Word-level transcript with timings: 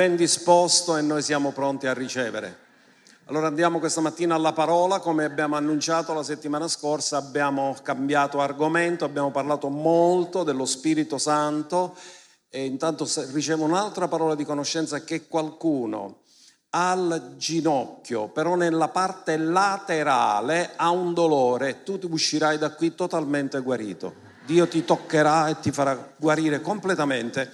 ben 0.00 0.16
disposto 0.16 0.96
e 0.96 1.02
noi 1.02 1.20
siamo 1.20 1.50
pronti 1.50 1.86
a 1.86 1.92
ricevere. 1.92 2.56
Allora 3.26 3.48
andiamo 3.48 3.78
questa 3.78 4.00
mattina 4.00 4.34
alla 4.34 4.54
parola, 4.54 4.98
come 4.98 5.26
abbiamo 5.26 5.56
annunciato 5.56 6.14
la 6.14 6.22
settimana 6.22 6.68
scorsa, 6.68 7.18
abbiamo 7.18 7.76
cambiato 7.82 8.40
argomento, 8.40 9.04
abbiamo 9.04 9.30
parlato 9.30 9.68
molto 9.68 10.42
dello 10.42 10.64
Spirito 10.64 11.18
Santo 11.18 11.94
e 12.48 12.64
intanto 12.64 13.06
ricevo 13.32 13.64
un'altra 13.64 14.08
parola 14.08 14.34
di 14.34 14.46
conoscenza 14.46 15.04
che 15.04 15.26
qualcuno 15.26 16.20
al 16.70 17.34
ginocchio, 17.36 18.28
però 18.28 18.54
nella 18.54 18.88
parte 18.88 19.36
laterale 19.36 20.70
ha 20.76 20.88
un 20.88 21.12
dolore, 21.12 21.82
tu 21.82 22.00
uscirai 22.08 22.56
da 22.56 22.70
qui 22.70 22.94
totalmente 22.94 23.60
guarito. 23.60 24.14
Dio 24.46 24.66
ti 24.66 24.82
toccherà 24.82 25.48
e 25.48 25.60
ti 25.60 25.70
farà 25.70 26.14
guarire 26.16 26.62
completamente. 26.62 27.52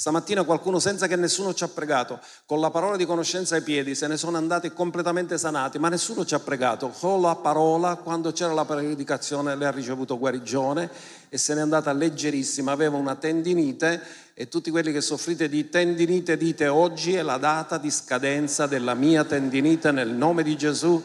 Stamattina 0.00 0.44
qualcuno, 0.44 0.78
senza 0.78 1.06
che 1.06 1.16
nessuno 1.16 1.52
ci 1.52 1.62
ha 1.62 1.68
pregato, 1.68 2.20
con 2.46 2.58
la 2.58 2.70
parola 2.70 2.96
di 2.96 3.04
conoscenza 3.04 3.56
ai 3.56 3.60
piedi, 3.60 3.94
se 3.94 4.06
ne 4.06 4.16
sono 4.16 4.38
andati 4.38 4.72
completamente 4.72 5.36
sanati, 5.36 5.78
ma 5.78 5.90
nessuno 5.90 6.24
ci 6.24 6.32
ha 6.32 6.38
pregato. 6.38 6.88
Con 6.88 7.20
la 7.20 7.36
parola, 7.36 7.96
quando 7.96 8.32
c'era 8.32 8.54
la 8.54 8.64
predicazione, 8.64 9.54
lei 9.56 9.66
ha 9.68 9.70
ricevuto 9.70 10.16
guarigione 10.16 10.90
e 11.28 11.36
se 11.36 11.52
n'è 11.52 11.60
andata 11.60 11.92
leggerissima, 11.92 12.72
aveva 12.72 12.96
una 12.96 13.14
tendinite 13.14 14.00
e 14.32 14.48
tutti 14.48 14.70
quelli 14.70 14.90
che 14.90 15.02
soffrite 15.02 15.50
di 15.50 15.68
tendinite 15.68 16.38
dite 16.38 16.66
oggi 16.68 17.12
è 17.12 17.20
la 17.20 17.36
data 17.36 17.76
di 17.76 17.90
scadenza 17.90 18.66
della 18.66 18.94
mia 18.94 19.24
tendinite 19.24 19.92
nel 19.92 20.08
nome 20.08 20.42
di 20.42 20.56
Gesù 20.56 21.02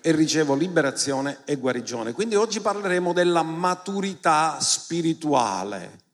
e 0.00 0.12
ricevo 0.12 0.54
liberazione 0.54 1.38
e 1.44 1.56
guarigione. 1.56 2.12
Quindi 2.12 2.36
oggi 2.36 2.60
parleremo 2.60 3.12
della 3.12 3.42
maturità 3.42 4.58
spirituale. 4.60 6.06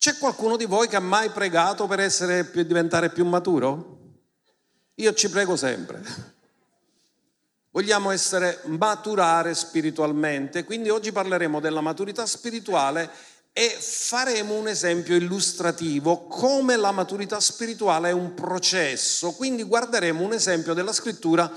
C'è 0.00 0.16
qualcuno 0.16 0.56
di 0.56 0.64
voi 0.64 0.88
che 0.88 0.96
ha 0.96 1.00
mai 1.00 1.28
pregato 1.28 1.86
per, 1.86 1.98
per 2.50 2.64
diventare 2.64 3.10
più 3.10 3.26
maturo? 3.26 3.98
Io 4.94 5.12
ci 5.12 5.28
prego 5.28 5.56
sempre. 5.56 6.02
Vogliamo 7.68 8.10
essere 8.10 8.60
maturare 8.64 9.52
spiritualmente, 9.52 10.64
quindi 10.64 10.88
oggi 10.88 11.12
parleremo 11.12 11.60
della 11.60 11.82
maturità 11.82 12.24
spirituale 12.24 13.10
e 13.52 13.76
faremo 13.78 14.54
un 14.54 14.68
esempio 14.68 15.16
illustrativo 15.16 16.20
come 16.28 16.76
la 16.76 16.92
maturità 16.92 17.38
spirituale 17.38 18.08
è 18.08 18.12
un 18.12 18.32
processo. 18.32 19.32
Quindi 19.32 19.64
guarderemo 19.64 20.24
un 20.24 20.32
esempio 20.32 20.72
della 20.72 20.94
scrittura 20.94 21.52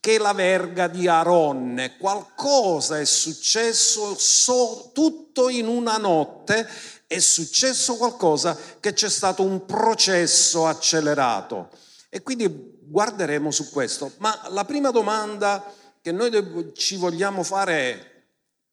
che 0.00 0.14
è 0.14 0.18
la 0.18 0.32
verga 0.32 0.88
di 0.88 1.08
Aronne. 1.08 1.98
Qualcosa 1.98 2.98
è 2.98 3.04
successo 3.04 4.16
so, 4.16 4.92
tutto 4.94 5.50
in 5.50 5.68
una 5.68 5.98
notte 5.98 6.66
è 7.12 7.18
successo 7.18 7.96
qualcosa 7.96 8.56
che 8.80 8.94
c'è 8.94 9.10
stato 9.10 9.42
un 9.42 9.66
processo 9.66 10.66
accelerato. 10.66 11.68
E 12.08 12.22
quindi 12.22 12.78
guarderemo 12.80 13.50
su 13.50 13.70
questo. 13.70 14.12
Ma 14.18 14.48
la 14.48 14.64
prima 14.64 14.90
domanda 14.90 15.62
che 16.00 16.10
noi 16.10 16.72
ci 16.74 16.96
vogliamo 16.96 17.42
fare 17.42 17.74
è 17.74 18.22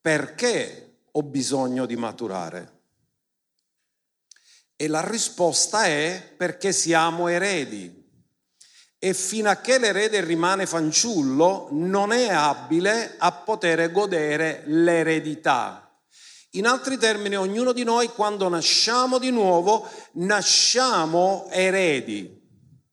perché 0.00 1.00
ho 1.10 1.22
bisogno 1.22 1.84
di 1.84 1.96
maturare? 1.96 2.78
E 4.74 4.88
la 4.88 5.06
risposta 5.06 5.84
è 5.84 6.32
perché 6.34 6.72
siamo 6.72 7.28
eredi. 7.28 7.98
E 8.98 9.14
fino 9.14 9.50
a 9.50 9.56
che 9.56 9.78
l'erede 9.78 10.22
rimane 10.22 10.64
fanciullo 10.64 11.68
non 11.72 12.12
è 12.12 12.30
abile 12.30 13.16
a 13.18 13.32
poter 13.32 13.90
godere 13.92 14.62
l'eredità. 14.64 15.89
In 16.54 16.66
altri 16.66 16.98
termini, 16.98 17.36
ognuno 17.36 17.72
di 17.72 17.84
noi 17.84 18.08
quando 18.08 18.48
nasciamo 18.48 19.18
di 19.18 19.30
nuovo, 19.30 19.88
nasciamo 20.12 21.46
eredi. 21.50 22.38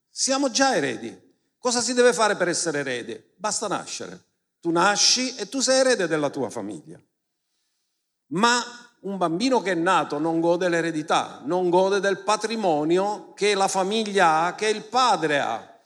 Siamo 0.09 0.51
già 0.51 0.75
eredi. 0.75 1.25
Cosa 1.57 1.81
si 1.81 1.93
deve 1.93 2.13
fare 2.13 2.35
per 2.35 2.47
essere 2.47 2.79
eredi? 2.79 3.21
Basta 3.35 3.67
nascere. 3.67 4.25
Tu 4.59 4.69
nasci 4.69 5.35
e 5.35 5.49
tu 5.49 5.59
sei 5.59 5.79
erede 5.79 6.07
della 6.07 6.29
tua 6.29 6.49
famiglia. 6.49 6.99
Ma 8.27 8.63
un 9.01 9.17
bambino 9.17 9.61
che 9.61 9.71
è 9.71 9.75
nato 9.75 10.19
non 10.19 10.39
gode 10.39 10.69
l'eredità, 10.69 11.41
non 11.43 11.69
gode 11.69 11.99
del 11.99 12.19
patrimonio 12.19 13.33
che 13.33 13.55
la 13.55 13.67
famiglia 13.67 14.41
ha, 14.41 14.55
che 14.55 14.67
il 14.67 14.83
padre 14.83 15.39
ha. 15.39 15.76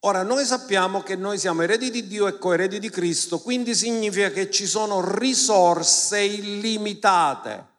Ora, 0.00 0.22
noi 0.22 0.44
sappiamo 0.44 1.02
che 1.02 1.16
noi 1.16 1.38
siamo 1.38 1.62
eredi 1.62 1.90
di 1.90 2.06
Dio 2.06 2.26
e 2.26 2.38
coeredi 2.38 2.78
di 2.78 2.90
Cristo, 2.90 3.40
quindi 3.40 3.74
significa 3.74 4.30
che 4.30 4.50
ci 4.50 4.66
sono 4.66 5.16
risorse 5.18 6.20
illimitate. 6.20 7.74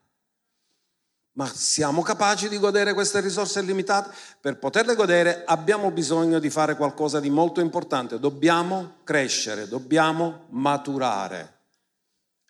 Ma 1.38 1.46
siamo 1.54 2.02
capaci 2.02 2.48
di 2.48 2.58
godere 2.58 2.94
queste 2.94 3.20
risorse 3.20 3.60
illimitate? 3.60 4.10
Per 4.40 4.58
poterle 4.58 4.96
godere 4.96 5.44
abbiamo 5.46 5.92
bisogno 5.92 6.40
di 6.40 6.50
fare 6.50 6.74
qualcosa 6.74 7.20
di 7.20 7.30
molto 7.30 7.60
importante, 7.60 8.18
dobbiamo 8.18 8.96
crescere, 9.04 9.68
dobbiamo 9.68 10.46
maturare. 10.48 11.58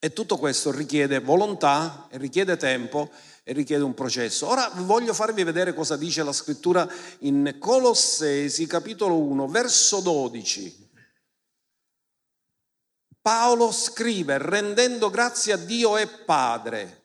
E 0.01 0.13
tutto 0.13 0.39
questo 0.39 0.71
richiede 0.71 1.19
volontà, 1.19 2.07
richiede 2.13 2.57
tempo 2.57 3.11
e 3.49 3.55
richiede 3.55 3.83
un 3.83 3.95
processo. 3.95 4.47
Ora 4.47 4.71
voglio 4.75 5.15
farvi 5.15 5.43
vedere 5.43 5.73
cosa 5.73 5.97
dice 5.97 6.23
la 6.23 6.35
scrittura 6.35 6.87
in 7.21 7.57
Colossesi 7.59 8.67
capitolo 8.67 9.17
1, 9.17 9.49
verso 9.49 10.01
12. 10.01 10.91
Paolo 13.23 13.73
scrive, 13.73 14.37
rendendo 14.37 15.09
grazie 15.09 15.55
a 15.55 15.57
Dio 15.57 15.97
e 15.97 16.07
Padre, 16.09 17.05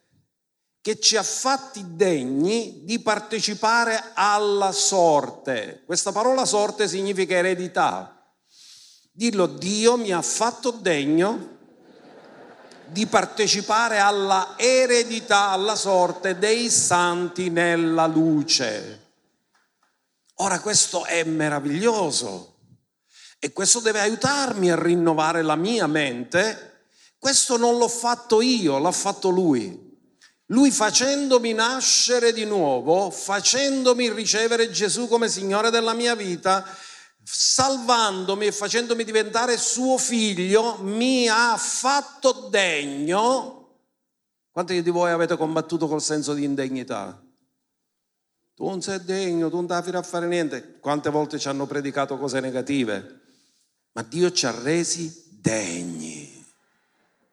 che 0.81 0.99
ci 0.99 1.15
ha 1.15 1.23
fatti 1.23 1.95
degni 1.95 2.81
di 2.83 2.99
partecipare 2.99 4.11
alla 4.13 4.73
sorte. 4.73 5.83
Questa 5.85 6.11
parola 6.11 6.43
sorte 6.43 6.89
significa 6.89 7.35
eredità. 7.35 8.21
Dillo, 9.13 9.47
Dio 9.47 9.95
mi 9.95 10.11
ha 10.11 10.21
fatto 10.21 10.71
degno 10.71 11.52
di 12.93 13.07
partecipare 13.07 13.97
alla 13.97 14.53
eredità, 14.55 15.49
alla 15.49 15.75
sorte 15.75 16.37
dei 16.37 16.69
santi 16.69 17.49
nella 17.49 18.05
luce. 18.05 19.01
Ora 20.35 20.59
questo 20.61 21.03
è 21.03 21.23
meraviglioso 21.23 22.55
e 23.39 23.51
questo 23.51 23.79
deve 23.79 23.99
aiutarmi 23.99 24.71
a 24.71 24.81
rinnovare 24.81 25.41
la 25.41 25.55
mia 25.55 25.87
mente. 25.87 26.85
Questo 27.17 27.57
non 27.57 27.77
l'ho 27.77 27.89
fatto 27.89 28.41
io, 28.41 28.77
l'ha 28.77 28.91
fatto 28.91 29.29
lui. 29.29 29.91
Lui 30.47 30.71
facendomi 30.71 31.51
nascere 31.53 32.31
di 32.31 32.45
nuovo, 32.45 33.09
facendomi 33.09 34.11
ricevere 34.11 34.69
Gesù 34.69 35.07
come 35.07 35.29
Signore 35.29 35.71
della 35.71 35.93
mia 35.93 36.15
vita, 36.15 36.63
salvandomi 37.23 38.45
e 38.45 38.51
facendomi 38.51 39.03
diventare 39.03 39.57
suo 39.57 39.97
figlio, 39.97 40.77
mi 40.81 41.27
ha 41.27 41.55
fatto 41.57 42.47
degno. 42.49 43.59
Quanti 44.51 44.81
di 44.81 44.89
voi 44.89 45.11
avete 45.11 45.37
combattuto 45.37 45.87
col 45.87 46.01
senso 46.01 46.33
di 46.33 46.43
indegnità? 46.43 47.19
Tu 48.55 48.65
non 48.65 48.81
sei 48.81 49.03
degno, 49.03 49.49
tu 49.49 49.55
non 49.55 49.65
devi 49.65 49.95
a 49.95 50.01
fare 50.03 50.27
niente. 50.27 50.77
Quante 50.79 51.09
volte 51.09 51.39
ci 51.39 51.47
hanno 51.47 51.65
predicato 51.65 52.17
cose 52.17 52.39
negative? 52.39 53.21
Ma 53.93 54.03
Dio 54.03 54.31
ci 54.31 54.45
ha 54.45 54.51
resi 54.51 55.27
degni. 55.29 56.45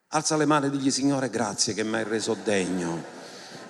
Alza 0.08 0.36
le 0.36 0.46
mani 0.46 0.66
e 0.66 0.70
digli 0.70 0.90
Signore 0.90 1.28
grazie 1.28 1.74
che 1.74 1.84
mi 1.84 1.96
hai 1.96 2.04
reso 2.04 2.34
degno. 2.42 3.18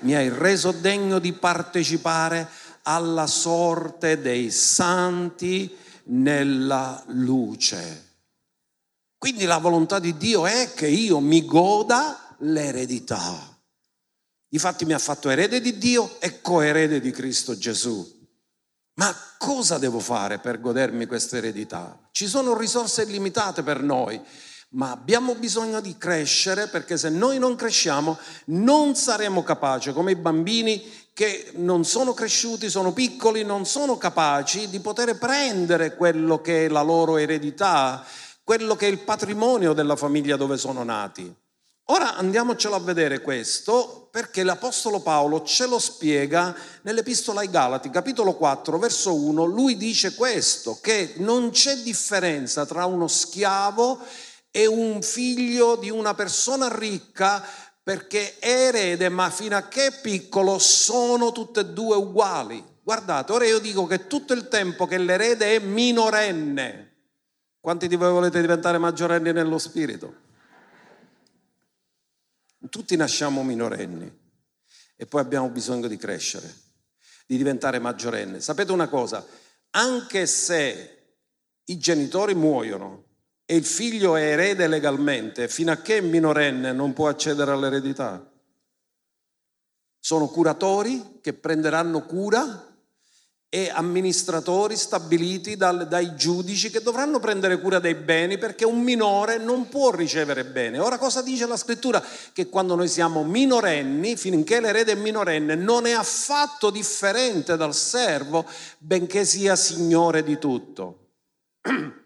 Mi 0.00 0.14
hai 0.14 0.28
reso 0.28 0.70
degno 0.70 1.18
di 1.18 1.32
partecipare 1.32 2.48
alla 2.82 3.26
sorte 3.26 4.20
dei 4.20 4.50
santi 4.50 5.76
nella 6.10 7.02
luce. 7.08 8.08
Quindi 9.18 9.44
la 9.44 9.58
volontà 9.58 9.98
di 9.98 10.16
Dio 10.16 10.46
è 10.46 10.72
che 10.74 10.86
io 10.86 11.20
mi 11.20 11.44
goda 11.44 12.36
l'eredità. 12.38 13.48
Difatti 14.48 14.84
mi 14.84 14.94
ha 14.94 14.98
fatto 14.98 15.28
erede 15.28 15.60
di 15.60 15.78
Dio 15.78 16.20
e 16.20 16.40
coerede 16.40 17.00
di 17.00 17.10
Cristo 17.10 17.56
Gesù. 17.56 18.18
Ma 18.94 19.14
cosa 19.38 19.78
devo 19.78 20.00
fare 20.00 20.38
per 20.38 20.60
godermi 20.60 21.06
questa 21.06 21.36
eredità? 21.36 21.98
Ci 22.10 22.26
sono 22.26 22.56
risorse 22.56 23.02
illimitate 23.02 23.62
per 23.62 23.82
noi, 23.82 24.20
ma 24.70 24.90
abbiamo 24.90 25.34
bisogno 25.34 25.80
di 25.80 25.96
crescere 25.96 26.68
perché 26.68 26.96
se 26.96 27.08
noi 27.08 27.38
non 27.38 27.56
cresciamo 27.56 28.18
non 28.46 28.94
saremo 28.94 29.42
capaci 29.42 29.92
come 29.92 30.12
i 30.12 30.16
bambini 30.16 30.82
che 31.20 31.50
non 31.56 31.84
sono 31.84 32.14
cresciuti, 32.14 32.70
sono 32.70 32.94
piccoli, 32.94 33.44
non 33.44 33.66
sono 33.66 33.98
capaci 33.98 34.70
di 34.70 34.80
poter 34.80 35.18
prendere 35.18 35.94
quello 35.94 36.40
che 36.40 36.64
è 36.64 36.68
la 36.70 36.80
loro 36.80 37.18
eredità, 37.18 38.02
quello 38.42 38.74
che 38.74 38.86
è 38.86 38.90
il 38.90 39.00
patrimonio 39.00 39.74
della 39.74 39.96
famiglia 39.96 40.36
dove 40.36 40.56
sono 40.56 40.82
nati. 40.82 41.30
Ora 41.88 42.16
andiamocelo 42.16 42.74
a 42.74 42.80
vedere 42.80 43.20
questo 43.20 44.08
perché 44.10 44.42
l'Apostolo 44.42 45.00
Paolo 45.00 45.42
ce 45.42 45.66
lo 45.66 45.78
spiega 45.78 46.56
nell'Epistola 46.84 47.40
ai 47.40 47.50
Galati, 47.50 47.90
capitolo 47.90 48.32
4, 48.32 48.78
verso 48.78 49.14
1. 49.14 49.44
Lui 49.44 49.76
dice 49.76 50.14
questo, 50.14 50.78
che 50.80 51.16
non 51.16 51.50
c'è 51.50 51.76
differenza 51.76 52.64
tra 52.64 52.86
uno 52.86 53.08
schiavo 53.08 53.98
e 54.50 54.66
un 54.66 55.02
figlio 55.02 55.76
di 55.76 55.90
una 55.90 56.14
persona 56.14 56.74
ricca 56.74 57.44
perché 57.82 58.38
erede, 58.38 59.08
ma 59.08 59.30
fino 59.30 59.56
a 59.56 59.68
che 59.68 59.92
piccolo 60.02 60.58
sono 60.58 61.32
tutte 61.32 61.60
e 61.60 61.66
due 61.66 61.96
uguali. 61.96 62.62
Guardate, 62.82 63.32
ora 63.32 63.44
io 63.44 63.58
dico 63.58 63.86
che 63.86 64.06
tutto 64.06 64.32
il 64.32 64.48
tempo 64.48 64.86
che 64.86 64.98
l'erede 64.98 65.56
è 65.56 65.58
minorenne, 65.58 66.96
quanti 67.60 67.88
di 67.88 67.96
voi 67.96 68.10
volete 68.10 68.40
diventare 68.40 68.78
maggiorenni 68.78 69.32
nello 69.32 69.58
spirito? 69.58 70.28
Tutti 72.68 72.96
nasciamo 72.96 73.42
minorenni 73.42 74.18
e 74.96 75.06
poi 75.06 75.20
abbiamo 75.20 75.48
bisogno 75.48 75.88
di 75.88 75.96
crescere, 75.96 76.54
di 77.26 77.36
diventare 77.36 77.78
maggiorenni. 77.78 78.40
Sapete 78.40 78.72
una 78.72 78.88
cosa? 78.88 79.26
Anche 79.70 80.26
se 80.26 81.14
i 81.64 81.78
genitori 81.78 82.34
muoiono 82.34 83.04
e 83.50 83.56
il 83.56 83.64
figlio 83.64 84.14
è 84.14 84.22
erede 84.22 84.68
legalmente, 84.68 85.48
fino 85.48 85.72
a 85.72 85.78
che 85.78 85.96
è 85.96 86.00
minorenne 86.00 86.70
non 86.70 86.92
può 86.92 87.08
accedere 87.08 87.50
all'eredità. 87.50 88.24
Sono 89.98 90.28
curatori 90.28 91.18
che 91.20 91.32
prenderanno 91.32 92.06
cura 92.06 92.68
e 93.48 93.68
amministratori 93.74 94.76
stabiliti 94.76 95.56
dal, 95.56 95.88
dai 95.88 96.14
giudici 96.14 96.70
che 96.70 96.80
dovranno 96.80 97.18
prendere 97.18 97.58
cura 97.58 97.80
dei 97.80 97.96
beni 97.96 98.38
perché 98.38 98.64
un 98.64 98.82
minore 98.82 99.38
non 99.38 99.68
può 99.68 99.90
ricevere 99.90 100.44
bene. 100.44 100.78
Ora 100.78 100.96
cosa 100.96 101.20
dice 101.20 101.48
la 101.48 101.56
scrittura? 101.56 102.00
Che 102.32 102.48
quando 102.48 102.76
noi 102.76 102.86
siamo 102.86 103.24
minorenni, 103.24 104.14
finché 104.14 104.60
l'erede 104.60 104.92
è 104.92 104.94
minorenne, 104.94 105.56
non 105.56 105.86
è 105.86 105.90
affatto 105.90 106.70
differente 106.70 107.56
dal 107.56 107.74
servo, 107.74 108.46
benché 108.78 109.24
sia 109.24 109.56
signore 109.56 110.22
di 110.22 110.38
tutto. 110.38 111.08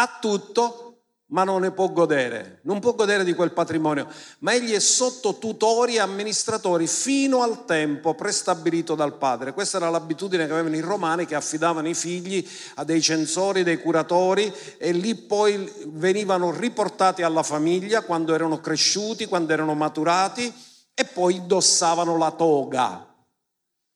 ha 0.00 0.18
tutto, 0.20 0.89
ma 1.30 1.44
non 1.44 1.60
ne 1.60 1.70
può 1.70 1.90
godere, 1.90 2.60
non 2.62 2.80
può 2.80 2.94
godere 2.94 3.24
di 3.24 3.34
quel 3.34 3.52
patrimonio, 3.52 4.08
ma 4.40 4.52
egli 4.52 4.72
è 4.72 4.80
sotto 4.80 5.38
tutori 5.38 5.96
e 5.96 6.00
amministratori 6.00 6.86
fino 6.86 7.42
al 7.42 7.64
tempo 7.64 8.14
prestabilito 8.14 8.94
dal 8.94 9.16
padre. 9.16 9.52
Questa 9.52 9.76
era 9.76 9.90
l'abitudine 9.90 10.46
che 10.46 10.52
avevano 10.52 10.76
i 10.76 10.80
romani 10.80 11.26
che 11.26 11.36
affidavano 11.36 11.88
i 11.88 11.94
figli 11.94 12.46
a 12.76 12.84
dei 12.84 13.00
censori, 13.00 13.62
dei 13.62 13.80
curatori 13.80 14.52
e 14.78 14.92
lì 14.92 15.14
poi 15.14 15.72
venivano 15.86 16.50
riportati 16.50 17.22
alla 17.22 17.42
famiglia 17.42 18.02
quando 18.02 18.34
erano 18.34 18.60
cresciuti, 18.60 19.26
quando 19.26 19.52
erano 19.52 19.74
maturati 19.74 20.52
e 20.92 21.04
poi 21.04 21.36
indossavano 21.36 22.16
la 22.16 22.32
toga. 22.32 23.06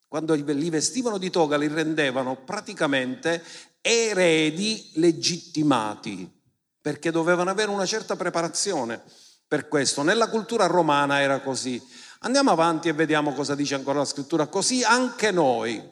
Quando 0.06 0.34
li 0.34 0.70
vestivano 0.70 1.18
di 1.18 1.30
toga 1.30 1.56
li 1.56 1.66
rendevano 1.66 2.36
praticamente 2.44 3.42
eredi 3.80 4.92
legittimati 4.94 6.42
perché 6.84 7.10
dovevano 7.10 7.48
avere 7.48 7.70
una 7.70 7.86
certa 7.86 8.14
preparazione 8.14 9.02
per 9.48 9.68
questo. 9.68 10.02
Nella 10.02 10.28
cultura 10.28 10.66
romana 10.66 11.22
era 11.22 11.40
così. 11.40 11.82
Andiamo 12.18 12.50
avanti 12.50 12.90
e 12.90 12.92
vediamo 12.92 13.32
cosa 13.32 13.54
dice 13.54 13.74
ancora 13.74 14.00
la 14.00 14.04
scrittura. 14.04 14.48
Così 14.48 14.84
anche 14.84 15.30
noi, 15.30 15.82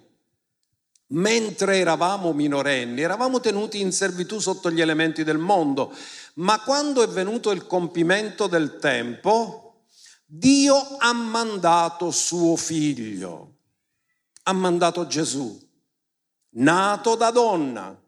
mentre 1.06 1.78
eravamo 1.78 2.34
minorenni, 2.34 3.00
eravamo 3.00 3.40
tenuti 3.40 3.80
in 3.80 3.90
servitù 3.90 4.38
sotto 4.38 4.70
gli 4.70 4.82
elementi 4.82 5.24
del 5.24 5.38
mondo, 5.38 5.96
ma 6.34 6.60
quando 6.60 7.02
è 7.02 7.08
venuto 7.08 7.52
il 7.52 7.66
compimento 7.66 8.46
del 8.46 8.76
tempo, 8.76 9.84
Dio 10.26 10.98
ha 10.98 11.14
mandato 11.14 12.10
suo 12.10 12.54
figlio, 12.56 13.54
ha 14.42 14.52
mandato 14.52 15.06
Gesù, 15.06 15.58
nato 16.50 17.14
da 17.14 17.30
donna, 17.30 17.98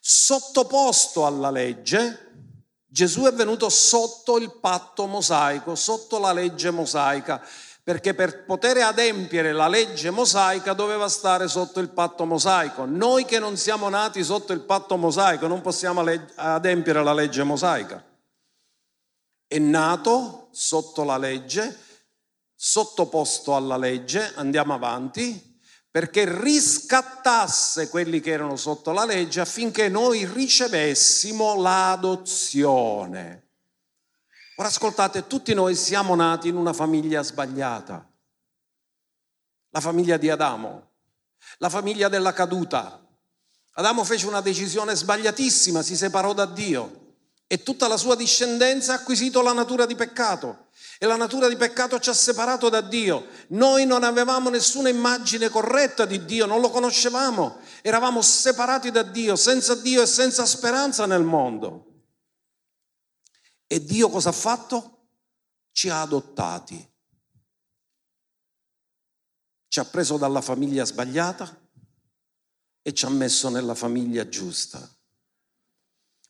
sottoposto 0.00 1.26
alla 1.26 1.50
legge, 1.50 2.28
Gesù 2.86 3.22
è 3.22 3.32
venuto 3.32 3.68
sotto 3.68 4.36
il 4.38 4.58
patto 4.58 5.06
mosaico, 5.06 5.76
sotto 5.76 6.18
la 6.18 6.32
legge 6.32 6.70
mosaica, 6.70 7.40
perché 7.84 8.14
per 8.14 8.44
poter 8.44 8.78
adempiere 8.78 9.52
la 9.52 9.68
legge 9.68 10.10
mosaica 10.10 10.72
doveva 10.72 11.08
stare 11.08 11.46
sotto 11.46 11.78
il 11.78 11.90
patto 11.90 12.24
mosaico. 12.24 12.86
Noi 12.86 13.24
che 13.24 13.38
non 13.38 13.56
siamo 13.56 13.88
nati 13.88 14.24
sotto 14.24 14.52
il 14.52 14.60
patto 14.60 14.96
mosaico 14.96 15.46
non 15.46 15.60
possiamo 15.60 16.04
adempiere 16.34 17.02
la 17.02 17.12
legge 17.12 17.44
mosaica. 17.44 18.04
È 19.46 19.58
nato 19.58 20.48
sotto 20.50 21.04
la 21.04 21.16
legge, 21.16 21.78
sottoposto 22.54 23.54
alla 23.54 23.76
legge, 23.76 24.32
andiamo 24.34 24.74
avanti, 24.74 25.49
perché 25.90 26.24
riscattasse 26.40 27.88
quelli 27.88 28.20
che 28.20 28.30
erano 28.30 28.56
sotto 28.56 28.92
la 28.92 29.04
legge 29.04 29.40
affinché 29.40 29.88
noi 29.88 30.24
ricevessimo 30.24 31.60
l'adozione. 31.60 33.48
Ora 34.56 34.68
ascoltate, 34.68 35.26
tutti 35.26 35.52
noi 35.52 35.74
siamo 35.74 36.14
nati 36.14 36.48
in 36.48 36.56
una 36.56 36.72
famiglia 36.72 37.22
sbagliata, 37.22 38.08
la 39.70 39.80
famiglia 39.80 40.16
di 40.16 40.30
Adamo, 40.30 40.90
la 41.58 41.68
famiglia 41.68 42.08
della 42.08 42.32
caduta. 42.32 43.04
Adamo 43.72 44.04
fece 44.04 44.26
una 44.26 44.40
decisione 44.40 44.94
sbagliatissima, 44.94 45.82
si 45.82 45.96
separò 45.96 46.34
da 46.34 46.44
Dio 46.44 47.14
e 47.46 47.62
tutta 47.64 47.88
la 47.88 47.96
sua 47.96 48.14
discendenza 48.14 48.92
ha 48.92 48.96
acquisito 48.96 49.42
la 49.42 49.52
natura 49.52 49.86
di 49.86 49.96
peccato 49.96 50.68
e 51.02 51.06
la 51.06 51.16
natura 51.16 51.48
di 51.48 51.56
peccato 51.56 51.98
ci 51.98 52.10
ha 52.10 52.12
separato 52.12 52.68
da 52.68 52.82
Dio. 52.82 53.26
Noi 53.48 53.86
non 53.86 54.04
avevamo 54.04 54.50
nessuna 54.50 54.90
immagine 54.90 55.48
corretta 55.48 56.04
di 56.04 56.26
Dio, 56.26 56.44
non 56.44 56.60
lo 56.60 56.68
conoscevamo, 56.68 57.58
eravamo 57.80 58.20
separati 58.20 58.90
da 58.90 59.02
Dio, 59.02 59.34
senza 59.34 59.74
Dio 59.76 60.02
e 60.02 60.06
senza 60.06 60.44
speranza 60.44 61.06
nel 61.06 61.22
mondo. 61.22 62.02
E 63.66 63.82
Dio 63.82 64.10
cosa 64.10 64.28
ha 64.28 64.32
fatto? 64.32 65.06
Ci 65.72 65.88
ha 65.88 66.02
adottati. 66.02 66.86
Ci 69.68 69.78
ha 69.80 69.84
preso 69.86 70.18
dalla 70.18 70.42
famiglia 70.42 70.84
sbagliata 70.84 71.66
e 72.82 72.92
ci 72.92 73.06
ha 73.06 73.08
messo 73.08 73.48
nella 73.48 73.74
famiglia 73.74 74.28
giusta. 74.28 74.86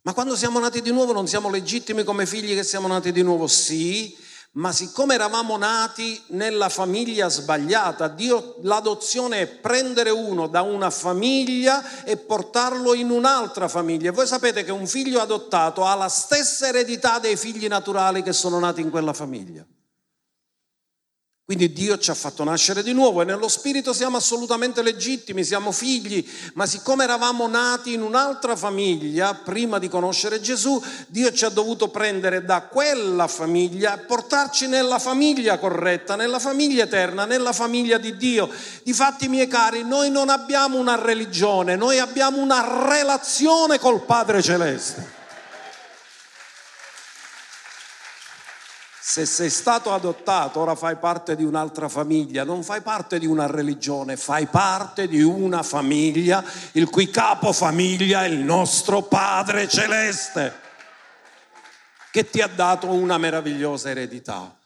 Ma 0.02 0.14
quando 0.14 0.36
siamo 0.36 0.60
nati 0.60 0.80
di 0.80 0.92
nuovo 0.92 1.12
non 1.12 1.26
siamo 1.26 1.50
legittimi 1.50 2.04
come 2.04 2.24
figli 2.24 2.54
che 2.54 2.62
siamo 2.62 2.86
nati 2.86 3.10
di 3.10 3.22
nuovo? 3.22 3.48
Sì, 3.48 4.16
ma 4.52 4.72
siccome 4.72 5.14
eravamo 5.14 5.56
nati 5.56 6.20
nella 6.28 6.68
famiglia 6.68 7.28
sbagliata, 7.28 8.08
Dio, 8.08 8.56
l'adozione 8.62 9.42
è 9.42 9.46
prendere 9.46 10.10
uno 10.10 10.48
da 10.48 10.62
una 10.62 10.90
famiglia 10.90 12.02
e 12.02 12.16
portarlo 12.16 12.94
in 12.94 13.10
un'altra 13.10 13.68
famiglia. 13.68 14.10
Voi 14.10 14.26
sapete 14.26 14.64
che 14.64 14.72
un 14.72 14.88
figlio 14.88 15.20
adottato 15.20 15.84
ha 15.84 15.94
la 15.94 16.08
stessa 16.08 16.66
eredità 16.66 17.20
dei 17.20 17.36
figli 17.36 17.68
naturali 17.68 18.24
che 18.24 18.32
sono 18.32 18.58
nati 18.58 18.80
in 18.80 18.90
quella 18.90 19.12
famiglia. 19.12 19.64
Quindi 21.50 21.72
Dio 21.72 21.98
ci 21.98 22.12
ha 22.12 22.14
fatto 22.14 22.44
nascere 22.44 22.80
di 22.80 22.92
nuovo 22.92 23.22
e 23.22 23.24
nello 23.24 23.48
spirito 23.48 23.92
siamo 23.92 24.16
assolutamente 24.16 24.82
legittimi, 24.82 25.42
siamo 25.42 25.72
figli, 25.72 26.24
ma 26.54 26.64
siccome 26.64 27.02
eravamo 27.02 27.48
nati 27.48 27.92
in 27.92 28.02
un'altra 28.02 28.54
famiglia 28.54 29.34
prima 29.34 29.80
di 29.80 29.88
conoscere 29.88 30.40
Gesù, 30.40 30.80
Dio 31.08 31.32
ci 31.32 31.44
ha 31.44 31.48
dovuto 31.48 31.88
prendere 31.88 32.44
da 32.44 32.60
quella 32.60 33.26
famiglia 33.26 33.96
e 33.96 34.04
portarci 34.04 34.68
nella 34.68 35.00
famiglia 35.00 35.58
corretta, 35.58 36.14
nella 36.14 36.38
famiglia 36.38 36.84
eterna, 36.84 37.24
nella 37.24 37.52
famiglia 37.52 37.98
di 37.98 38.16
Dio. 38.16 38.48
Difatti, 38.84 39.26
miei 39.26 39.48
cari, 39.48 39.82
noi 39.82 40.08
non 40.08 40.28
abbiamo 40.28 40.78
una 40.78 40.94
religione, 40.94 41.74
noi 41.74 41.98
abbiamo 41.98 42.40
una 42.40 42.86
relazione 42.88 43.80
col 43.80 44.04
Padre 44.04 44.40
Celeste. 44.40 45.18
Se 49.10 49.26
sei 49.26 49.50
stato 49.50 49.92
adottato, 49.92 50.60
ora 50.60 50.76
fai 50.76 50.94
parte 50.94 51.34
di 51.34 51.42
un'altra 51.42 51.88
famiglia, 51.88 52.44
non 52.44 52.62
fai 52.62 52.80
parte 52.80 53.18
di 53.18 53.26
una 53.26 53.48
religione, 53.48 54.16
fai 54.16 54.46
parte 54.46 55.08
di 55.08 55.20
una 55.20 55.64
famiglia, 55.64 56.44
il 56.74 56.88
cui 56.88 57.10
capofamiglia 57.10 58.22
è 58.22 58.28
il 58.28 58.38
nostro 58.38 59.02
Padre 59.02 59.66
Celeste, 59.66 60.54
che 62.12 62.30
ti 62.30 62.40
ha 62.40 62.46
dato 62.46 62.86
una 62.86 63.18
meravigliosa 63.18 63.90
eredità. 63.90 64.56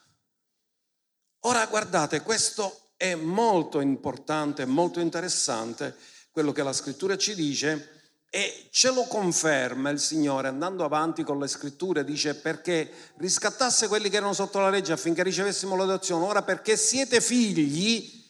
Ora 1.47 1.65
guardate, 1.65 2.21
questo 2.21 2.91
è 2.99 3.15
molto 3.15 3.81
importante, 3.81 4.67
molto 4.67 5.01
interessante, 5.01 5.97
quello 6.31 6.53
che 6.53 6.63
la 6.63 6.75
scrittura 6.75 7.17
ci 7.17 7.35
dice 7.35 7.94
e 8.35 8.67
ce 8.73 8.93
lo 8.93 9.05
conferma 9.05 9.91
il 9.91 10.01
Signore 10.01 10.49
andando 10.49 10.85
avanti 10.85 11.23
con 11.23 11.39
le 11.39 11.47
scritture, 11.47 12.03
dice 12.03 12.35
perché 12.35 12.91
riscattasse 13.19 13.87
quelli 13.87 14.09
che 14.09 14.17
erano 14.17 14.33
sotto 14.33 14.59
la 14.59 14.71
legge 14.71 14.91
affinché 14.91 15.23
ricevessimo 15.23 15.77
l'adozione. 15.77 16.25
Ora 16.25 16.43
perché 16.43 16.77
siete 16.77 17.21
figli, 17.21 18.27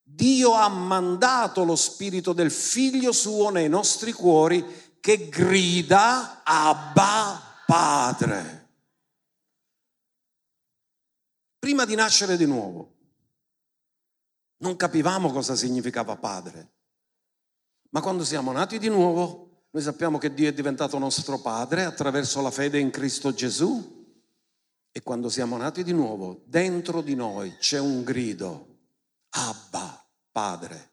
Dio 0.00 0.52
ha 0.52 0.68
mandato 0.68 1.64
lo 1.64 1.74
spirito 1.74 2.32
del 2.32 2.52
figlio 2.52 3.10
suo 3.10 3.50
nei 3.50 3.68
nostri 3.68 4.12
cuori 4.12 4.94
che 5.00 5.28
grida 5.28 6.42
Abba 6.44 7.64
Padre. 7.66 8.68
Prima 11.58 11.84
di 11.84 11.96
nascere 11.96 12.36
di 12.36 12.46
nuovo, 12.46 12.94
non 14.58 14.76
capivamo 14.76 15.32
cosa 15.32 15.56
significava 15.56 16.14
padre. 16.14 16.74
Ma 17.90 18.00
quando 18.00 18.24
siamo 18.24 18.52
nati 18.52 18.78
di 18.78 18.88
nuovo, 18.88 19.64
noi 19.70 19.82
sappiamo 19.82 20.18
che 20.18 20.32
Dio 20.32 20.48
è 20.48 20.52
diventato 20.52 20.98
nostro 20.98 21.40
Padre 21.40 21.84
attraverso 21.84 22.40
la 22.40 22.50
fede 22.50 22.78
in 22.78 22.90
Cristo 22.90 23.32
Gesù. 23.32 23.98
E 24.92 25.02
quando 25.02 25.28
siamo 25.28 25.56
nati 25.56 25.84
di 25.84 25.92
nuovo, 25.92 26.42
dentro 26.46 27.00
di 27.00 27.14
noi 27.14 27.56
c'è 27.58 27.78
un 27.78 28.02
grido, 28.02 28.78
Abba, 29.30 30.04
Padre. 30.30 30.90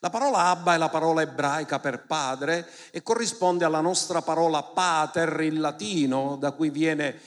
La 0.00 0.10
parola 0.10 0.46
Abba 0.46 0.74
è 0.74 0.76
la 0.76 0.88
parola 0.88 1.22
ebraica 1.22 1.80
per 1.80 2.06
padre 2.06 2.68
e 2.92 3.02
corrisponde 3.02 3.64
alla 3.64 3.80
nostra 3.80 4.22
parola 4.22 4.62
pater 4.62 5.40
in 5.40 5.60
latino, 5.60 6.36
da 6.36 6.52
cui 6.52 6.70
viene 6.70 7.20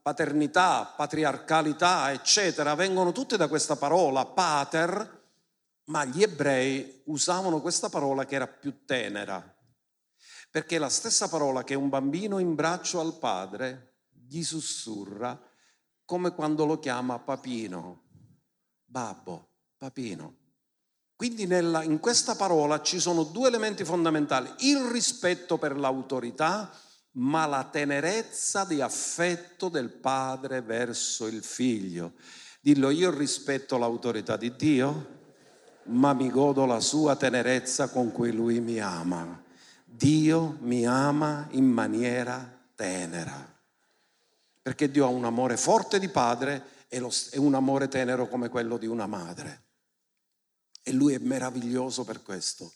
paternità, 0.00 0.94
patriarcalità, 0.96 2.10
eccetera, 2.10 2.74
vengono 2.74 3.12
tutte 3.12 3.36
da 3.36 3.48
questa 3.48 3.76
parola 3.76 4.24
pater, 4.24 5.19
ma 5.90 6.04
gli 6.04 6.22
ebrei 6.22 7.02
usavano 7.06 7.60
questa 7.60 7.88
parola 7.88 8.24
che 8.24 8.36
era 8.36 8.46
più 8.46 8.84
tenera, 8.84 9.42
perché 10.50 10.76
è 10.76 10.78
la 10.78 10.88
stessa 10.88 11.28
parola 11.28 11.64
che 11.64 11.74
un 11.74 11.88
bambino 11.88 12.38
in 12.38 12.54
braccio 12.54 13.00
al 13.00 13.18
padre 13.18 14.04
gli 14.08 14.42
sussurra 14.42 15.38
come 16.04 16.32
quando 16.32 16.64
lo 16.64 16.78
chiama 16.78 17.18
papino, 17.18 18.04
babbo, 18.84 19.48
papino. 19.76 20.36
Quindi 21.16 21.46
nella, 21.46 21.82
in 21.82 21.98
questa 21.98 22.36
parola 22.36 22.80
ci 22.82 23.00
sono 23.00 23.24
due 23.24 23.48
elementi 23.48 23.84
fondamentali, 23.84 24.48
il 24.60 24.78
rispetto 24.90 25.58
per 25.58 25.76
l'autorità, 25.76 26.72
ma 27.14 27.46
la 27.46 27.64
tenerezza 27.64 28.64
di 28.64 28.80
affetto 28.80 29.68
del 29.68 29.90
padre 29.90 30.62
verso 30.62 31.26
il 31.26 31.42
figlio. 31.42 32.12
Dillo, 32.60 32.90
io 32.90 33.10
rispetto 33.10 33.76
l'autorità 33.76 34.36
di 34.36 34.54
Dio, 34.54 35.18
ma 35.90 36.12
mi 36.12 36.30
godo 36.30 36.66
la 36.66 36.80
sua 36.80 37.16
tenerezza 37.16 37.88
con 37.88 38.12
cui 38.12 38.32
lui 38.32 38.60
mi 38.60 38.78
ama. 38.78 39.42
Dio 39.84 40.56
mi 40.60 40.86
ama 40.86 41.48
in 41.50 41.66
maniera 41.66 42.58
tenera, 42.74 43.60
perché 44.62 44.90
Dio 44.90 45.04
ha 45.04 45.08
un 45.08 45.24
amore 45.24 45.56
forte 45.56 45.98
di 45.98 46.08
padre 46.08 46.86
e 46.88 47.00
un 47.38 47.54
amore 47.54 47.88
tenero 47.88 48.28
come 48.28 48.48
quello 48.48 48.78
di 48.78 48.86
una 48.86 49.06
madre. 49.06 49.64
E 50.82 50.92
lui 50.92 51.14
è 51.14 51.18
meraviglioso 51.18 52.04
per 52.04 52.22
questo. 52.22 52.72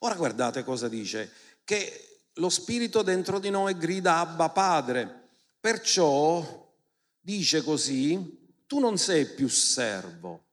Ora 0.00 0.14
guardate 0.14 0.62
cosa 0.62 0.88
dice, 0.88 1.30
che 1.64 2.28
lo 2.34 2.48
spirito 2.48 3.02
dentro 3.02 3.38
di 3.38 3.50
noi 3.50 3.76
grida 3.76 4.18
Abba 4.18 4.48
Padre, 4.50 5.28
perciò 5.58 6.72
dice 7.20 7.62
così, 7.62 8.40
tu 8.66 8.78
non 8.78 8.98
sei 8.98 9.26
più 9.26 9.48
servo, 9.48 10.44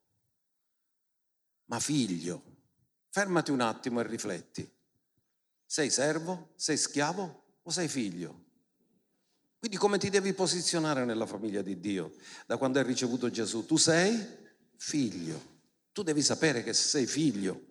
ma 1.69 1.79
figlio. 1.79 2.43
Fermati 3.09 3.51
un 3.51 3.61
attimo 3.61 3.99
e 3.99 4.07
rifletti. 4.07 4.69
Sei 5.65 5.89
servo? 5.89 6.51
Sei 6.55 6.77
schiavo 6.77 7.57
o 7.63 7.71
sei 7.71 7.87
figlio? 7.87 8.45
Quindi 9.57 9.77
come 9.77 9.97
ti 9.97 10.09
devi 10.09 10.33
posizionare 10.33 11.05
nella 11.05 11.25
famiglia 11.25 11.61
di 11.61 11.79
Dio 11.79 12.13
da 12.45 12.57
quando 12.57 12.79
hai 12.79 12.85
ricevuto 12.85 13.29
Gesù? 13.29 13.65
Tu 13.65 13.77
sei 13.77 14.25
figlio. 14.77 15.57
Tu 15.91 16.03
devi 16.03 16.21
sapere 16.21 16.63
che 16.63 16.73
sei 16.73 17.05
figlio 17.05 17.65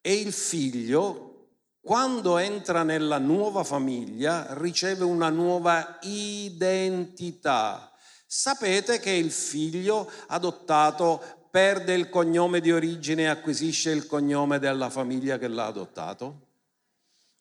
e 0.00 0.14
il 0.14 0.32
figlio, 0.32 1.50
quando 1.80 2.38
entra 2.38 2.82
nella 2.82 3.18
nuova 3.18 3.62
famiglia, 3.62 4.52
riceve 4.54 5.04
una 5.04 5.28
nuova 5.28 5.98
identità. 6.02 7.92
Sapete 8.26 8.98
che 8.98 9.10
il 9.10 9.30
figlio 9.30 10.10
adottato 10.26 11.41
perde 11.52 11.92
il 11.92 12.08
cognome 12.08 12.60
di 12.60 12.72
origine 12.72 13.24
e 13.24 13.26
acquisisce 13.26 13.90
il 13.90 14.06
cognome 14.06 14.58
della 14.58 14.88
famiglia 14.88 15.36
che 15.36 15.48
l'ha 15.48 15.66
adottato? 15.66 16.46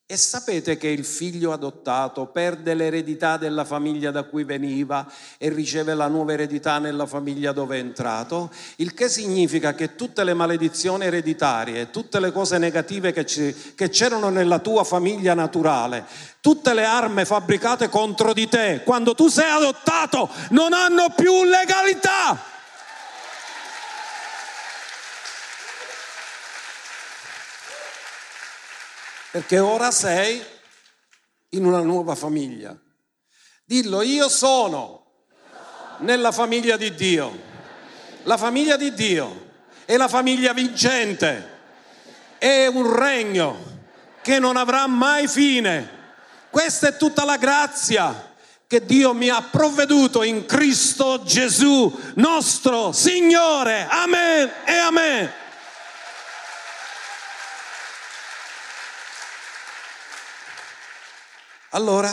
E 0.05 0.17
sapete 0.17 0.75
che 0.75 0.89
il 0.89 1.05
figlio 1.05 1.53
adottato 1.53 2.25
perde 2.25 2.73
l'eredità 2.73 3.37
della 3.37 3.63
famiglia 3.63 4.11
da 4.11 4.23
cui 4.23 4.43
veniva 4.43 5.09
e 5.37 5.47
riceve 5.47 5.93
la 5.93 6.07
nuova 6.07 6.33
eredità 6.33 6.79
nella 6.79 7.05
famiglia 7.05 7.53
dove 7.53 7.77
è 7.77 7.79
entrato? 7.79 8.51
Il 8.75 8.93
che 8.93 9.07
significa 9.07 9.73
che 9.73 9.95
tutte 9.95 10.25
le 10.25 10.33
maledizioni 10.33 11.05
ereditarie, 11.05 11.91
tutte 11.91 12.19
le 12.19 12.33
cose 12.33 12.57
negative 12.57 13.13
che, 13.13 13.23
c'erano 13.23 14.27
nella 14.27 14.59
tua 14.59 14.83
famiglia 14.83 15.33
naturale, 15.33 16.03
tutte 16.41 16.73
le 16.73 16.83
armi 16.83 17.23
fabbricate 17.23 17.87
contro 17.87 18.33
di 18.33 18.49
te, 18.49 18.81
quando 18.83 19.15
tu 19.15 19.29
sei 19.29 19.49
adottato, 19.49 20.29
non 20.49 20.73
hanno 20.73 21.13
più 21.15 21.45
legalità. 21.45 22.20
Perché 29.31 29.59
ora 29.59 29.91
sei 29.91 30.43
in 31.49 31.65
una 31.65 31.79
nuova 31.79 32.15
famiglia. 32.15 32.77
Dillo, 33.63 34.01
io 34.01 34.27
sono 34.27 35.05
nella 35.99 36.31
famiglia 36.31 36.75
di 36.75 36.93
Dio. 36.93 37.49
La 38.23 38.37
famiglia 38.37 38.75
di 38.75 38.93
Dio 38.93 39.49
è 39.85 39.95
la 39.97 40.07
famiglia 40.07 40.53
vincente, 40.53 41.59
è 42.37 42.67
un 42.67 42.93
regno 42.93 43.79
che 44.21 44.37
non 44.37 44.57
avrà 44.57 44.85
mai 44.87 45.27
fine. 45.27 45.99
Questa 46.49 46.89
è 46.89 46.97
tutta 46.97 47.23
la 47.23 47.37
grazia 47.37 48.33
che 48.67 48.85
Dio 48.85 49.13
mi 49.13 49.29
ha 49.29 49.41
provveduto 49.41 50.23
in 50.23 50.45
Cristo 50.45 51.23
Gesù, 51.23 51.91
nostro 52.15 52.91
Signore. 52.91 53.87
Amen 53.89 54.51
e 54.65 54.73
amen. 54.73 55.33
Allora, 61.73 62.11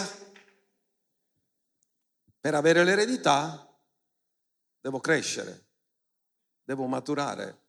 per 2.40 2.54
avere 2.54 2.84
l'eredità 2.84 3.68
devo 4.80 5.00
crescere, 5.00 5.66
devo 6.62 6.86
maturare, 6.86 7.62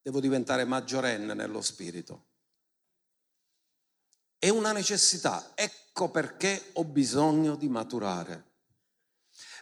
devo 0.00 0.20
diventare 0.20 0.64
maggiorenne 0.64 1.34
nello 1.34 1.60
spirito. 1.60 2.28
È 4.38 4.48
una 4.48 4.72
necessità, 4.72 5.52
ecco 5.54 6.10
perché 6.10 6.70
ho 6.74 6.84
bisogno 6.84 7.54
di 7.56 7.68
maturare. 7.68 8.48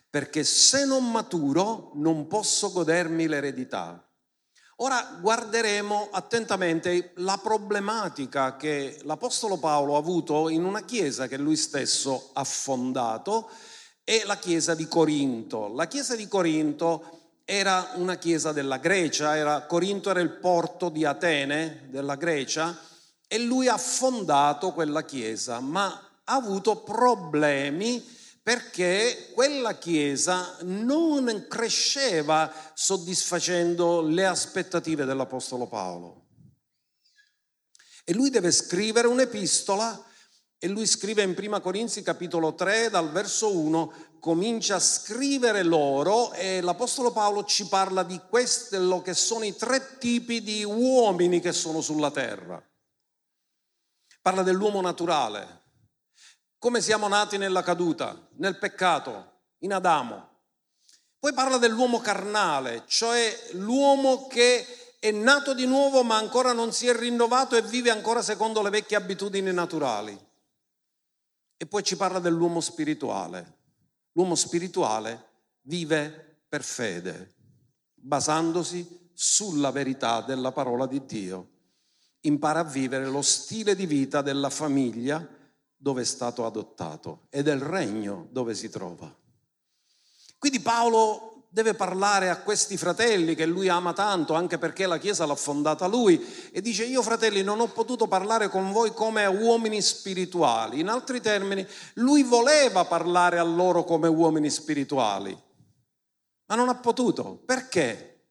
Perché 0.09 0.45
se 0.45 0.87
non 0.87 1.11
maturo 1.11 1.91
non 1.95 2.29
posso 2.29 2.71
godermi 2.71 3.27
l'eredità. 3.27 4.08
Ora 4.81 5.19
guarderemo 5.21 6.11
attentamente 6.13 7.11
la 7.17 7.37
problematica 7.43 8.57
che 8.57 9.01
l'Apostolo 9.03 9.57
Paolo 9.57 9.97
ha 9.97 9.99
avuto 9.99 10.49
in 10.49 10.65
una 10.65 10.83
chiesa 10.83 11.27
che 11.27 11.37
lui 11.37 11.57
stesso 11.57 12.31
ha 12.35 12.45
fondato, 12.45 13.49
è 14.05 14.23
la 14.25 14.37
chiesa 14.37 14.77
di 14.77 14.87
Corinto. 14.87 15.67
La 15.75 15.89
chiesa 15.89 16.15
di 16.15 16.29
Corinto 16.29 17.41
era 17.45 17.91
una 17.95 18.19
chiesa 18.19 18.53
della 18.53 18.77
Grecia, 18.77 19.37
era, 19.37 19.63
Corinto 19.63 20.11
era 20.11 20.21
il 20.21 20.31
porto 20.31 20.91
di 20.91 21.05
Atene, 21.05 21.89
della 21.91 22.15
Grecia, 22.15 22.79
e 23.27 23.39
lui 23.41 23.67
ha 23.67 23.79
fondato 23.79 24.71
quella 24.73 25.03
chiesa, 25.03 25.59
ma 25.59 25.87
ha 26.23 26.35
avuto 26.35 26.77
problemi 26.77 28.01
perché 28.49 29.29
quella 29.35 29.77
chiesa 29.77 30.57
non 30.63 31.45
cresceva 31.51 32.51
soddisfacendo 32.73 34.01
le 34.01 34.25
aspettative 34.25 35.05
dell'Apostolo 35.05 35.67
Paolo. 35.67 36.29
E 38.05 38.15
lui 38.15 38.31
deve 38.31 38.51
scrivere 38.51 39.07
un'epistola 39.07 40.03
e 40.59 40.67
lui 40.67 40.87
scrive 40.87 41.23
in 41.23 41.35
Prima 41.35 41.61
Corinzi 41.61 42.01
capitolo 42.01 42.55
3 42.55 42.89
dal 42.89 43.13
verso 43.13 43.55
1, 43.55 44.17
comincia 44.19 44.77
a 44.77 44.81
scrivere 44.81 45.63
loro 45.63 46.33
e 46.33 46.63
l'Apostolo 46.63 47.13
Paolo 47.13 47.45
ci 47.45 47.69
parla 47.69 48.03
di 48.03 48.19
quello 48.31 49.03
che 49.03 49.13
sono 49.13 49.45
i 49.45 49.55
tre 49.57 49.99
tipi 49.99 50.43
di 50.43 50.65
uomini 50.65 51.41
che 51.41 51.53
sono 51.53 51.83
sulla 51.83 52.11
terra. 52.11 52.67
Parla 54.23 54.43
dell'uomo 54.43 54.81
naturale, 54.81 55.58
come 56.59 56.81
siamo 56.81 57.07
nati 57.07 57.39
nella 57.39 57.63
caduta, 57.63 58.29
nel 58.37 58.59
peccato, 58.59 59.37
in 59.59 59.73
Adamo. 59.73 60.27
Poi 61.19 61.33
parla 61.33 61.59
dell'uomo 61.59 62.01
carnale, 62.01 62.85
cioè 62.87 63.33
l'uomo 63.53 64.27
che 64.27 64.97
è 64.99 65.11
nato 65.11 65.55
di 65.55 65.67
nuovo 65.67 66.03
ma 66.03 66.17
ancora 66.17 66.53
non 66.53 66.73
si 66.73 66.89
è 66.89 66.95
rinnovato 66.95 67.57
e 67.57 67.63
vive 67.63 67.91
ancora 67.91 68.23
secondo 68.23 68.63
le 68.63 68.71
vecchie 68.71 68.97
abitudini 68.97 69.53
naturali. 69.53 70.19
E 71.57 71.67
poi 71.67 71.83
ci 71.83 71.97
parla 71.97 72.19
dell'uomo 72.19 72.61
spirituale. 72.61 73.57
L'uomo 74.13 74.35
spirituale 74.35 75.27
vive 75.63 76.43
per 76.49 76.63
fede, 76.63 77.35
basandosi 77.95 79.11
sulla 79.13 79.71
verità 79.71 80.21
della 80.23 80.53
parola 80.53 80.87
di 80.87 81.05
Dio. 81.05 81.51
Impara 82.23 82.61
a 82.61 82.65
vivere 82.65 83.07
lo 83.07 83.23
stile 83.23 83.75
di 83.75 83.87
vita 83.87 84.23
della 84.23 84.51
famiglia 84.51 85.37
dove 85.79 86.03
è 86.03 86.05
stato 86.05 86.45
adottato 86.45 87.29
e 87.31 87.43
del 87.43 87.61
regno 87.61 88.27
dove 88.31 88.55
si 88.55 88.69
trova. 88.69 89.15
Quindi 90.37 90.61
Paolo 90.61 91.47
deve 91.51 91.75
parlare 91.75 92.29
a 92.29 92.41
questi 92.41 92.77
fratelli 92.77 93.35
che 93.35 93.47
lui 93.47 93.69
ama 93.69 93.93
tanto, 93.93 94.35
anche 94.35 94.59
perché 94.59 94.87
la 94.87 94.99
Chiesa 94.99 95.25
l'ha 95.25 95.35
fondata 95.35 95.87
lui, 95.87 96.23
e 96.53 96.61
dice 96.61 96.85
io 96.85 97.03
fratelli 97.03 97.43
non 97.43 97.61
ho 97.61 97.69
potuto 97.69 98.07
parlare 98.07 98.49
con 98.49 98.71
voi 98.71 98.93
come 98.93 99.25
uomini 99.27 99.81
spirituali. 99.81 100.81
In 100.81 100.89
altri 100.89 101.21
termini, 101.21 101.67
lui 101.95 102.23
voleva 102.23 102.85
parlare 102.85 103.39
a 103.39 103.45
loro 103.45 103.85
come 103.85 104.09
uomini 104.09 104.51
spirituali, 104.51 105.37
ma 106.47 106.55
non 106.55 106.69
ha 106.69 106.77
potuto. 106.77 107.41
Perché? 107.45 108.27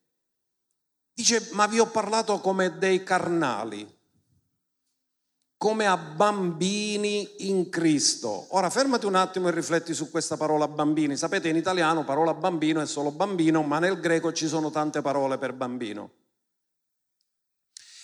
Dice, 1.14 1.50
ma 1.54 1.66
vi 1.66 1.80
ho 1.80 1.88
parlato 1.88 2.40
come 2.40 2.78
dei 2.78 3.04
carnali, 3.04 3.97
come 5.58 5.88
a 5.88 5.98
bambini 5.98 7.50
in 7.50 7.70
Cristo. 7.70 8.48
Ora 8.56 8.70
fermati 8.70 9.08
un 9.08 9.16
attimo 9.16 9.48
e 9.48 9.52
rifletti 9.52 9.94
su 9.94 10.12
questa 10.12 10.38
parola 10.38 10.68
bambini. 10.68 11.18
Sapete, 11.18 11.50
in 11.50 11.56
italiano 11.56 12.04
parola 12.04 12.34
bambino 12.36 12.80
è 12.80 12.86
solo 12.86 13.12
bambino, 13.12 13.64
ma 13.64 13.80
nel 13.80 14.00
greco 14.00 14.32
ci 14.32 14.48
sono 14.48 14.70
tante 14.70 15.02
parole 15.02 15.38
per 15.40 15.54
bambino. 15.54 16.12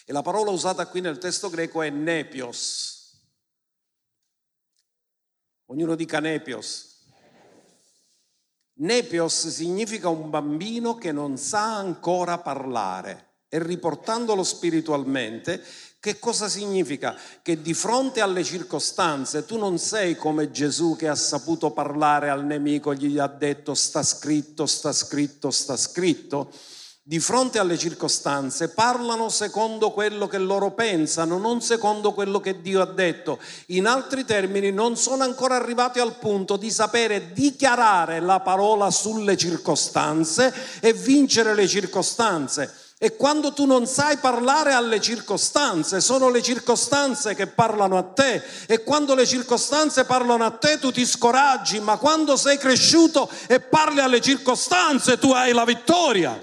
E 0.06 0.12
la 0.12 0.24
parola 0.24 0.50
usata 0.50 0.88
qui 0.88 1.00
nel 1.00 1.20
testo 1.20 1.50
greco 1.50 1.82
è 1.82 1.90
nepios. 1.90 3.22
Ognuno 5.68 5.96
dica 5.96 6.20
nepios. 6.20 6.92
Nepios 8.76 9.48
significa 9.50 10.10
un 10.10 10.32
bambino 10.32 10.96
che 10.96 11.12
non 11.12 11.38
sa 11.38 11.78
ancora 11.78 12.40
parlare 12.40 13.44
e 13.48 13.62
riportandolo 13.62 14.44
spiritualmente, 14.44 15.64
che 16.04 16.20
cosa 16.20 16.50
significa? 16.50 17.16
Che 17.42 17.62
di 17.62 17.74
fronte 17.74 18.20
alle 18.20 18.44
circostanze 18.44 19.46
tu 19.46 19.58
non 19.58 19.78
sei 19.78 20.18
come 20.18 20.52
Gesù 20.52 20.98
che 20.98 21.08
ha 21.08 21.16
saputo 21.16 21.72
parlare 21.72 22.30
al 22.30 22.44
nemico, 22.44 22.94
gli 22.94 23.18
ha 23.18 23.28
detto 23.28 23.74
sta 23.74 24.04
scritto, 24.04 24.66
sta 24.66 24.92
scritto, 24.92 25.50
sta 25.50 25.78
scritto 25.78 26.52
di 27.06 27.20
fronte 27.20 27.60
alle 27.60 27.78
circostanze 27.78 28.70
parlano 28.70 29.28
secondo 29.28 29.92
quello 29.92 30.28
che 30.28 30.38
loro 30.38 30.72
pensano, 30.72 31.38
non 31.38 31.62
secondo 31.62 32.14
quello 32.14 32.42
che 32.42 32.62
Dio 32.62 32.82
ha 32.82 32.86
detto. 32.86 33.40
In 33.68 33.88
altri 33.88 34.26
termini, 34.26 34.72
non 34.72 34.98
sono 34.98 35.24
ancora 35.24 35.56
arrivati 35.56 36.00
al 36.00 36.18
punto 36.18 36.58
di 36.58 36.70
sapere 36.70 37.32
dichiarare 37.32 38.20
la 38.20 38.42
parola 38.42 38.90
sulle 38.90 39.36
circostanze 39.36 40.54
e 40.82 40.92
vincere 40.92 41.54
le 41.54 41.68
circostanze. 41.68 42.83
E 43.04 43.18
quando 43.18 43.52
tu 43.52 43.66
non 43.66 43.86
sai 43.86 44.16
parlare 44.16 44.72
alle 44.72 45.02
circostanze, 45.02 46.00
sono 46.00 46.30
le 46.30 46.42
circostanze 46.42 47.36
che 47.36 47.48
parlano 47.48 47.98
a 47.98 48.04
te. 48.04 48.42
E 48.66 48.82
quando 48.82 49.14
le 49.14 49.28
circostanze 49.28 50.06
parlano 50.06 50.46
a 50.46 50.52
te, 50.52 50.80
tu 50.80 50.90
ti 50.90 51.06
scoraggi, 51.06 51.82
ma 51.82 51.98
quando 51.98 52.38
sei 52.38 52.58
cresciuto 52.58 53.30
e 53.50 53.60
parli 53.60 54.00
alle 54.00 54.22
circostanze, 54.22 55.18
tu 55.18 55.34
hai 55.34 55.52
la 55.52 55.66
vittoria. 55.66 56.42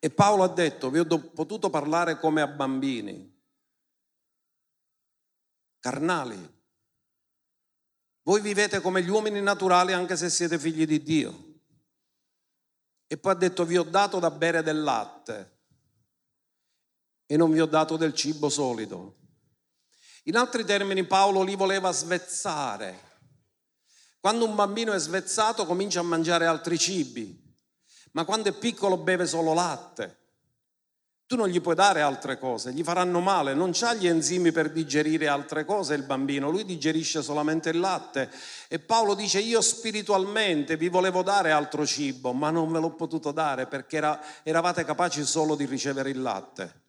E 0.00 0.10
Paolo 0.10 0.42
ha 0.42 0.48
detto, 0.48 0.90
vi 0.90 0.98
ho 0.98 1.06
potuto 1.32 1.70
parlare 1.70 2.18
come 2.18 2.42
a 2.42 2.48
bambini, 2.48 3.40
carnali. 5.78 6.55
Voi 8.26 8.40
vivete 8.40 8.80
come 8.80 9.04
gli 9.04 9.08
uomini 9.08 9.40
naturali 9.40 9.92
anche 9.92 10.16
se 10.16 10.28
siete 10.28 10.58
figli 10.58 10.84
di 10.84 11.00
Dio. 11.00 11.44
E 13.06 13.16
poi 13.16 13.30
ha 13.32 13.36
detto, 13.36 13.64
vi 13.64 13.78
ho 13.78 13.84
dato 13.84 14.18
da 14.18 14.32
bere 14.32 14.64
del 14.64 14.82
latte 14.82 15.58
e 17.24 17.36
non 17.36 17.52
vi 17.52 17.60
ho 17.60 17.66
dato 17.66 17.96
del 17.96 18.14
cibo 18.14 18.48
solido. 18.48 19.18
In 20.24 20.36
altri 20.36 20.64
termini 20.64 21.04
Paolo 21.04 21.42
li 21.42 21.54
voleva 21.54 21.92
svezzare. 21.92 23.00
Quando 24.18 24.44
un 24.44 24.56
bambino 24.56 24.92
è 24.92 24.98
svezzato 24.98 25.64
comincia 25.64 26.00
a 26.00 26.02
mangiare 26.02 26.46
altri 26.46 26.76
cibi 26.76 27.44
ma 28.16 28.24
quando 28.24 28.48
è 28.48 28.52
piccolo 28.52 28.96
beve 28.96 29.26
solo 29.26 29.52
latte. 29.52 30.25
Tu 31.28 31.34
non 31.34 31.48
gli 31.48 31.60
puoi 31.60 31.74
dare 31.74 32.02
altre 32.02 32.38
cose, 32.38 32.72
gli 32.72 32.84
faranno 32.84 33.18
male, 33.18 33.52
non 33.52 33.72
ha 33.80 33.94
gli 33.94 34.06
enzimi 34.06 34.52
per 34.52 34.70
digerire 34.70 35.26
altre 35.26 35.64
cose 35.64 35.94
il 35.94 36.04
bambino, 36.04 36.50
lui 36.50 36.64
digerisce 36.64 37.20
solamente 37.20 37.70
il 37.70 37.80
latte. 37.80 38.30
E 38.68 38.78
Paolo 38.78 39.14
dice 39.14 39.40
io 39.40 39.60
spiritualmente 39.60 40.76
vi 40.76 40.88
volevo 40.88 41.24
dare 41.24 41.50
altro 41.50 41.84
cibo, 41.84 42.32
ma 42.32 42.50
non 42.50 42.70
ve 42.70 42.78
l'ho 42.78 42.94
potuto 42.94 43.32
dare 43.32 43.66
perché 43.66 43.96
era, 43.96 44.20
eravate 44.44 44.84
capaci 44.84 45.24
solo 45.24 45.56
di 45.56 45.64
ricevere 45.64 46.10
il 46.10 46.22
latte. 46.22 46.82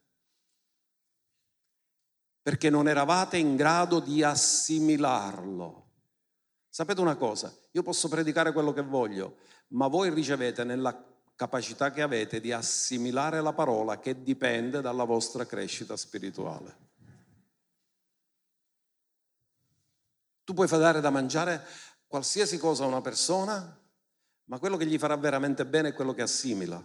Perché 2.44 2.70
non 2.70 2.88
eravate 2.88 3.38
in 3.38 3.56
grado 3.56 4.00
di 4.00 4.22
assimilarlo. 4.22 5.86
Sapete 6.70 7.02
una 7.02 7.16
cosa, 7.16 7.52
io 7.72 7.82
posso 7.82 8.08
predicare 8.08 8.52
quello 8.52 8.72
che 8.72 8.84
voglio, 8.84 9.38
ma 9.70 9.88
voi 9.88 10.12
ricevete 10.12 10.64
nella 10.64 10.94
capacità 11.38 11.92
che 11.92 12.02
avete 12.02 12.42
di 12.42 12.52
assimilare 12.52 13.42
la 13.42 13.54
parola 13.54 14.00
che 14.00 14.24
dipende 14.24 14.82
dalla 14.82 15.04
vostra 15.04 15.46
crescita 15.46 15.96
spirituale. 15.96 16.86
Tu 20.44 20.54
puoi 20.56 20.68
dare 20.68 21.00
da 21.00 21.12
mangiare 21.12 21.64
qualsiasi 22.08 22.58
cosa 22.58 22.86
a 22.86 22.88
una 22.88 23.02
persona, 23.02 23.80
ma 24.46 24.58
quello 24.58 24.78
che 24.78 24.88
gli 24.88 24.98
farà 24.98 25.16
veramente 25.16 25.64
bene 25.64 25.90
è 25.90 25.94
quello 25.94 26.16
che 26.16 26.24
assimila, 26.24 26.84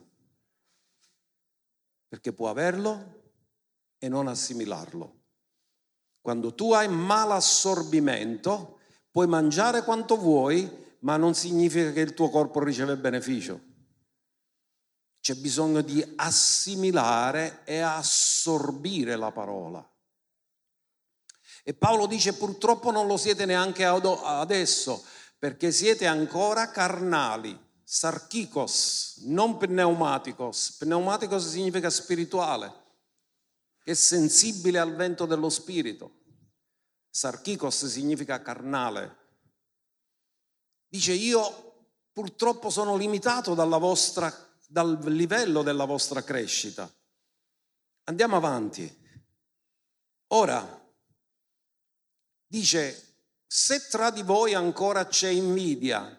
perché 2.08 2.34
può 2.34 2.50
averlo 2.50 3.22
e 3.96 4.08
non 4.10 4.28
assimilarlo. 4.28 5.20
Quando 6.20 6.54
tu 6.54 6.74
hai 6.74 6.88
malassorbimento, 6.88 8.80
puoi 9.10 9.26
mangiare 9.26 9.82
quanto 9.82 10.18
vuoi, 10.18 10.96
ma 11.00 11.16
non 11.16 11.34
significa 11.34 11.90
che 11.92 12.00
il 12.00 12.12
tuo 12.12 12.28
corpo 12.28 12.62
riceve 12.62 12.98
beneficio. 12.98 13.70
C'è 15.22 15.36
bisogno 15.36 15.82
di 15.82 16.04
assimilare 16.16 17.60
e 17.62 17.78
assorbire 17.78 19.14
la 19.14 19.30
parola. 19.30 19.88
E 21.62 21.74
Paolo 21.74 22.06
dice 22.06 22.34
purtroppo 22.34 22.90
non 22.90 23.06
lo 23.06 23.16
siete 23.16 23.46
neanche 23.46 23.84
adesso, 23.84 25.04
perché 25.38 25.70
siete 25.70 26.08
ancora 26.08 26.72
carnali, 26.72 27.56
sarchicos, 27.84 29.18
non 29.26 29.58
pneumaticos. 29.58 30.78
Pneumaticos 30.78 31.48
significa 31.48 31.88
spirituale, 31.88 32.72
che 33.78 33.92
è 33.92 33.94
sensibile 33.94 34.80
al 34.80 34.96
vento 34.96 35.24
dello 35.24 35.50
spirito. 35.50 36.22
Sarchicos 37.10 37.86
significa 37.86 38.42
carnale. 38.42 39.18
Dice 40.88 41.12
io 41.12 41.90
purtroppo 42.12 42.70
sono 42.70 42.96
limitato 42.96 43.54
dalla 43.54 43.78
vostra 43.78 44.51
dal 44.72 44.98
livello 45.04 45.62
della 45.62 45.84
vostra 45.84 46.24
crescita. 46.24 46.90
Andiamo 48.04 48.36
avanti. 48.36 49.00
Ora, 50.28 50.82
dice, 52.46 53.16
se 53.46 53.86
tra 53.90 54.10
di 54.10 54.22
voi 54.22 54.54
ancora 54.54 55.06
c'è 55.06 55.28
invidia, 55.28 56.18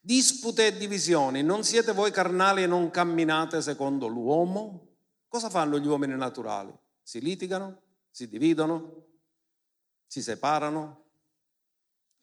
dispute 0.00 0.68
e 0.68 0.76
divisioni, 0.76 1.42
non 1.42 1.64
siete 1.64 1.90
voi 1.90 2.12
carnali 2.12 2.62
e 2.62 2.68
non 2.68 2.90
camminate 2.90 3.60
secondo 3.60 4.06
l'uomo? 4.06 4.94
Cosa 5.26 5.50
fanno 5.50 5.80
gli 5.80 5.86
uomini 5.88 6.16
naturali? 6.16 6.72
Si 7.02 7.20
litigano, 7.20 7.82
si 8.08 8.28
dividono, 8.28 9.04
si 10.06 10.22
separano, 10.22 11.06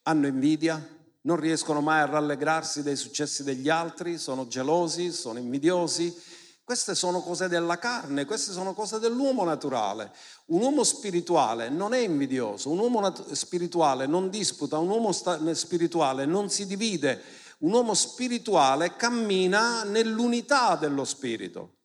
hanno 0.03 0.27
invidia, 0.27 1.00
non 1.21 1.37
riescono 1.37 1.81
mai 1.81 2.01
a 2.01 2.05
rallegrarsi 2.05 2.81
dei 2.81 2.95
successi 2.95 3.43
degli 3.43 3.69
altri, 3.69 4.17
sono 4.17 4.47
gelosi, 4.47 5.11
sono 5.11 5.37
invidiosi. 5.39 6.15
Queste 6.63 6.95
sono 6.95 7.21
cose 7.21 7.47
della 7.47 7.77
carne, 7.77 8.25
queste 8.25 8.53
sono 8.53 8.73
cose 8.73 8.99
dell'uomo 8.99 9.43
naturale. 9.43 10.13
Un 10.45 10.61
uomo 10.61 10.83
spirituale 10.83 11.69
non 11.69 11.93
è 11.93 11.99
invidioso, 11.99 12.69
un 12.69 12.79
uomo 12.79 13.01
nat- 13.01 13.31
spirituale 13.33 14.05
non 14.05 14.29
disputa, 14.29 14.77
un 14.77 14.89
uomo 14.89 15.11
sta- 15.11 15.53
spirituale 15.53 16.25
non 16.25 16.49
si 16.49 16.65
divide, 16.65 17.21
un 17.59 17.73
uomo 17.73 17.93
spirituale 17.93 18.95
cammina 18.95 19.83
nell'unità 19.83 20.75
dello 20.75 21.03
spirito. 21.03 21.77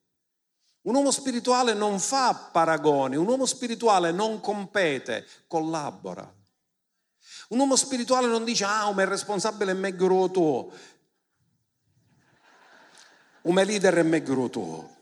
Un 0.83 0.95
uomo 0.95 1.11
spirituale 1.11 1.75
non 1.75 1.99
fa 1.99 2.33
paragoni, 2.53 3.17
un 3.17 3.27
uomo 3.27 3.45
spirituale 3.45 4.13
non 4.13 4.41
compete, 4.41 5.27
collabora. 5.49 6.36
Un 7.49 7.59
uomo 7.59 7.77
spirituale 7.77 8.27
non 8.27 8.45
dice, 8.45 8.65
ah, 8.65 8.87
un 8.87 9.05
responsabile 9.05 9.73
è 9.73 9.75
meglio 9.75 10.31
tuo. 10.31 10.71
Un 13.43 13.55
leader 13.55 13.95
è 13.95 14.03
meglio 14.03 14.51
tuo. 14.51 14.97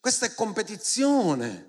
Questa 0.00 0.26
è 0.26 0.34
competizione. 0.34 1.68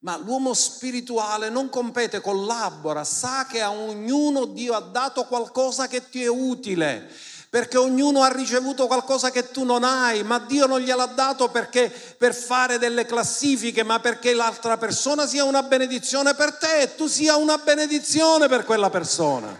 Ma 0.00 0.18
l'uomo 0.18 0.52
spirituale 0.52 1.48
non 1.48 1.70
compete, 1.70 2.20
collabora, 2.20 3.04
sa 3.04 3.46
che 3.46 3.62
a 3.62 3.70
ognuno 3.70 4.44
Dio 4.44 4.74
ha 4.74 4.80
dato 4.80 5.24
qualcosa 5.24 5.88
che 5.88 6.10
ti 6.10 6.22
è 6.22 6.28
utile 6.28 7.10
perché 7.54 7.78
ognuno 7.78 8.22
ha 8.22 8.32
ricevuto 8.32 8.88
qualcosa 8.88 9.30
che 9.30 9.52
tu 9.52 9.62
non 9.62 9.84
hai, 9.84 10.24
ma 10.24 10.40
Dio 10.40 10.66
non 10.66 10.80
gliel'ha 10.80 11.06
dato 11.06 11.50
perché 11.50 11.88
per 11.88 12.34
fare 12.34 12.78
delle 12.78 13.06
classifiche, 13.06 13.84
ma 13.84 14.00
perché 14.00 14.34
l'altra 14.34 14.76
persona 14.76 15.24
sia 15.24 15.44
una 15.44 15.62
benedizione 15.62 16.34
per 16.34 16.56
te 16.56 16.80
e 16.80 16.96
tu 16.96 17.06
sia 17.06 17.36
una 17.36 17.56
benedizione 17.58 18.48
per 18.48 18.64
quella 18.64 18.90
persona. 18.90 19.56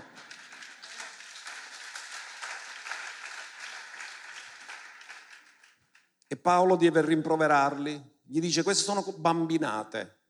E 6.27 6.37
Paolo 6.37 6.75
deve 6.75 7.01
rimproverarli, 7.01 8.23
gli 8.25 8.41
dice 8.41 8.65
queste 8.65 8.83
sono 8.83 9.05
bambinate, 9.19 10.23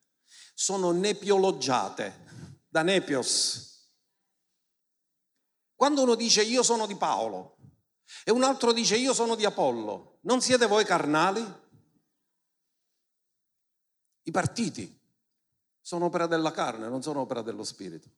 sono 0.52 0.90
nepiologgiate, 0.90 2.26
da 2.68 2.82
nepios. 2.82 3.73
Quando 5.84 6.00
uno 6.00 6.14
dice 6.14 6.42
io 6.42 6.62
sono 6.62 6.86
di 6.86 6.96
Paolo, 6.96 7.58
E 8.24 8.30
un 8.30 8.42
altro 8.42 8.72
dice 8.72 8.96
io 8.96 9.12
sono 9.12 9.34
di 9.34 9.44
Apollo. 9.44 10.20
Non 10.22 10.40
siete 10.40 10.64
voi 10.64 10.82
carnali? 10.82 11.44
I 14.22 14.30
partiti 14.30 14.98
sono 15.82 16.06
opera 16.06 16.26
della 16.26 16.52
carne, 16.52 16.88
non 16.88 17.02
sono 17.02 17.20
opera 17.20 17.42
dello 17.42 17.64
spirito. 17.64 18.08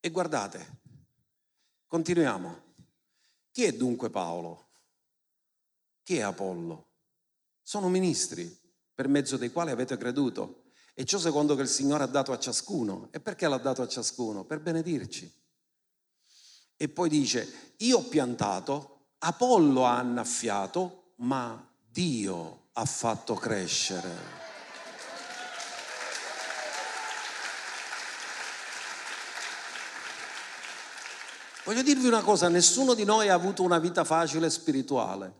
E 0.00 0.10
guardate, 0.10 0.80
continuiamo. 1.86 2.74
Chi 3.52 3.62
è 3.62 3.72
dunque 3.72 4.10
Paolo? 4.10 4.66
Chi 6.02 6.16
è 6.16 6.22
Apollo? 6.22 6.88
Sono 7.62 7.88
ministri 7.88 8.52
per 8.92 9.06
mezzo 9.06 9.36
dei 9.36 9.52
quali 9.52 9.70
avete 9.70 9.96
creduto. 9.96 10.63
E 10.94 11.04
ciò 11.04 11.18
secondo 11.18 11.56
che 11.56 11.62
il 11.62 11.68
Signore 11.68 12.04
ha 12.04 12.08
dato 12.08 12.30
a 12.30 12.38
ciascuno. 12.38 13.08
E 13.10 13.18
perché 13.18 13.48
l'ha 13.48 13.58
dato 13.58 13.82
a 13.82 13.88
ciascuno? 13.88 14.44
Per 14.44 14.60
benedirci. 14.60 15.42
E 16.76 16.88
poi 16.88 17.08
dice, 17.08 17.74
io 17.78 17.98
ho 17.98 18.02
piantato, 18.04 19.08
Apollo 19.18 19.84
ha 19.84 19.98
annaffiato, 19.98 21.14
ma 21.16 21.68
Dio 21.90 22.68
ha 22.72 22.84
fatto 22.84 23.34
crescere. 23.34 24.42
Voglio 31.64 31.82
dirvi 31.82 32.06
una 32.06 32.22
cosa, 32.22 32.48
nessuno 32.48 32.94
di 32.94 33.04
noi 33.04 33.30
ha 33.30 33.34
avuto 33.34 33.62
una 33.62 33.78
vita 33.78 34.04
facile 34.04 34.50
spirituale, 34.50 35.32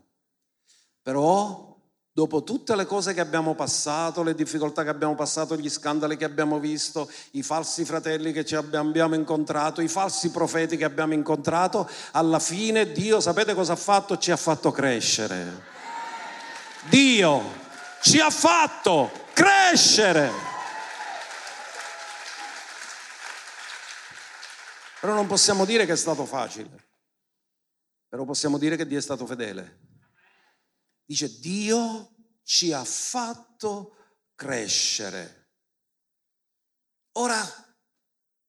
però 1.03 1.74
dopo 2.17 2.45
tutte 2.45 2.77
le 2.77 2.87
cose 2.87 3.13
che 3.13 3.21
abbiamo 3.21 3.57
passato, 3.57 4.23
le 4.23 4.37
difficoltà 4.37 4.85
che 4.85 4.89
abbiamo 4.89 5.17
passato, 5.17 5.57
gli 5.57 5.69
scandali 5.69 6.17
che 6.17 6.25
abbiamo 6.25 6.61
visto, 6.61 7.11
i 7.33 7.43
falsi 7.43 7.85
fratelli 7.85 8.31
che 8.31 8.45
ci 8.45 8.55
abbiamo 8.55 9.17
incontrato, 9.17 9.81
i 9.81 9.89
falsi 9.89 10.31
profeti 10.31 10.77
che 10.77 10.85
abbiamo 10.85 11.13
incontrato, 11.13 11.91
alla 12.13 12.39
fine 12.39 12.93
Dio, 12.93 13.19
sapete 13.19 13.53
cosa 13.53 13.73
ha 13.73 13.77
fatto? 13.77 14.17
Ci 14.17 14.31
ha 14.31 14.37
fatto 14.37 14.71
crescere. 14.71 15.61
Dio 16.89 17.43
ci 18.01 18.21
ha 18.21 18.31
fatto 18.31 19.11
crescere. 19.33 20.31
Però 25.01 25.15
non 25.15 25.27
possiamo 25.27 25.65
dire 25.65 25.85
che 25.85 25.95
è 25.95 25.97
stato 25.97 26.25
facile, 26.27 26.71
però 28.09 28.25
possiamo 28.25 28.57
dire 28.57 28.77
che 28.77 28.87
Dio 28.87 28.99
è 28.99 29.03
stato 29.03 29.27
fedele. 29.27 29.94
Dice 31.05 31.39
Dio 31.39 32.15
ci 32.43 32.73
ha 32.73 32.85
fatto 32.85 33.97
crescere. 34.35 35.51
Ora 37.13 37.43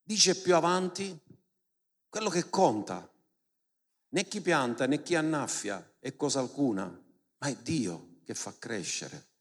dice 0.01 0.39
più 0.41 0.55
avanti 0.55 1.19
quello 2.09 2.29
che 2.29 2.49
conta. 2.49 3.09
Né 4.09 4.27
chi 4.27 4.39
pianta 4.39 4.87
né 4.87 5.01
chi 5.01 5.15
annaffia 5.15 5.97
è 5.99 6.15
cosa 6.15 6.39
alcuna, 6.39 6.85
ma 6.85 7.47
è 7.47 7.55
Dio 7.57 8.19
che 8.23 8.33
fa 8.33 8.57
crescere. 8.57 9.33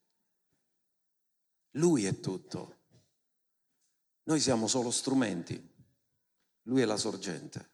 Lui 1.72 2.05
è 2.07 2.18
tutto. 2.18 2.83
Noi 4.24 4.40
siamo 4.40 4.66
solo 4.66 4.90
strumenti. 4.90 5.72
Lui 6.62 6.81
è 6.81 6.85
la 6.85 6.96
sorgente. 6.96 7.72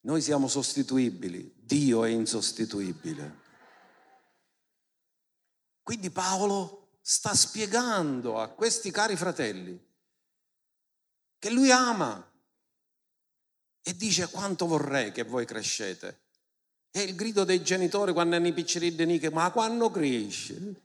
Noi 0.00 0.20
siamo 0.20 0.48
sostituibili, 0.48 1.52
Dio 1.56 2.04
è 2.04 2.10
insostituibile. 2.10 3.42
Quindi 5.84 6.08
Paolo 6.08 6.96
sta 7.02 7.34
spiegando 7.34 8.40
a 8.40 8.48
questi 8.48 8.90
cari 8.90 9.16
fratelli 9.16 9.78
che 11.38 11.50
lui 11.50 11.70
ama 11.70 12.32
e 13.82 13.94
dice 13.94 14.30
quanto 14.30 14.66
vorrei 14.66 15.12
che 15.12 15.24
voi 15.24 15.44
crescete. 15.44 16.22
È 16.90 17.00
il 17.00 17.14
grido 17.14 17.44
dei 17.44 17.62
genitori 17.62 18.14
quando 18.14 18.34
hanno 18.34 18.46
i 18.46 18.54
piccirilli 18.54 19.18
che 19.18 19.28
ma 19.28 19.50
quando 19.50 19.90
cresce? 19.90 20.82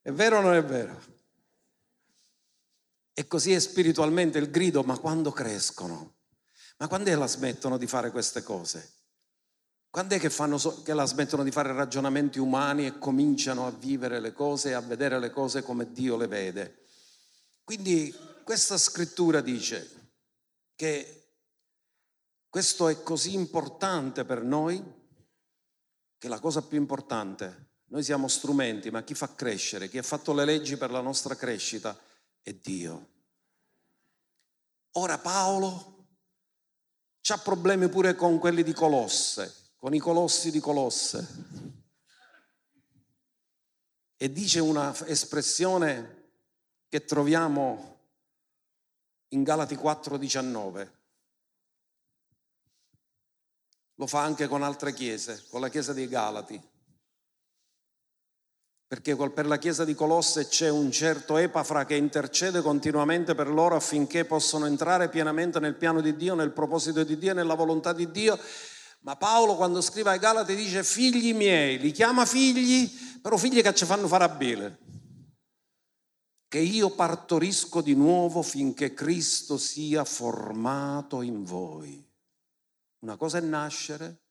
È 0.00 0.10
vero 0.10 0.38
o 0.38 0.40
non 0.40 0.54
è 0.54 0.64
vero? 0.64 0.98
E 3.12 3.26
così 3.26 3.52
è 3.52 3.58
spiritualmente 3.58 4.38
il 4.38 4.50
grido, 4.50 4.82
ma 4.84 4.96
quando 4.96 5.32
crescono? 5.32 6.14
Ma 6.78 6.88
quando 6.88 7.10
è 7.10 7.14
la 7.14 7.26
smettono 7.26 7.76
di 7.76 7.86
fare 7.86 8.10
queste 8.10 8.42
cose? 8.42 8.97
Quando 9.90 10.14
è 10.14 10.18
che, 10.18 10.30
fanno, 10.30 10.58
che 10.82 10.92
la 10.92 11.06
smettono 11.06 11.42
di 11.42 11.50
fare 11.50 11.72
ragionamenti 11.72 12.38
umani 12.38 12.86
e 12.86 12.98
cominciano 12.98 13.66
a 13.66 13.70
vivere 13.70 14.20
le 14.20 14.32
cose 14.32 14.70
e 14.70 14.72
a 14.72 14.80
vedere 14.80 15.18
le 15.18 15.30
cose 15.30 15.62
come 15.62 15.92
Dio 15.92 16.16
le 16.16 16.26
vede? 16.26 16.86
Quindi 17.64 18.14
questa 18.44 18.78
scrittura 18.78 19.40
dice 19.40 20.12
che 20.74 21.18
questo 22.48 22.88
è 22.88 23.02
così 23.02 23.34
importante 23.34 24.24
per 24.24 24.42
noi 24.42 24.82
che 26.18 26.28
la 26.28 26.40
cosa 26.40 26.62
più 26.62 26.78
importante, 26.78 27.66
noi 27.86 28.02
siamo 28.02 28.26
strumenti, 28.28 28.90
ma 28.90 29.02
chi 29.02 29.14
fa 29.14 29.34
crescere, 29.34 29.88
chi 29.88 29.98
ha 29.98 30.02
fatto 30.02 30.34
le 30.34 30.44
leggi 30.44 30.76
per 30.76 30.90
la 30.90 31.00
nostra 31.00 31.36
crescita, 31.36 31.98
è 32.42 32.52
Dio. 32.52 33.08
Ora 34.92 35.18
Paolo 35.18 35.96
ha 37.30 37.38
problemi 37.38 37.88
pure 37.88 38.14
con 38.14 38.38
quelli 38.38 38.62
di 38.62 38.72
Colosse, 38.72 39.67
con 39.78 39.94
i 39.94 39.98
colossi 39.98 40.50
di 40.50 40.60
Colosse. 40.60 41.26
E 44.16 44.32
dice 44.32 44.60
una 44.60 44.94
espressione 45.06 46.30
che 46.88 47.04
troviamo 47.04 48.00
in 49.28 49.42
Galati 49.42 49.76
4:19. 49.76 50.96
Lo 53.94 54.06
fa 54.06 54.22
anche 54.22 54.46
con 54.46 54.62
altre 54.62 54.92
chiese, 54.92 55.44
con 55.48 55.60
la 55.60 55.68
chiesa 55.68 55.92
dei 55.92 56.08
Galati 56.08 56.76
perché 58.88 59.14
per 59.16 59.44
la 59.44 59.58
chiesa 59.58 59.84
di 59.84 59.94
Colosse 59.94 60.48
c'è 60.48 60.70
un 60.70 60.90
certo 60.90 61.36
Epafra 61.36 61.84
che 61.84 61.94
intercede 61.94 62.62
continuamente 62.62 63.34
per 63.34 63.48
loro 63.48 63.76
affinché 63.76 64.24
possano 64.24 64.64
entrare 64.64 65.10
pienamente 65.10 65.60
nel 65.60 65.74
piano 65.74 66.00
di 66.00 66.16
Dio, 66.16 66.34
nel 66.34 66.52
proposito 66.52 67.04
di 67.04 67.18
Dio, 67.18 67.34
nella 67.34 67.52
volontà 67.52 67.92
di 67.92 68.10
Dio. 68.10 68.38
Ma 69.00 69.16
Paolo 69.16 69.56
quando 69.56 69.80
scrive 69.80 70.10
ai 70.10 70.18
Galati 70.18 70.54
dice 70.54 70.84
figli 70.84 71.32
miei, 71.34 71.78
li 71.78 71.92
chiama 71.92 72.26
figli, 72.26 72.90
però 73.20 73.36
figli 73.36 73.62
che 73.62 73.74
ci 73.74 73.84
fanno 73.84 74.08
fare 74.08 74.24
a 74.24 74.28
bile. 74.28 74.78
Che 76.48 76.58
io 76.58 76.90
partorisco 76.90 77.80
di 77.80 77.94
nuovo 77.94 78.42
finché 78.42 78.94
Cristo 78.94 79.58
sia 79.58 80.04
formato 80.04 81.22
in 81.22 81.44
voi. 81.44 82.04
Una 83.00 83.16
cosa 83.16 83.38
è 83.38 83.42
nascere 83.42 84.22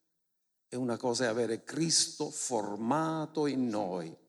e 0.67 0.75
una 0.75 0.97
cosa 0.97 1.25
è 1.25 1.27
avere 1.27 1.63
Cristo 1.63 2.29
formato 2.29 3.47
in 3.47 3.67
noi 3.67 4.25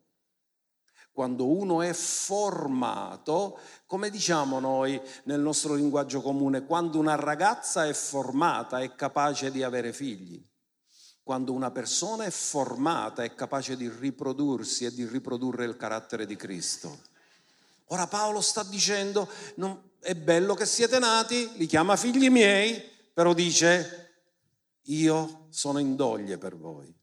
quando 1.18 1.48
uno 1.50 1.83
è 1.83 1.92
formato, 1.94 3.59
come 3.87 4.09
diciamo 4.09 4.61
noi 4.61 5.02
nel 5.24 5.40
nostro 5.40 5.74
linguaggio 5.74 6.20
comune, 6.20 6.64
quando 6.64 6.96
una 7.00 7.16
ragazza 7.16 7.88
è 7.88 7.92
formata 7.92 8.78
è 8.78 8.94
capace 8.94 9.50
di 9.50 9.64
avere 9.64 9.92
figli. 9.92 10.40
Quando 11.24 11.52
una 11.52 11.72
persona 11.72 12.22
è 12.22 12.31
formata 12.31 13.24
è 13.24 13.35
capace 13.35 13.76
di 13.76 13.88
riprodursi 13.90 14.85
e 14.85 14.94
di 14.94 15.04
riprodurre 15.09 15.64
il 15.64 15.76
carattere 15.76 16.24
di 16.24 16.37
Cristo. 16.37 16.96
Ora 17.87 18.07
Paolo 18.07 18.40
sta 18.40 18.62
dicendo, 18.62 19.28
non, 19.57 19.94
è 19.98 20.14
bello 20.14 20.54
che 20.54 20.66
siete 20.66 21.00
nati, 21.00 21.50
li 21.57 21.66
chiama 21.66 21.96
figli 21.96 22.31
miei, 22.31 22.81
però 23.12 23.35
dice, 23.35 24.20
io 24.83 25.48
sono 25.50 25.81
in 25.81 25.96
doglie 25.96 26.38
per 26.38 26.57
voi, 26.57 26.94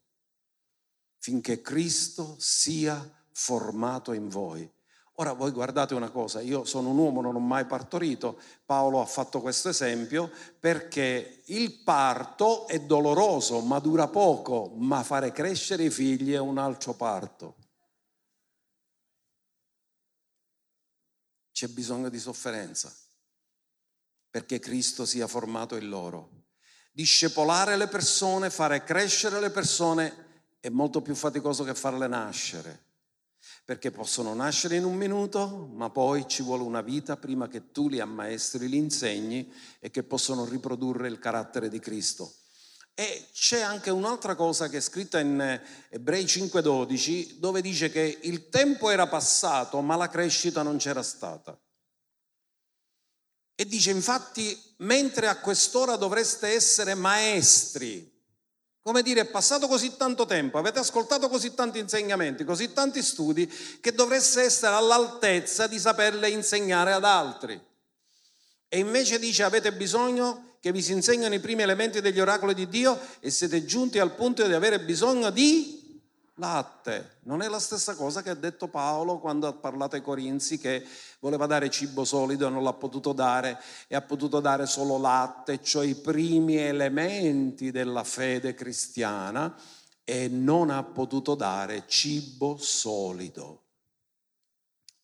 finché 1.18 1.60
Cristo 1.60 2.38
sia 2.40 3.24
formato 3.36 4.14
in 4.14 4.30
voi. 4.30 4.72
Ora 5.18 5.34
voi 5.34 5.52
guardate 5.52 5.94
una 5.94 6.10
cosa, 6.10 6.42
io 6.42 6.66
sono 6.66 6.90
un 6.90 6.98
uomo, 6.98 7.22
non 7.22 7.36
ho 7.36 7.40
mai 7.40 7.66
partorito, 7.66 8.40
Paolo 8.66 9.02
ha 9.02 9.06
fatto 9.06 9.40
questo 9.40 9.70
esempio 9.70 10.30
perché 10.60 11.42
il 11.46 11.84
parto 11.84 12.68
è 12.68 12.80
doloroso, 12.82 13.62
ma 13.62 13.80
dura 13.80 14.08
poco, 14.08 14.74
ma 14.76 15.04
fare 15.04 15.32
crescere 15.32 15.84
i 15.84 15.90
figli 15.90 16.34
è 16.34 16.40
un 16.40 16.58
altro 16.58 16.94
parto. 16.94 17.56
C'è 21.52 21.68
bisogno 21.68 22.10
di 22.10 22.20
sofferenza 22.20 22.94
perché 24.30 24.60
Cristo 24.60 25.06
sia 25.06 25.28
formato 25.28 25.78
in 25.78 25.88
loro. 25.88 26.44
Discepolare 26.92 27.78
le 27.78 27.88
persone, 27.88 28.50
fare 28.50 28.84
crescere 28.84 29.40
le 29.40 29.50
persone 29.50 30.54
è 30.60 30.68
molto 30.68 31.02
più 31.02 31.16
faticoso 31.16 31.64
che 31.64 31.74
farle 31.74 32.08
nascere 32.08 32.85
perché 33.66 33.90
possono 33.90 34.36
nascere 34.36 34.76
in 34.76 34.86
un 34.86 34.96
minuto, 34.96 35.72
ma 35.74 35.90
poi 35.90 36.28
ci 36.28 36.44
vuole 36.44 36.62
una 36.62 36.82
vita 36.82 37.18
prima 37.18 37.48
che 37.48 37.72
tu 37.72 37.90
li 37.90 38.00
ammaestri, 38.00 38.70
li 38.70 38.78
insegni 38.78 39.52
e 39.80 39.90
che 39.90 40.04
possono 40.04 40.46
riprodurre 40.46 41.08
il 41.08 41.18
carattere 41.18 41.68
di 41.68 41.80
Cristo. 41.80 42.32
E 42.94 43.28
c'è 43.34 43.62
anche 43.62 43.90
un'altra 43.90 44.36
cosa 44.36 44.70
che 44.70 44.78
è 44.78 44.82
scritta 44.82 45.20
in 45.20 45.42
eh, 45.42 45.62
Ebrei 45.90 46.26
5:12, 46.26 47.40
dove 47.40 47.62
dice 47.62 47.90
che 47.90 48.20
il 48.22 48.50
tempo 48.50 48.92
era 48.92 49.08
passato, 49.08 49.82
ma 49.82 49.96
la 49.96 50.10
crescita 50.10 50.62
non 50.62 50.78
c'era 50.78 51.02
stata. 51.02 51.60
E 53.56 53.66
dice 53.66 53.90
infatti, 53.90 54.58
mentre 54.78 55.28
a 55.28 55.40
quest'ora 55.40 55.96
dovreste 55.96 56.50
essere 56.50 56.94
maestri, 56.94 58.15
come 58.86 59.02
dire, 59.02 59.22
è 59.22 59.26
passato 59.26 59.68
così 59.68 59.98
tanto 59.98 60.28
tempo, 60.28 60.60
avete 60.60 60.78
ascoltato 60.78 61.28
così 61.28 61.56
tanti 61.56 61.80
insegnamenti, 61.80 62.44
così 62.44 62.72
tanti 62.72 63.02
studi, 63.02 63.52
che 63.82 63.94
dovreste 63.94 64.44
essere 64.44 64.76
all'altezza 64.76 65.66
di 65.66 65.80
saperle 65.80 66.30
insegnare 66.30 66.94
ad 66.94 67.04
altri. 67.04 67.60
E 68.70 68.78
invece 68.78 69.18
dice 69.18 69.42
avete 69.42 69.74
bisogno 69.74 70.58
che 70.60 70.72
vi 70.72 70.84
si 70.84 70.92
insegnano 70.92 71.34
i 71.34 71.40
primi 71.40 71.64
elementi 71.64 72.00
degli 72.00 72.20
oracoli 72.20 72.54
di 72.54 72.70
Dio 72.70 73.00
e 73.22 73.32
siete 73.32 73.66
giunti 73.66 73.98
al 73.98 74.14
punto 74.14 74.46
di 74.46 74.54
avere 74.54 74.80
bisogno 74.80 75.32
di 75.32 75.85
latte. 76.36 77.18
Non 77.24 77.42
è 77.42 77.48
la 77.48 77.60
stessa 77.60 77.96
cosa 77.96 78.22
che 78.22 78.30
ha 78.30 78.36
detto 78.36 78.68
Paolo 78.68 79.20
quando 79.20 79.48
ha 79.48 79.54
parlato 79.54 79.96
ai 79.96 80.02
Corinzi 80.02 80.58
che 80.58 80.86
voleva 81.20 81.46
dare 81.46 81.70
cibo 81.70 82.04
solido 82.04 82.48
e 82.48 82.50
non 82.50 82.64
l'ha 82.64 82.74
potuto 82.74 83.14
dare 83.14 83.62
e 83.88 83.96
ha 83.96 84.02
potuto 84.02 84.40
dare 84.40 84.66
solo 84.66 84.98
latte, 84.98 85.62
cioè 85.62 85.86
i 85.86 85.96
primi 85.96 86.58
elementi 86.58 87.72
della 87.72 88.04
fede 88.04 88.54
cristiana 88.54 89.56
e 90.04 90.28
non 90.28 90.70
ha 90.70 90.84
potuto 90.84 91.36
dare 91.36 91.86
cibo 91.88 92.58
solido. 92.58 93.64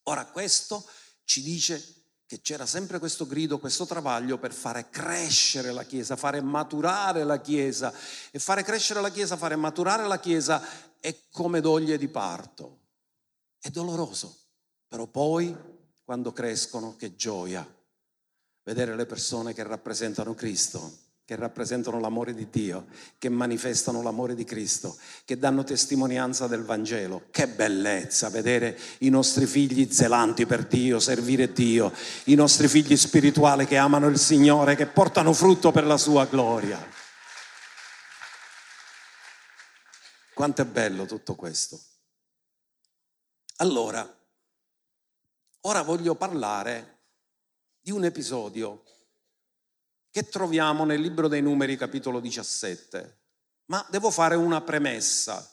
Ora 0.04 0.26
questo 0.26 0.86
ci 1.24 1.42
dice 1.42 1.96
che 2.26 2.40
c'era 2.42 2.66
sempre 2.66 2.98
questo 2.98 3.28
grido, 3.28 3.60
questo 3.60 3.86
travaglio 3.86 4.38
per 4.38 4.54
fare 4.54 4.90
crescere 4.90 5.72
la 5.74 5.84
Chiesa, 5.84 6.16
fare 6.16 6.42
maturare 6.42 7.24
la 7.24 7.42
Chiesa 7.42 7.94
e 8.32 8.40
fare 8.40 8.64
crescere 8.64 9.02
la 9.02 9.10
Chiesa, 9.10 9.36
fare 9.36 9.56
maturare 9.58 10.08
la 10.08 10.20
Chiesa 10.20 10.64
è 11.02 11.14
come 11.32 11.60
doglie 11.60 11.98
di 11.98 12.08
parto. 12.08 12.78
È 13.60 13.70
doloroso, 13.70 14.34
però 14.88 15.08
poi 15.08 15.54
quando 16.04 16.32
crescono 16.32 16.96
che 16.96 17.16
gioia 17.16 17.68
vedere 18.64 18.96
le 18.96 19.06
persone 19.06 19.54
che 19.54 19.64
rappresentano 19.64 20.34
Cristo, 20.36 21.00
che 21.26 21.36
rappresentano 21.36 22.00
l'amore 22.00 22.34
di 22.34 22.48
Dio, 22.50 22.88
che 23.18 23.30
manifestano 23.30 24.02
l'amore 24.02 24.36
di 24.36 24.44
Cristo, 24.44 24.98
che 25.26 25.38
danno 25.38 25.64
testimonianza 25.64 26.48
del 26.48 26.64
Vangelo. 26.64 27.24
Che 27.32 27.48
bellezza 27.48 28.30
vedere 28.30 28.78
i 29.00 29.10
nostri 29.10 29.46
figli 29.46 29.92
zelanti 29.92 30.46
per 30.46 30.66
Dio, 30.66 31.00
servire 31.00 31.52
Dio, 31.52 31.92
i 32.26 32.36
nostri 32.36 32.68
figli 32.68 32.98
spirituali 32.98 33.66
che 33.66 33.78
amano 33.78 34.08
il 34.08 34.20
Signore, 34.20 34.76
che 34.76 34.88
portano 34.88 35.34
frutto 35.34 35.72
per 35.72 35.86
la 35.86 35.98
sua 35.98 36.26
gloria. 36.26 37.01
Quanto 40.42 40.64
è 40.64 40.66
bello 40.66 41.06
tutto 41.06 41.36
questo. 41.36 41.80
Allora, 43.58 44.04
ora 45.68 45.84
voglio 45.84 46.16
parlare 46.16 47.02
di 47.80 47.92
un 47.92 48.06
episodio 48.06 48.84
che 50.10 50.30
troviamo 50.30 50.84
nel 50.84 51.00
libro 51.00 51.28
dei 51.28 51.44
numeri 51.44 51.78
capitolo 51.78 52.20
17, 52.20 53.20
ma 53.66 53.86
devo 53.92 54.10
fare 54.10 54.34
una 54.34 54.62
premessa 54.62 55.48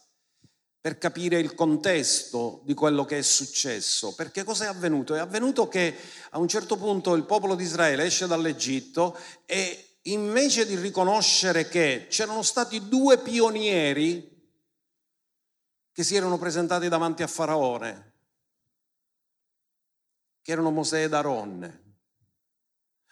per 0.81 0.97
capire 0.97 1.39
il 1.39 1.55
contesto 1.55 2.63
di 2.65 2.73
quello 2.73 3.05
che 3.05 3.19
è 3.19 3.23
successo. 3.23 4.15
Perché 4.15 4.43
cosa 4.43 4.65
è 4.65 4.69
avvenuto? 4.69 5.15
È 5.15 5.19
avvenuto 5.19 5.69
che 5.69 5.95
a 6.31 6.39
un 6.39 6.49
certo 6.49 6.79
punto 6.79 7.15
il 7.15 7.27
popolo 7.27 7.57
di 7.57 7.65
Israele 7.65 8.05
esce 8.05 8.27
dall'Egitto 8.27 9.19
e 9.45 9.99
invece 10.05 10.65
di 10.65 10.77
riconoscere 10.77 11.69
che 11.69 12.07
c'erano 12.09 12.41
stati 12.41 12.89
due 12.89 13.19
pionieri 13.19 14.28
che 15.99 16.05
si 16.05 16.15
erano 16.15 16.39
presentati 16.39 16.87
davanti 16.89 17.25
a 17.25 17.27
Faraone, 17.27 18.13
che 20.43 20.53
erano 20.53 20.71
Mosè 20.71 21.03
ed 21.03 21.13
Aronne. 21.13 21.97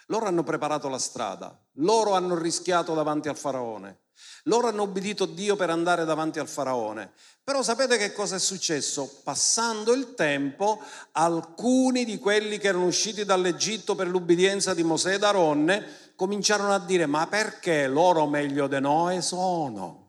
Loro 0.06 0.26
hanno 0.26 0.44
preparato 0.44 0.88
la 0.88 1.00
strada, 1.00 1.60
loro 1.78 2.12
hanno 2.12 2.38
rischiato 2.38 2.94
davanti 2.94 3.26
al 3.26 3.36
Faraone, 3.36 4.02
loro 4.44 4.68
hanno 4.68 4.82
obbedito 4.82 5.26
Dio 5.26 5.56
per 5.56 5.68
andare 5.68 6.04
davanti 6.04 6.38
al 6.38 6.46
Faraone. 6.46 7.10
Però 7.42 7.60
sapete 7.60 7.96
che 7.96 8.12
cosa 8.12 8.36
è 8.36 8.38
successo? 8.38 9.20
Passando 9.24 9.92
il 9.92 10.14
tempo, 10.14 10.80
alcuni 11.10 12.04
di 12.04 12.20
quelli 12.20 12.58
che 12.58 12.68
erano 12.68 12.86
usciti 12.86 13.24
dall'Egitto 13.24 13.96
per 13.96 14.06
l'ubbidienza 14.06 14.74
di 14.74 14.84
Mosè 14.84 15.14
ed 15.14 15.24
Aronne 15.24 16.12
cominciarono 16.14 16.72
a 16.72 16.78
dire 16.78 17.06
ma 17.06 17.26
perché 17.26 17.88
loro 17.88 18.28
meglio 18.28 18.68
di 18.68 18.78
noi 18.78 19.22
sono? 19.22 20.05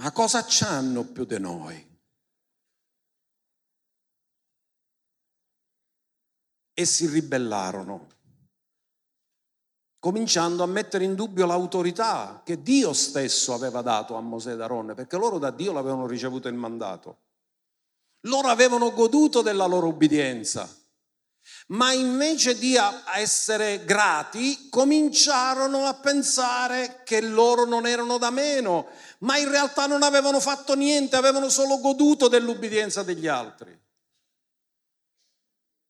Ma 0.00 0.12
cosa 0.12 0.42
c'hanno 0.46 1.04
più 1.04 1.26
di 1.26 1.38
noi? 1.38 1.88
E 6.72 6.84
si 6.86 7.06
ribellarono, 7.06 8.08
cominciando 9.98 10.62
a 10.62 10.66
mettere 10.66 11.04
in 11.04 11.14
dubbio 11.14 11.44
l'autorità 11.44 12.40
che 12.42 12.62
Dio 12.62 12.94
stesso 12.94 13.52
aveva 13.52 13.82
dato 13.82 14.14
a 14.14 14.22
Mosè 14.22 14.52
ed 14.52 14.62
Aronne, 14.62 14.94
perché 14.94 15.18
loro 15.18 15.38
da 15.38 15.50
Dio 15.50 15.72
l'avevano 15.72 16.06
ricevuto 16.06 16.48
il 16.48 16.54
mandato. 16.54 17.18
Loro 18.20 18.48
avevano 18.48 18.92
goduto 18.92 19.42
della 19.42 19.66
loro 19.66 19.88
ubbidienza 19.88 20.79
ma 21.70 21.92
invece 21.92 22.58
di 22.58 22.74
essere 23.14 23.84
grati 23.84 24.68
cominciarono 24.68 25.86
a 25.86 25.94
pensare 25.94 27.02
che 27.04 27.20
loro 27.20 27.64
non 27.64 27.86
erano 27.86 28.18
da 28.18 28.30
meno, 28.30 28.88
ma 29.20 29.36
in 29.36 29.48
realtà 29.48 29.86
non 29.86 30.02
avevano 30.02 30.40
fatto 30.40 30.74
niente, 30.74 31.16
avevano 31.16 31.48
solo 31.48 31.78
goduto 31.78 32.26
dell'ubbidienza 32.28 33.02
degli 33.02 33.28
altri. 33.28 33.78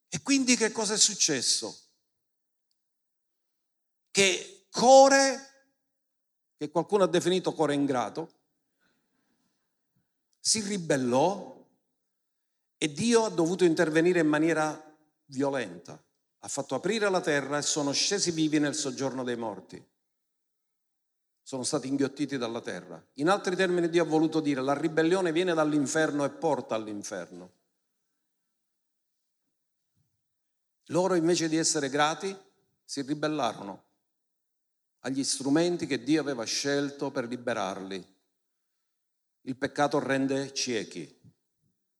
E 0.09 0.23
quindi 0.23 0.57
che 0.57 0.71
cosa 0.71 0.95
è 0.95 0.99
successo? 0.99 1.79
Che 4.11 4.67
Core, 4.71 5.49
che 6.57 6.71
qualcuno 6.71 7.05
ha 7.05 7.09
definito 7.09 7.55
Core 7.55 7.75
ingrato, 7.75 8.33
si 10.39 10.61
ribellò 10.61 11.57
e 12.77 12.93
Dio 12.93 13.25
ha 13.25 13.31
dovuto 13.31 13.65
intervenire 13.65 14.21
in 14.21 14.27
maniera 14.27 14.90
violenta. 15.31 16.03
Ha 16.41 16.49
fatto 16.49 16.75
aprire 16.75 17.09
la 17.11 17.21
terra 17.21 17.59
e 17.59 17.63
sono 17.63 17.93
scesi 17.93 18.31
vivi 18.31 18.59
nel 18.59 18.75
soggiorno 18.75 19.25
dei 19.25 19.37
morti. 19.37 19.85
Sono 21.43 21.63
stati 21.63 21.89
inghiottiti 21.89 22.39
dalla 22.39 22.61
terra. 22.61 23.05
In 23.15 23.29
altri 23.29 23.57
termini 23.57 23.89
Dio 23.89 24.03
ha 24.03 24.07
voluto 24.07 24.41
dire 24.41 24.63
la 24.63 24.79
ribellione 24.79 25.33
viene 25.33 25.55
dall'inferno 25.55 26.25
e 26.25 26.31
porta 26.31 26.75
all'inferno. 26.75 27.59
Loro 30.87 31.15
invece 31.15 31.49
di 31.49 31.57
essere 31.57 31.89
grati 31.89 32.37
si 32.85 33.03
ribellarono 33.03 33.85
agli 35.01 35.23
strumenti 35.25 35.87
che 35.87 36.03
Dio 36.03 36.21
aveva 36.21 36.45
scelto 36.45 37.11
per 37.11 37.27
liberarli. 37.27 38.19
Il 39.43 39.57
peccato 39.57 39.99
rende 39.99 40.53
ciechi, 40.53 41.19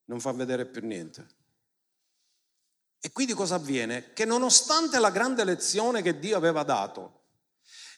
non 0.07 0.21
fa 0.21 0.33
vedere 0.33 0.67
più 0.67 0.85
niente. 0.85 1.39
E 3.01 3.13
quindi 3.13 3.33
cosa 3.33 3.55
avviene? 3.55 4.13
Che 4.13 4.25
nonostante 4.25 4.99
la 4.99 5.11
grande 5.11 5.45
lezione 5.45 6.03
che 6.03 6.19
Dio 6.19 6.37
aveva 6.37 6.63
dato, 6.63 7.21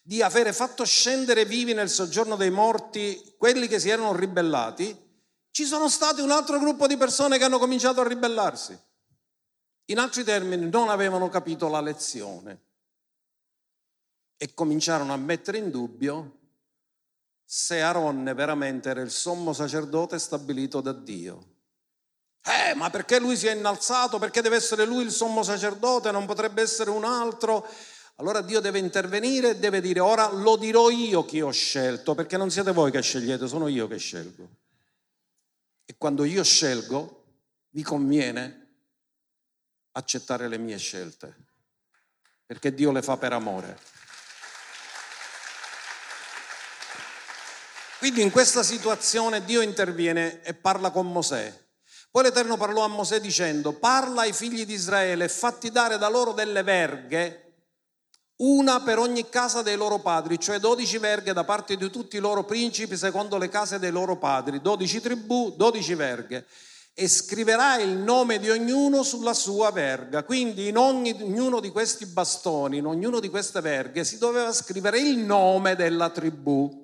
di 0.03 0.23
avere 0.23 0.53
fatto 0.53 0.85
scendere 0.85 1.45
vivi 1.45 1.75
nel 1.75 1.91
soggiorno 1.91 2.37
dei 2.37 2.51
morti 2.51 3.35
quelli 3.37 3.67
che 3.67 3.81
si 3.81 3.89
erano 3.89 4.15
ribellati, 4.15 4.97
ci 5.51 5.65
sono 5.65 5.89
stati 5.89 6.21
un 6.21 6.31
altro 6.31 6.59
gruppo 6.59 6.87
di 6.87 6.97
persone 6.97 7.37
che 7.37 7.45
hanno 7.45 7.59
cominciato 7.59 8.01
a 8.01 8.09
ribellarsi. 8.09 8.79
In 9.87 9.99
altri 9.99 10.25
termini, 10.25 10.69
non 10.69 10.89
avevano 10.89 11.29
capito 11.29 11.69
la 11.69 11.81
lezione 11.81 12.61
e 14.37 14.55
cominciarono 14.55 15.13
a 15.13 15.17
mettere 15.17 15.59
in 15.59 15.71
dubbio 15.71 16.39
se 17.45 17.83
Aronne 17.83 18.33
veramente 18.33 18.89
era 18.89 19.03
il 19.03 19.11
sommo 19.11 19.53
sacerdote 19.53 20.19
stabilito 20.19 20.81
da 20.81 20.93
Dio. 20.93 21.52
Eh, 22.45 22.75
ma 22.75 22.91
perché 22.91 23.21
lui 23.21 23.37
si 23.37 23.47
è 23.47 23.55
innalzato? 23.55 24.19
Perché 24.19 24.43
deve 24.43 24.57
essere 24.57 24.85
lui 24.85 25.05
il 25.05 25.13
sommo 25.13 25.45
sacerdote? 25.45 26.11
Non 26.11 26.27
potrebbe 26.27 26.61
essere 26.61 26.91
un 26.91 27.05
altro? 27.05 27.67
Allora 28.17 28.41
Dio 28.41 28.61
deve 28.61 28.81
intervenire 28.81 29.51
e 29.51 29.57
deve 29.57 29.81
dire, 29.81 30.01
ora 30.01 30.29
lo 30.31 30.57
dirò 30.57 30.91
io 30.91 31.25
chi 31.25 31.41
ho 31.41 31.53
scelto, 31.53 32.15
perché 32.15 32.37
non 32.37 32.51
siete 32.51 32.73
voi 32.73 32.91
che 32.91 33.01
scegliete, 33.01 33.47
sono 33.47 33.69
io 33.69 33.87
che 33.87 33.97
scelgo. 33.97 34.49
E 35.85 35.95
quando 35.97 36.25
io 36.25 36.43
scelgo, 36.43 37.25
vi 37.71 37.83
conviene 37.83 38.59
accettare 39.93 40.49
le 40.49 40.59
mie 40.59 40.79
scelte, 40.79 41.35
perché 42.45 42.75
Dio 42.75 42.91
le 42.91 43.03
fa 43.03 43.17
per 43.17 43.33
amore. 43.33 43.79
Quindi 47.99 48.21
in 48.23 48.33
questa 48.33 48.65
situazione 48.65 49.45
Dio 49.45 49.61
interviene 49.61 50.43
e 50.43 50.55
parla 50.55 50.91
con 50.91 51.11
Mosè 51.11 51.62
poi 52.13 52.25
l'Eterno 52.25 52.59
parlò 52.59 52.85
a 52.85 52.89
Mosè 52.89 53.21
dicendo, 53.21 53.73
parla 53.73 54.21
ai 54.21 54.35
figli 54.35 54.67
di 54.67 54.75
Israele 54.75 55.29
fatti 55.29 55.71
dare 55.71 55.97
da 55.97 56.11
loro 56.11 56.33
delle 56.33 56.63
verghe, 56.63 57.39
una 58.43 58.83
per 58.83 58.99
ogni 58.99 59.29
casa 59.31 59.63
dei 59.63 59.77
loro 59.77 59.99
padri, 59.99 60.39
cioè 60.39 60.59
dodici 60.59 60.99
verghe 60.99 61.33
da 61.33 61.45
parte 61.45 61.75
di 61.77 61.91
tutti 61.91 62.17
i 62.17 62.21
loro 62.21 62.45
principi 62.45 62.99
secondo 62.99 63.39
le 63.39 63.49
case 63.49 63.79
dei 63.79 63.91
loro 63.91 64.19
padri, 64.19 64.61
dodici 64.61 65.01
tribù, 65.01 65.55
dodici 65.57 65.95
verghe. 65.95 66.47
e 66.95 67.09
scriverà 67.09 67.79
il 67.79 67.97
nome 67.97 68.39
di 68.39 68.51
ognuno 68.51 69.03
sulla 69.03 69.33
sua 69.33 69.71
verga. 69.71 70.25
Quindi 70.25 70.69
in 70.69 70.77
ognuno 70.77 71.61
di 71.61 71.71
questi 71.71 72.05
bastoni, 72.05 72.79
in 72.79 72.87
ognuno 72.87 73.19
di 73.19 73.31
queste 73.31 73.61
verghe, 73.61 74.05
si 74.05 74.19
doveva 74.19 74.53
scrivere 74.53 75.01
il 75.01 75.19
nome 75.19 75.75
della 75.75 76.11
tribù. 76.11 76.82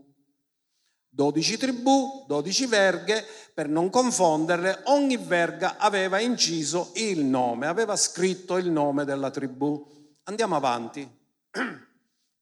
12 1.18 1.56
tribù, 1.56 2.22
12 2.28 2.66
verghe, 2.66 3.26
per 3.52 3.68
non 3.68 3.90
confonderle, 3.90 4.82
ogni 4.84 5.16
verga 5.16 5.76
aveva 5.76 6.20
inciso 6.20 6.92
il 6.94 7.24
nome, 7.24 7.66
aveva 7.66 7.96
scritto 7.96 8.56
il 8.56 8.70
nome 8.70 9.04
della 9.04 9.28
tribù. 9.28 9.84
Andiamo 10.24 10.54
avanti. 10.54 11.06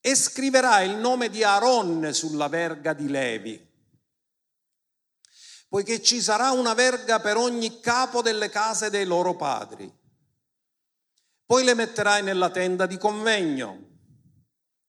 E 0.07 0.15
scriverà 0.15 0.83
il 0.83 0.95
nome 0.99 1.31
di 1.31 1.43
Aaron 1.43 2.11
sulla 2.12 2.47
verga 2.47 2.93
di 2.93 3.09
Levi 3.09 3.61
poiché 5.69 6.01
ci 6.01 6.23
sarà 6.23 6.53
una 6.53 6.75
verga 6.75 7.19
per 7.19 7.37
ogni 7.37 7.81
capo 7.81 8.23
delle 8.23 8.49
case 8.49 8.89
dei 8.89 9.05
loro 9.05 9.35
padri. 9.35 9.93
Poi 11.45 11.65
le 11.65 11.75
metterai 11.75 12.23
nella 12.23 12.51
tenda 12.51 12.87
di 12.87 12.97
convegno, 12.99 13.81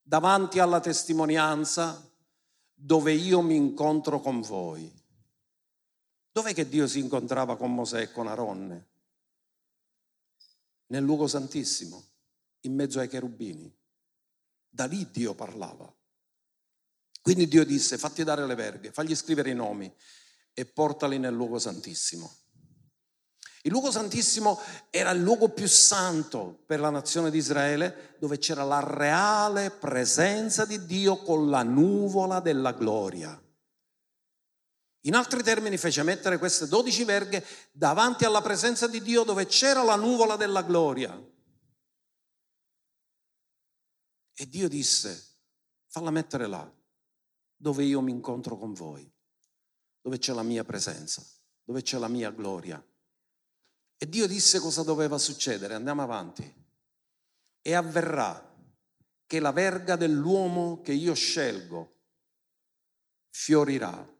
davanti 0.04 0.60
alla 0.60 0.80
testimonianza 0.80 2.07
dove 2.80 3.12
io 3.12 3.42
mi 3.42 3.56
incontro 3.56 4.20
con 4.20 4.42
voi. 4.42 4.94
Dov'è 6.32 6.54
che 6.54 6.70
Dio 6.70 6.86
si 6.86 7.00
incontrava 7.00 7.58
con 7.58 7.74
Mosè 7.74 8.02
e 8.02 8.12
con 8.12 8.28
Aronne? 8.28 8.88
Nel 10.88 11.04
luogo 11.04 11.26
santissimo, 11.26 12.06
in 12.62 12.76
mezzo 12.76 13.00
ai 13.00 13.08
cherubini. 13.08 13.76
Da 14.70 14.86
lì 14.86 15.10
Dio 15.10 15.34
parlava. 15.34 15.92
Quindi 17.20 17.48
Dio 17.48 17.66
disse, 17.66 17.98
fatti 17.98 18.24
dare 18.24 18.46
le 18.46 18.54
verghe, 18.54 18.92
fagli 18.92 19.16
scrivere 19.16 19.50
i 19.50 19.56
nomi 19.56 19.92
e 20.54 20.66
portali 20.66 21.18
nel 21.18 21.34
luogo 21.34 21.58
santissimo. 21.58 22.32
Il 23.67 23.73
luogo 23.73 23.91
santissimo 23.91 24.62
era 24.89 25.12
il 25.12 25.21
luogo 25.21 25.49
più 25.49 25.67
santo 25.67 26.63
per 26.65 26.80
la 26.80 26.89
nazione 26.89 27.30
di 27.30 27.38
Israele, 27.38 28.15
dove 28.17 28.38
c'era 28.38 28.63
la 28.63 28.80
reale 28.80 29.71
presenza 29.71 30.63
di 30.63 30.86
Dio 30.86 31.17
con 31.17 31.49
la 31.49 31.63
nuvola 31.63 32.39
della 32.39 32.71
gloria. 32.71 33.38
In 35.01 35.15
altri 35.15 35.43
termini 35.43 35.75
fece 35.75 36.01
mettere 36.03 36.38
queste 36.38 36.67
dodici 36.67 37.03
verghe 37.03 37.45
davanti 37.73 38.23
alla 38.23 38.41
presenza 38.41 38.88
di 38.88 39.01
Dio 39.01 39.23
dove 39.23 39.47
c'era 39.47 39.84
la 39.84 39.97
nuvola 39.97 40.38
della 40.38 40.62
gloria. 40.62 41.13
E 44.34 44.47
Dio 44.47 44.69
disse, 44.69 45.39
falla 45.88 46.10
mettere 46.10 46.47
là, 46.47 46.73
dove 47.58 47.84
io 47.84 47.99
mi 47.99 48.12
incontro 48.12 48.58
con 48.58 48.71
voi 48.71 49.13
dove 49.99 50.19
c'è 50.19 50.32
la 50.32 50.43
mia 50.43 50.63
presenza, 50.63 51.21
dove 51.65 51.82
c'è 51.82 51.97
la 51.97 52.08
mia 52.08 52.32
gloria. 52.32 52.82
E 53.97 54.07
Dio 54.07 54.27
disse 54.27 54.60
cosa 54.60 54.83
doveva 54.83 55.17
succedere, 55.17 55.73
andiamo 55.73 56.03
avanti. 56.03 56.65
E 57.62 57.73
avverrà 57.73 58.47
che 59.25 59.39
la 59.39 59.51
verga 59.51 59.95
dell'uomo 59.95 60.81
che 60.81 60.93
io 60.93 61.13
scelgo 61.13 61.95
fiorirà 63.29 64.15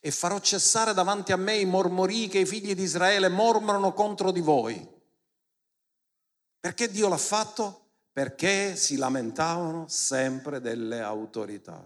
e 0.00 0.10
farò 0.10 0.38
cessare 0.38 0.94
davanti 0.94 1.32
a 1.32 1.36
me 1.36 1.56
i 1.56 1.64
mormori 1.64 2.28
che 2.28 2.38
i 2.38 2.46
figli 2.46 2.74
di 2.74 2.82
Israele 2.82 3.28
mormorano 3.28 3.92
contro 3.92 4.30
di 4.30 4.40
voi. 4.40 4.96
Perché 6.60 6.90
Dio 6.90 7.08
l'ha 7.08 7.16
fatto? 7.16 7.86
Perché 8.12 8.76
si 8.76 8.96
lamentavano 8.96 9.88
sempre 9.88 10.60
delle 10.60 11.00
autorità. 11.00 11.84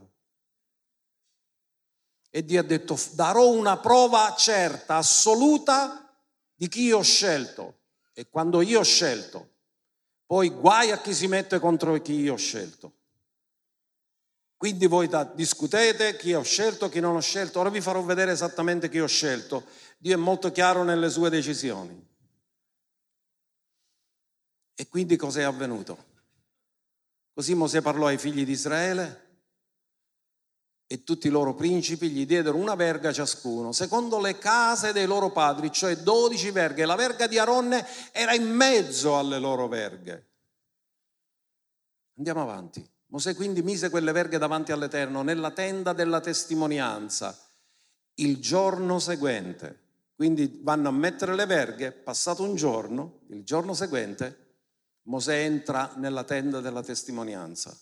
E 2.31 2.45
Dio 2.45 2.61
ha 2.61 2.65
detto, 2.65 2.99
darò 3.13 3.49
una 3.49 3.79
prova 3.79 4.35
certa, 4.37 4.97
assoluta 4.97 6.02
di 6.63 6.69
chi 6.69 6.93
ho 6.93 7.03
scelto. 7.03 7.81
E 8.13 8.29
quando 8.29 8.61
io 8.61 8.79
ho 8.79 8.85
scelto, 8.85 9.51
poi 10.27 10.49
guai 10.49 10.93
a 10.93 11.01
chi 11.01 11.13
si 11.13 11.27
mette 11.27 11.59
contro 11.59 12.01
chi 12.01 12.13
io 12.13 12.35
ho 12.35 12.37
scelto. 12.37 12.99
Quindi 14.57 14.87
voi 14.87 15.11
discutete 15.35 16.15
chi 16.17 16.35
ho 16.35 16.43
scelto, 16.43 16.89
chi 16.89 17.01
non 17.01 17.17
ho 17.17 17.21
scelto. 17.21 17.59
Ora 17.59 17.69
vi 17.69 17.81
farò 17.81 18.01
vedere 18.03 18.31
esattamente 18.31 18.89
chi 18.89 19.01
ho 19.01 19.09
scelto. 19.09 19.67
Dio 19.99 20.15
è 20.15 20.17
molto 20.17 20.53
chiaro 20.53 20.85
nelle 20.85 21.11
sue 21.11 21.31
decisioni. 21.31 22.11
E 24.75 24.87
quindi 24.87 25.17
cos'è 25.17 25.43
avvenuto? 25.43 26.11
Così 27.35 27.55
Mosè 27.55 27.81
parlò 27.81 28.07
ai 28.07 28.19
figli 28.19 28.45
di 28.45 28.53
Israele 28.53 29.22
e 30.93 31.05
tutti 31.05 31.29
i 31.29 31.31
loro 31.31 31.55
principi 31.55 32.11
gli 32.11 32.27
diedero 32.27 32.59
una 32.59 32.75
verga 32.75 33.15
ciascuno, 33.15 33.73
secondo 33.73 34.21
le 34.21 34.37
case 34.37 34.93
dei 34.93 35.07
loro 35.07 35.31
padri, 35.31 35.73
cioè 35.73 35.97
dodici 35.97 36.51
verghe. 36.51 36.85
La 36.85 36.97
verga 36.97 37.27
di 37.27 37.39
Aronne 37.39 37.83
era 38.13 38.35
in 38.35 38.47
mezzo 38.51 39.17
alle 39.17 39.39
loro 39.39 39.69
verghe. 39.69 40.27
Andiamo 42.19 42.43
avanti. 42.43 42.87
Mosè 43.07 43.35
quindi 43.35 43.63
mise 43.63 43.89
quelle 43.89 44.13
verghe 44.13 44.37
davanti 44.37 44.71
all'Eterno 44.71 45.23
nella 45.23 45.51
tenda 45.53 45.95
della 45.95 46.21
testimonianza 46.21 47.39
il 48.17 48.39
giorno 48.39 48.99
seguente. 48.99 49.81
Quindi 50.15 50.61
vanno 50.63 50.89
a 50.89 50.93
mettere 50.93 51.35
le 51.35 51.47
verghe, 51.47 51.93
passato 51.93 52.43
un 52.43 52.55
giorno, 52.55 53.21
il 53.29 53.45
giorno 53.45 53.73
seguente, 53.73 54.41
Mosè 55.05 55.39
entra 55.39 55.95
nella 55.97 56.25
tenda 56.25 56.61
della 56.61 56.83
testimonianza. 56.83 57.75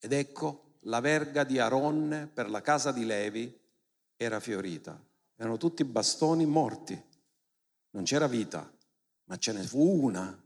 Ed 0.00 0.14
ecco 0.14 0.67
la 0.88 1.00
verga 1.00 1.44
di 1.44 1.58
Aronne 1.58 2.26
per 2.26 2.50
la 2.50 2.60
casa 2.60 2.92
di 2.92 3.04
Levi 3.04 3.56
era 4.16 4.40
fiorita. 4.40 4.98
Erano 5.36 5.56
tutti 5.56 5.84
bastoni 5.84 6.46
morti. 6.46 7.00
Non 7.90 8.04
c'era 8.04 8.26
vita, 8.26 8.70
ma 9.24 9.36
ce 9.36 9.52
ne 9.52 9.62
fu 9.62 10.04
una 10.04 10.36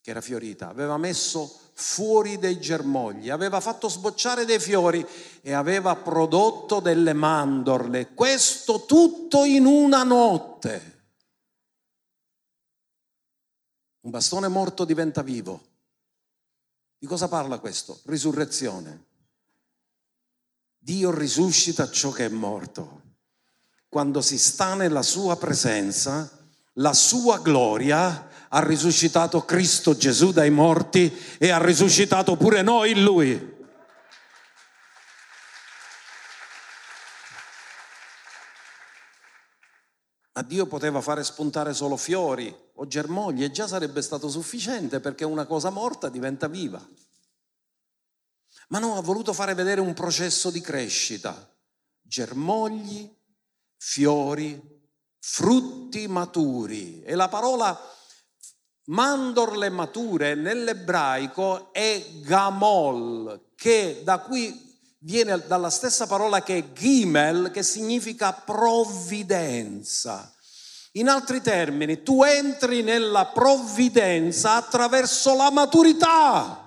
che 0.00 0.10
era 0.10 0.20
fiorita. 0.20 0.68
Aveva 0.68 0.96
messo 0.98 1.60
fuori 1.72 2.38
dei 2.38 2.60
germogli, 2.60 3.30
aveva 3.30 3.60
fatto 3.60 3.88
sbocciare 3.88 4.44
dei 4.44 4.60
fiori 4.60 5.06
e 5.40 5.52
aveva 5.52 5.94
prodotto 5.96 6.80
delle 6.80 7.12
mandorle. 7.12 8.12
Questo 8.12 8.84
tutto 8.86 9.44
in 9.44 9.66
una 9.66 10.02
notte. 10.02 10.94
Un 14.00 14.10
bastone 14.10 14.48
morto 14.48 14.84
diventa 14.84 15.22
vivo. 15.22 15.74
Di 16.98 17.06
cosa 17.06 17.28
parla 17.28 17.58
questo? 17.58 18.00
Risurrezione. 18.04 19.14
Dio 20.86 21.10
risuscita 21.10 21.90
ciò 21.90 22.12
che 22.12 22.26
è 22.26 22.28
morto. 22.28 23.02
Quando 23.88 24.20
si 24.20 24.38
sta 24.38 24.74
nella 24.74 25.02
sua 25.02 25.36
presenza, 25.36 26.30
la 26.74 26.92
sua 26.92 27.40
gloria 27.40 28.28
ha 28.48 28.64
risuscitato 28.64 29.44
Cristo 29.44 29.96
Gesù 29.96 30.30
dai 30.30 30.50
morti 30.50 31.12
e 31.38 31.50
ha 31.50 31.58
risuscitato 31.58 32.36
pure 32.36 32.62
noi 32.62 32.92
in 32.92 33.02
Lui. 33.02 33.54
Ma 40.34 40.42
Dio 40.42 40.66
poteva 40.66 41.00
fare 41.00 41.24
spuntare 41.24 41.74
solo 41.74 41.96
fiori 41.96 42.56
o 42.74 42.86
germogli 42.86 43.42
e 43.42 43.50
già 43.50 43.66
sarebbe 43.66 44.02
stato 44.02 44.28
sufficiente 44.28 45.00
perché 45.00 45.24
una 45.24 45.46
cosa 45.46 45.70
morta 45.70 46.08
diventa 46.08 46.46
viva 46.46 46.80
ma 48.68 48.78
no, 48.78 48.96
ha 48.96 49.00
voluto 49.00 49.32
fare 49.32 49.54
vedere 49.54 49.80
un 49.80 49.94
processo 49.94 50.50
di 50.50 50.60
crescita, 50.60 51.48
germogli, 52.02 53.14
fiori, 53.76 54.60
frutti 55.18 56.08
maturi. 56.08 57.02
E 57.02 57.14
la 57.14 57.28
parola 57.28 57.78
mandorle 58.86 59.68
mature 59.68 60.34
nell'ebraico 60.34 61.72
è 61.72 62.04
gamol, 62.20 63.52
che 63.56 64.00
da 64.04 64.18
qui 64.18 64.64
viene 64.98 65.44
dalla 65.46 65.70
stessa 65.70 66.06
parola 66.06 66.42
che 66.42 66.58
è 66.58 66.72
gimel, 66.72 67.50
che 67.52 67.62
significa 67.62 68.32
provvidenza. 68.32 70.32
In 70.92 71.08
altri 71.08 71.42
termini, 71.42 72.02
tu 72.02 72.22
entri 72.22 72.82
nella 72.82 73.26
provvidenza 73.26 74.54
attraverso 74.54 75.36
la 75.36 75.50
maturità. 75.50 76.65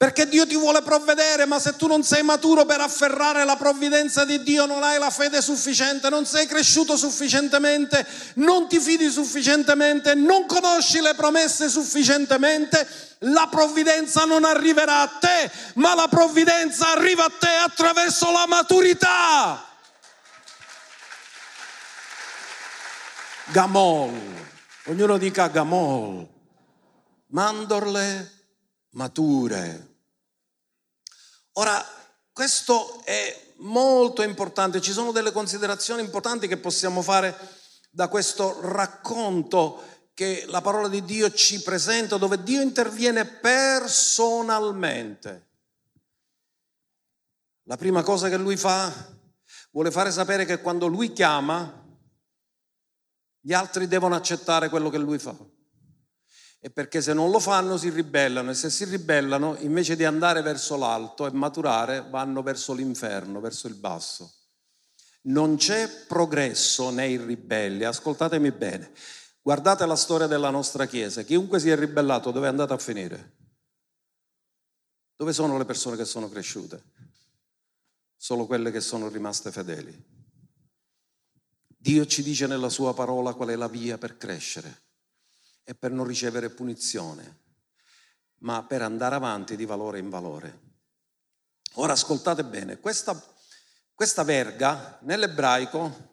Perché 0.00 0.26
Dio 0.26 0.46
ti 0.46 0.56
vuole 0.56 0.80
provvedere, 0.80 1.44
ma 1.44 1.58
se 1.58 1.76
tu 1.76 1.86
non 1.86 2.02
sei 2.02 2.22
maturo 2.22 2.64
per 2.64 2.80
afferrare 2.80 3.44
la 3.44 3.56
provvidenza 3.56 4.24
di 4.24 4.42
Dio, 4.42 4.64
non 4.64 4.82
hai 4.82 4.98
la 4.98 5.10
fede 5.10 5.42
sufficiente, 5.42 6.08
non 6.08 6.24
sei 6.24 6.46
cresciuto 6.46 6.96
sufficientemente, 6.96 8.06
non 8.36 8.66
ti 8.66 8.80
fidi 8.80 9.10
sufficientemente, 9.10 10.14
non 10.14 10.46
conosci 10.46 11.02
le 11.02 11.12
promesse 11.14 11.68
sufficientemente, 11.68 12.88
la 13.18 13.46
provvidenza 13.50 14.24
non 14.24 14.46
arriverà 14.46 15.02
a 15.02 15.06
te, 15.06 15.50
ma 15.74 15.94
la 15.94 16.08
provvidenza 16.08 16.92
arriva 16.92 17.26
a 17.26 17.32
te 17.38 17.50
attraverso 17.62 18.32
la 18.32 18.46
maturità. 18.46 19.66
Gamol, 23.52 24.18
ognuno 24.86 25.18
dica 25.18 25.48
gamol, 25.48 26.26
mandorle 27.26 28.38
mature. 28.92 29.89
Ora, 31.54 31.84
questo 32.32 33.02
è 33.04 33.48
molto 33.56 34.22
importante, 34.22 34.80
ci 34.80 34.92
sono 34.92 35.12
delle 35.12 35.32
considerazioni 35.32 36.02
importanti 36.02 36.48
che 36.48 36.56
possiamo 36.56 37.02
fare 37.02 37.36
da 37.90 38.08
questo 38.08 38.58
racconto 38.60 39.82
che 40.14 40.44
la 40.46 40.60
parola 40.60 40.88
di 40.88 41.04
Dio 41.04 41.32
ci 41.32 41.62
presenta, 41.62 42.16
dove 42.16 42.42
Dio 42.42 42.60
interviene 42.60 43.24
personalmente. 43.24 45.48
La 47.64 47.76
prima 47.76 48.02
cosa 48.02 48.28
che 48.28 48.36
lui 48.36 48.56
fa, 48.56 48.92
vuole 49.70 49.90
fare 49.90 50.10
sapere 50.10 50.44
che 50.44 50.60
quando 50.60 50.86
lui 50.86 51.12
chiama, 51.12 51.78
gli 53.40 53.52
altri 53.52 53.88
devono 53.88 54.14
accettare 54.14 54.68
quello 54.68 54.90
che 54.90 54.98
lui 54.98 55.18
fa. 55.18 55.34
E 56.62 56.68
perché 56.70 57.00
se 57.00 57.14
non 57.14 57.30
lo 57.30 57.40
fanno 57.40 57.78
si 57.78 57.88
ribellano 57.88 58.50
e 58.50 58.54
se 58.54 58.68
si 58.68 58.84
ribellano, 58.84 59.56
invece 59.60 59.96
di 59.96 60.04
andare 60.04 60.42
verso 60.42 60.76
l'alto 60.76 61.26
e 61.26 61.32
maturare, 61.32 62.06
vanno 62.10 62.42
verso 62.42 62.74
l'inferno, 62.74 63.40
verso 63.40 63.66
il 63.66 63.76
basso. 63.76 64.30
Non 65.22 65.56
c'è 65.56 65.88
progresso 66.06 66.90
nei 66.90 67.16
ribelli, 67.16 67.84
ascoltatemi 67.84 68.52
bene. 68.52 68.92
Guardate 69.40 69.86
la 69.86 69.96
storia 69.96 70.26
della 70.26 70.50
nostra 70.50 70.84
Chiesa, 70.84 71.22
chiunque 71.22 71.58
si 71.60 71.70
è 71.70 71.76
ribellato 71.76 72.30
dove 72.30 72.44
è 72.44 72.50
andato 72.50 72.74
a 72.74 72.78
finire? 72.78 73.38
Dove 75.16 75.32
sono 75.32 75.56
le 75.56 75.64
persone 75.64 75.96
che 75.96 76.04
sono 76.04 76.28
cresciute? 76.28 76.82
Solo 78.16 78.44
quelle 78.44 78.70
che 78.70 78.82
sono 78.82 79.08
rimaste 79.08 79.50
fedeli. 79.50 80.18
Dio 81.66 82.04
ci 82.04 82.22
dice 82.22 82.46
nella 82.46 82.68
sua 82.68 82.92
parola 82.92 83.32
qual 83.32 83.48
è 83.48 83.56
la 83.56 83.68
via 83.68 83.96
per 83.96 84.18
crescere 84.18 84.88
e 85.64 85.74
per 85.74 85.90
non 85.90 86.06
ricevere 86.06 86.50
punizione, 86.50 87.38
ma 88.38 88.62
per 88.62 88.82
andare 88.82 89.14
avanti 89.14 89.56
di 89.56 89.64
valore 89.64 89.98
in 89.98 90.08
valore. 90.08 90.68
Ora 91.74 91.92
ascoltate 91.92 92.44
bene, 92.44 92.78
questa, 92.78 93.20
questa 93.94 94.24
verga 94.24 94.98
nell'ebraico, 95.02 96.08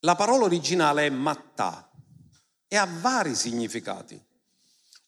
la 0.00 0.14
parola 0.14 0.44
originale 0.44 1.06
è 1.06 1.10
mattà 1.10 1.90
e 2.68 2.76
ha 2.76 2.86
vari 2.86 3.34
significati. 3.34 4.22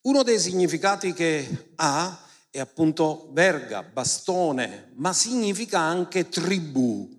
Uno 0.02 0.22
dei 0.22 0.38
significati 0.38 1.12
che 1.12 1.72
ha 1.76 2.26
è 2.50 2.58
appunto 2.60 3.28
verga, 3.32 3.82
bastone, 3.82 4.92
ma 4.94 5.12
significa 5.12 5.78
anche 5.78 6.28
tribù. 6.28 7.16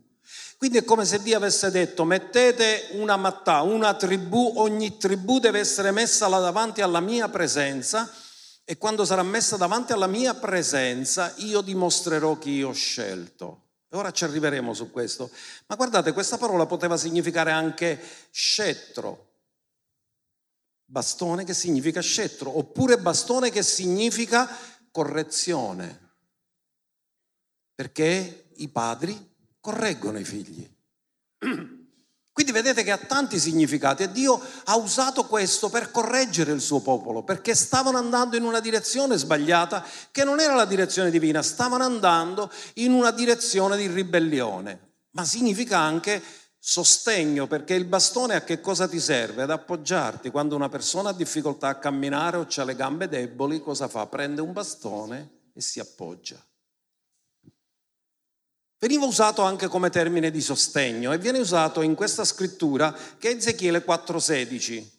Quindi 0.59 0.79
è 0.79 0.83
come 0.83 1.05
se 1.05 1.21
Dio 1.21 1.37
avesse 1.37 1.71
detto 1.71 2.03
mettete 2.03 2.89
una 2.91 3.15
mattà, 3.15 3.61
una 3.61 3.93
tribù, 3.93 4.55
ogni 4.57 4.97
tribù 4.97 5.39
deve 5.39 5.59
essere 5.59 5.91
messa 5.91 6.27
là 6.27 6.39
davanti 6.39 6.81
alla 6.81 6.99
mia 6.99 7.29
presenza 7.29 8.11
e 8.65 8.77
quando 8.77 9.05
sarà 9.05 9.23
messa 9.23 9.55
davanti 9.55 9.93
alla 9.93 10.05
mia 10.05 10.33
presenza 10.33 11.33
io 11.37 11.61
dimostrerò 11.61 12.37
chi 12.37 12.49
io 12.49 12.67
ho 12.67 12.73
scelto. 12.73 13.67
E 13.87 13.95
ora 13.95 14.11
ci 14.11 14.25
arriveremo 14.25 14.73
su 14.73 14.91
questo. 14.91 15.31
Ma 15.67 15.75
guardate, 15.75 16.11
questa 16.11 16.37
parola 16.37 16.65
poteva 16.65 16.97
significare 16.97 17.51
anche 17.51 17.97
scettro, 18.29 19.35
bastone 20.83 21.45
che 21.45 21.53
significa 21.53 22.01
scettro, 22.01 22.57
oppure 22.57 22.97
bastone 22.97 23.49
che 23.49 23.63
significa 23.63 24.45
correzione, 24.91 26.15
perché 27.73 28.49
i 28.57 28.67
padri 28.67 29.28
correggono 29.69 30.17
i 30.17 30.23
figli. 30.23 30.67
Quindi 32.31 32.51
vedete 32.53 32.83
che 32.83 32.91
ha 32.91 32.97
tanti 32.97 33.37
significati 33.37 34.03
e 34.03 34.11
Dio 34.11 34.41
ha 34.63 34.75
usato 34.77 35.25
questo 35.25 35.69
per 35.69 35.91
correggere 35.91 36.53
il 36.53 36.61
suo 36.61 36.79
popolo, 36.79 37.21
perché 37.21 37.53
stavano 37.53 37.97
andando 37.97 38.35
in 38.35 38.43
una 38.43 38.61
direzione 38.61 39.17
sbagliata 39.17 39.85
che 40.11 40.23
non 40.23 40.39
era 40.39 40.55
la 40.55 40.65
direzione 40.65 41.11
divina, 41.11 41.43
stavano 41.43 41.83
andando 41.83 42.49
in 42.75 42.93
una 42.93 43.11
direzione 43.11 43.77
di 43.77 43.87
ribellione. 43.87 44.93
Ma 45.11 45.25
significa 45.25 45.77
anche 45.77 46.21
sostegno, 46.57 47.45
perché 47.45 47.73
il 47.73 47.85
bastone 47.85 48.35
a 48.35 48.43
che 48.43 48.61
cosa 48.61 48.87
ti 48.87 48.99
serve? 48.99 49.43
Ad 49.43 49.51
appoggiarti. 49.51 50.31
Quando 50.31 50.55
una 50.55 50.69
persona 50.69 51.09
ha 51.09 51.13
difficoltà 51.13 51.67
a 51.67 51.77
camminare 51.77 52.37
o 52.37 52.47
ha 52.55 52.63
le 52.63 52.75
gambe 52.75 53.07
deboli, 53.09 53.61
cosa 53.61 53.87
fa? 53.87 54.07
Prende 54.07 54.41
un 54.41 54.53
bastone 54.53 55.49
e 55.53 55.61
si 55.61 55.79
appoggia. 55.79 56.41
Veniva 58.79 59.05
usato 59.05 59.41
anche 59.41 59.67
come 59.67 59.89
termine 59.89 60.31
di 60.31 60.39
sostegno 60.39 61.11
e 61.11 61.17
viene 61.17 61.39
usato 61.39 61.81
in 61.81 61.95
questa 61.95 62.23
scrittura 62.23 62.95
che 63.17 63.29
è 63.29 63.35
Ezechiele 63.35 63.83
4:16. 63.83 64.97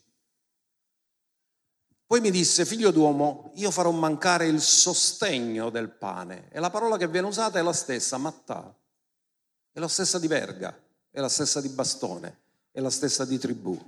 Poi 2.04 2.20
mi 2.20 2.30
disse, 2.30 2.66
figlio 2.66 2.90
d'uomo, 2.90 3.52
io 3.54 3.70
farò 3.70 3.90
mancare 3.92 4.46
il 4.46 4.60
sostegno 4.60 5.70
del 5.70 5.88
pane. 5.88 6.50
E 6.50 6.60
la 6.60 6.68
parola 6.68 6.98
che 6.98 7.08
viene 7.08 7.28
usata 7.28 7.58
è 7.58 7.62
la 7.62 7.72
stessa, 7.72 8.18
mattà. 8.18 8.76
È 9.72 9.78
la 9.78 9.88
stessa 9.88 10.18
di 10.18 10.26
verga, 10.26 10.76
è 11.08 11.20
la 11.20 11.28
stessa 11.28 11.60
di 11.60 11.68
bastone, 11.68 12.40
è 12.72 12.80
la 12.80 12.90
stessa 12.90 13.24
di 13.24 13.38
tribù. 13.38 13.78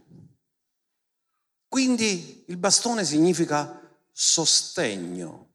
Quindi 1.68 2.44
il 2.46 2.56
bastone 2.56 3.04
significa 3.04 3.78
sostegno. 4.12 5.51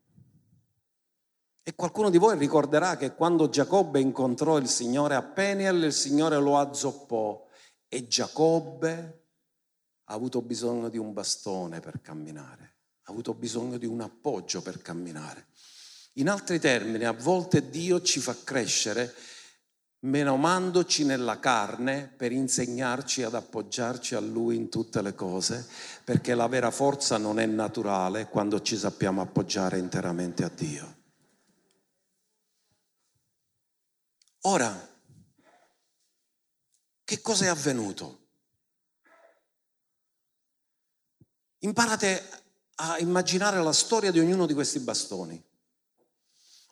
E 1.68 1.76
qualcuno 1.76 2.09
di 2.09 2.18
voi 2.18 2.38
ricorderà 2.38 2.95
che 2.95 3.13
quando 3.13 3.49
Giacobbe 3.49 3.99
incontrò 3.99 4.57
il 4.57 4.70
Signore 4.70 5.15
a 5.15 5.22
Peniel, 5.22 5.84
il 5.84 5.91
Signore 5.91 6.38
lo 6.38 6.57
azzoppò 6.57 7.45
e 7.89 8.07
Giacobbe 8.07 9.24
ha 10.05 10.13
avuto 10.13 10.41
bisogno 10.41 10.88
di 10.88 10.97
un 10.97 11.11
bastone 11.11 11.82
per 11.82 11.99
camminare, 11.99 12.76
ha 13.03 13.11
avuto 13.11 13.34
bisogno 13.34 13.78
di 13.78 13.86
un 13.86 13.99
appoggio 13.99 14.61
per 14.61 14.82
camminare. 14.82 15.47
In 16.13 16.30
altri 16.30 16.57
termini, 16.57 17.03
a 17.03 17.11
volte 17.11 17.70
Dio 17.70 18.01
ci 18.01 18.22
fa 18.22 18.34
crescere 18.45 19.13
menomandoci 20.05 21.03
nella 21.03 21.38
carne 21.38 22.09
per 22.15 22.32
insegnarci 22.32 23.24
ad 23.24 23.36
appoggiarci 23.36 24.15
a 24.15 24.22
Lui 24.22 24.55
in 24.55 24.70
tutte 24.70 25.01
le 25.01 25.13
cose, 25.13 25.68
perché 26.05 26.34
la 26.34 26.47
vera 26.47 26.72
forza 26.72 27.18
non 27.18 27.41
è 27.41 27.45
naturale 27.45 28.30
quando 28.30 28.61
ci 28.61 28.78
sappiamo 28.78 29.20
appoggiare 29.20 29.78
interamente 29.78 30.45
a 30.45 30.49
Dio. 30.55 30.96
Ora, 34.47 34.89
che 37.03 37.21
cosa 37.21 37.43
è 37.43 37.47
avvenuto? 37.49 38.27
Imparate 41.59 42.29
a 42.75 42.97
immaginare 42.99 43.61
la 43.61 43.73
storia 43.73 44.09
di 44.09 44.19
ognuno 44.19 44.45
di 44.45 44.53
questi 44.53 44.79
bastoni. 44.79 45.43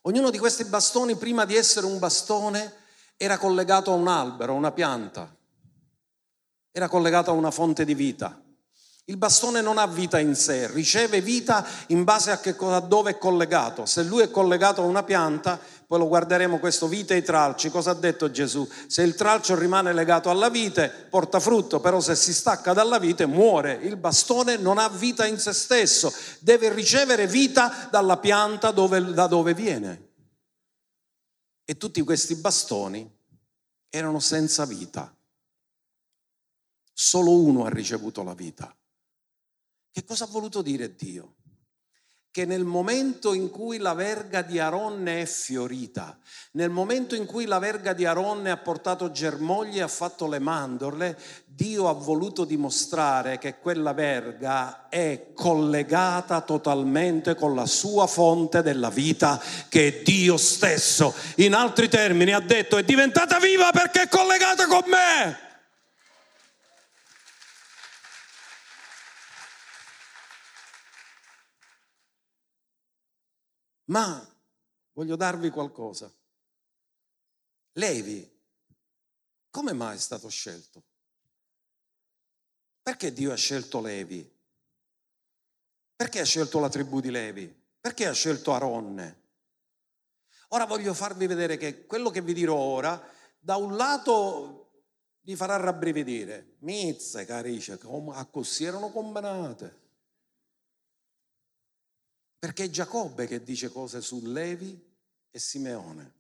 Ognuno 0.04 0.30
di 0.30 0.38
questi 0.38 0.64
bastoni, 0.64 1.18
prima 1.18 1.44
di 1.44 1.56
essere 1.56 1.86
un 1.86 2.00
bastone, 2.00 2.74
era 3.18 3.38
collegato 3.38 3.92
a 3.92 3.96
un 3.96 4.08
albero, 4.08 4.54
a 4.54 4.58
una 4.58 4.72
pianta, 4.72 5.36
era 6.72 6.88
collegato 6.88 7.32
a 7.32 7.34
una 7.34 7.52
fonte 7.52 7.84
di 7.84 7.94
vita. 7.94 8.42
Il 9.08 9.18
bastone 9.18 9.62
non 9.62 9.78
ha 9.78 9.86
vita 9.86 10.18
in 10.18 10.34
sé, 10.34 10.68
riceve 10.72 11.22
vita 11.22 11.64
in 11.88 12.04
base 12.04 12.32
a, 12.32 12.40
che 12.40 12.56
cosa, 12.56 12.80
dove 12.80 13.12
è 13.12 13.18
collegato. 13.20 13.86
Se 13.86 14.02
lui 14.02 14.24
è 14.24 14.32
collegato 14.32 14.82
a 14.82 14.86
una 14.86 15.04
pianta, 15.04 15.60
poi 15.86 16.00
lo 16.00 16.08
guarderemo 16.08 16.58
questo 16.58 16.88
vite 16.88 17.16
e 17.16 17.22
tralci. 17.22 17.70
Cosa 17.70 17.92
ha 17.92 17.94
detto 17.94 18.32
Gesù? 18.32 18.68
Se 18.88 19.04
il 19.04 19.14
tralcio 19.14 19.54
rimane 19.54 19.94
legato 19.94 20.32
alla 20.32 20.50
vite, 20.50 20.90
porta 21.08 21.40
frutto, 21.40 21.80
però 21.80 22.00
se 22.00 22.16
si 22.16 22.34
stacca 22.34 22.74
dalla 22.74 22.98
vite, 22.98 23.28
muore. 23.28 23.74
Il 23.84 23.96
bastone 23.96 24.58
non 24.58 24.80
ha 24.80 24.90
vita 24.90 25.28
in 25.28 25.38
se 25.38 25.54
stesso, 25.54 26.12
deve 26.40 26.74
ricevere 26.74 27.28
vita 27.28 27.88
dalla 27.92 28.18
pianta 28.18 28.72
dove, 28.72 29.14
da 29.14 29.28
dove 29.28 29.54
viene. 29.54 30.14
E 31.64 31.78
tutti 31.78 32.02
questi 32.02 32.34
bastoni 32.38 33.08
erano 33.88 34.20
senza 34.20 34.66
vita. 34.66 35.16
Solo 36.92 37.40
uno 37.40 37.66
ha 37.66 37.70
ricevuto 37.70 38.24
la 38.24 38.34
vita 38.34 38.76
che 39.96 40.04
cosa 40.04 40.26
ha 40.26 40.28
voluto 40.30 40.62
dire 40.62 40.94
Dio? 40.94 41.36
Che 42.30 42.44
nel 42.44 42.66
momento 42.66 43.34
in 43.34 43.50
cui 43.50 43.78
la 43.78 43.94
verga 43.94 44.42
di 44.42 44.60
Aronne 44.60 45.22
è 45.22 45.26
fiorita, 45.26 46.20
nel 46.52 46.70
momento 46.70 47.16
in 47.16 47.26
cui 47.26 47.46
la 47.46 47.60
verga 47.60 47.94
di 47.94 48.04
Aronne 48.04 48.52
ha 48.52 48.58
portato 48.58 49.12
germogli 49.12 49.78
e 49.78 49.84
ha 49.84 49.88
fatto 49.88 50.28
le 50.28 50.40
mandorle, 50.40 51.18
Dio 51.46 51.88
ha 51.88 51.94
voluto 51.94 52.44
dimostrare 52.44 53.38
che 53.38 53.58
quella 53.60 53.94
verga 53.94 54.90
è 54.90 55.28
collegata 55.34 56.42
totalmente 56.42 57.34
con 57.34 57.56
la 57.56 57.66
sua 57.66 58.06
fonte 58.06 58.62
della 58.62 58.90
vita, 58.90 59.42
che 59.70 59.88
è 59.88 60.02
Dio 60.04 60.36
stesso. 60.36 61.14
In 61.38 61.54
altri 61.54 61.88
termini 61.88 62.34
ha 62.34 62.42
detto 62.42 62.76
è 62.76 62.84
diventata 62.84 63.40
viva 63.40 63.72
perché 63.72 64.02
è 64.02 64.10
collegata 64.10 64.68
con 64.68 64.84
me. 64.88 65.46
Ma 73.86 74.36
voglio 74.94 75.16
darvi 75.16 75.50
qualcosa. 75.50 76.12
Levi, 77.74 78.34
come 79.50 79.74
mai 79.74 79.96
è 79.96 80.00
stato 80.00 80.30
scelto? 80.30 80.84
Perché 82.82 83.12
Dio 83.12 83.32
ha 83.32 83.36
scelto 83.36 83.82
Levi? 83.82 84.34
Perché 85.96 86.20
ha 86.20 86.26
scelto 86.26 86.60
la 86.60 86.70
tribù 86.70 87.00
di 87.00 87.10
Levi? 87.10 87.64
Perché 87.80 88.06
ha 88.06 88.14
scelto 88.14 88.54
Aronne? 88.54 89.24
Ora 90.50 90.66
voglio 90.66 90.94
farvi 90.94 91.28
vedere 91.28 91.58
che 91.58 91.86
quello 91.86 92.10
che 92.10 92.22
vi 92.22 92.34
dirò 92.34 92.56
ora, 92.56 93.02
da 93.40 93.56
un 93.56 93.76
lato 93.76 94.84
vi 95.22 95.36
farà 95.36 95.56
rabbrividire. 95.58 96.56
Mizze, 96.60 97.26
carice, 97.26 97.80
a 98.14 98.26
così 98.26 98.64
erano 98.64 98.92
combinate. 98.92 99.85
Perché 102.46 102.66
è 102.66 102.70
Giacobbe 102.70 103.26
che 103.26 103.44
dice 103.44 103.72
cose 103.72 104.02
su 104.02 104.22
Levi 104.22 104.80
e 105.32 105.40
Simeone. 105.40 106.14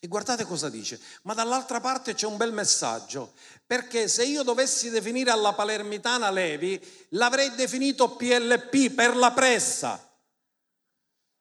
E 0.00 0.08
guardate 0.08 0.44
cosa 0.44 0.68
dice, 0.68 0.98
ma 1.22 1.34
dall'altra 1.34 1.78
parte 1.78 2.14
c'è 2.14 2.26
un 2.26 2.36
bel 2.36 2.52
messaggio, 2.52 3.32
perché 3.64 4.08
se 4.08 4.24
io 4.24 4.42
dovessi 4.42 4.90
definire 4.90 5.30
alla 5.30 5.52
palermitana 5.52 6.32
Levi, 6.32 6.84
l'avrei 7.10 7.54
definito 7.54 8.16
PLP 8.16 8.90
per 8.90 9.14
la 9.14 9.30
pressa. 9.30 10.04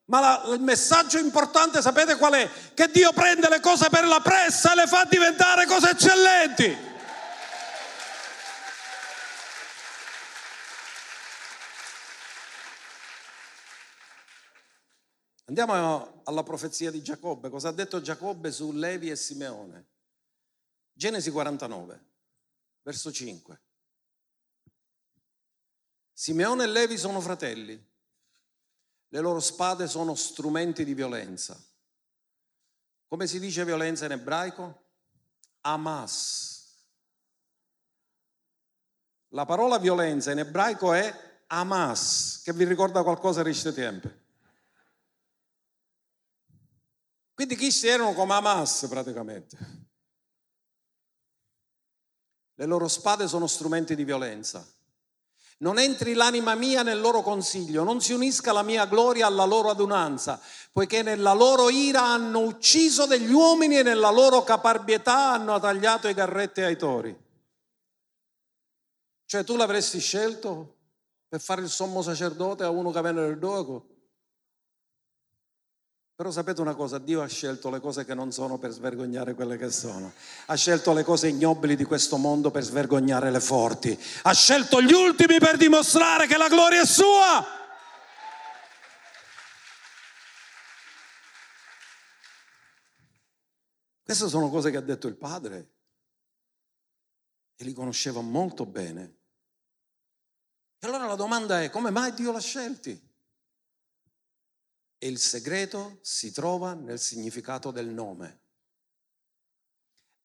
Ma 0.06 0.20
la, 0.20 0.54
il 0.54 0.62
messaggio 0.62 1.18
importante 1.18 1.82
sapete 1.82 2.16
qual 2.18 2.34
è? 2.34 2.48
Che 2.76 2.88
Dio 2.90 3.12
prende 3.12 3.50
le 3.50 3.60
cose 3.60 3.90
per 3.90 4.06
la 4.06 4.20
pressa 4.20 4.74
e 4.74 4.76
le 4.76 4.86
fa 4.86 5.06
diventare 5.06 5.66
cose 5.66 5.90
eccellenti. 5.90 6.78
Andiamo 15.58 16.22
alla 16.26 16.44
profezia 16.44 16.92
di 16.92 17.02
Giacobbe. 17.02 17.50
Cosa 17.50 17.70
ha 17.70 17.72
detto 17.72 18.02
Giacobbe 18.02 18.52
su 18.52 18.74
Levi 18.74 19.10
e 19.10 19.16
Simeone? 19.16 19.86
Genesi 20.92 21.32
49, 21.32 22.06
verso 22.82 23.10
5. 23.10 23.62
Simeone 26.12 26.66
e 26.66 26.68
Levi 26.68 26.98
sono 26.98 27.22
fratelli. 27.22 27.82
Le 29.08 29.20
loro 29.22 29.40
spade 29.40 29.88
sono 29.88 30.14
strumenti 30.16 30.84
di 30.84 30.94
violenza. 30.94 31.58
Come 33.08 33.26
si 33.26 33.40
dice 33.40 33.64
violenza 33.64 34.04
in 34.04 34.12
ebraico? 34.12 34.84
Hamas. 35.62 36.84
La 39.30 39.46
parola 39.46 39.78
violenza 39.78 40.32
in 40.32 40.40
ebraico 40.40 40.92
è 40.92 41.44
Hamas, 41.48 42.42
che 42.44 42.52
vi 42.52 42.66
ricorda 42.66 43.04
qualcosa 43.04 43.42
di 43.42 43.52
questi 43.52 43.72
tempi. 43.72 44.24
Quindi 47.36 47.70
si 47.70 47.88
erano 47.88 48.14
come 48.14 48.34
Hamas 48.34 48.88
praticamente. 48.90 49.58
Le 52.56 52.66
loro 52.66 52.88
spade 52.88 53.28
sono 53.28 53.46
strumenti 53.46 53.94
di 53.94 54.06
violenza. 54.06 54.66
Non 55.58 55.78
entri 55.78 56.14
l'anima 56.14 56.56
mia 56.56 56.82
nel 56.82 57.00
loro 57.00 57.22
consiglio, 57.22 57.84
non 57.84 58.00
si 58.00 58.14
unisca 58.14 58.54
la 58.54 58.64
mia 58.64 58.86
gloria 58.86 59.28
alla 59.28 59.44
loro 59.44 59.70
adunanza, 59.70 60.40
poiché 60.72 61.02
nella 61.02 61.34
loro 61.34 61.70
ira 61.70 62.04
hanno 62.04 62.40
ucciso 62.40 63.06
degli 63.06 63.32
uomini 63.32 63.78
e 63.80 63.84
nella 63.84 64.12
loro 64.12 64.44
caparbietà 64.44 65.32
hanno 65.34 65.60
tagliato 65.60 66.08
i 66.08 66.14
garretti 66.14 66.62
ai 66.62 66.78
tori. 66.78 67.18
Cioè 69.26 69.44
tu 69.44 69.58
l'avresti 69.58 70.00
scelto 70.00 70.76
per 71.28 71.42
fare 71.42 71.62
il 71.62 71.70
sommo 71.70 72.02
sacerdote 72.02 72.64
a 72.64 72.70
uno 72.70 72.92
che 72.92 73.02
viene 73.02 73.22
del 73.22 73.40
dogo? 73.40 73.95
Però 76.16 76.32
sapete 76.32 76.62
una 76.62 76.76
cosa, 76.76 76.98
Dio 76.98 77.22
ha 77.22 77.28
scelto 77.28 77.70
le 77.70 77.82
cose 77.82 78.06
che 78.06 78.14
non 78.14 78.32
sono 78.32 78.58
per 78.58 78.72
svergognare 78.72 79.34
quelle 79.34 79.58
che 79.58 79.70
sono. 79.70 80.14
Ha 80.46 80.56
scelto 80.56 80.94
le 80.94 81.04
cose 81.04 81.28
ignobili 81.28 81.76
di 81.76 81.84
questo 81.84 82.16
mondo 82.16 82.52
per 82.52 82.64
svergognare 82.64 83.30
le 83.32 83.42
forti. 83.42 84.00
Ha 84.22 84.32
scelto 84.32 84.82
gli 84.82 84.94
ultimi 84.94 85.40
per 85.40 85.58
dimostrare 85.58 86.26
che 86.26 86.38
la 86.38 86.48
gloria 86.48 86.84
è 86.84 86.86
sua. 86.86 87.46
Queste 94.02 94.30
sono 94.30 94.50
cose 94.50 94.72
che 94.72 94.78
ha 94.78 94.82
detto 94.82 95.08
il 95.08 95.18
Padre 95.18 95.74
e 97.58 97.66
li 97.66 97.74
conosceva 97.74 98.22
molto 98.22 98.66
bene. 98.66 99.18
E 100.80 100.88
allora 100.88 101.08
la 101.08 101.16
domanda 101.16 101.62
è 101.62 101.70
come 101.70 101.90
mai 101.90 102.14
Dio 102.14 102.32
l'ha 102.32 102.40
scelti? 102.40 103.15
E 104.98 105.08
il 105.08 105.20
segreto 105.20 106.00
si 106.02 106.32
trova 106.32 106.74
nel 106.74 107.00
significato 107.00 107.72
del 107.72 107.88
nome. 107.88 108.40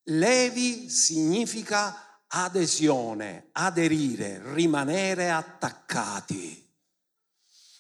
Levi 0.04 0.88
significa 0.88 2.22
adesione, 2.26 3.48
aderire, 3.52 4.40
rimanere 4.54 5.30
attaccati. 5.30 6.68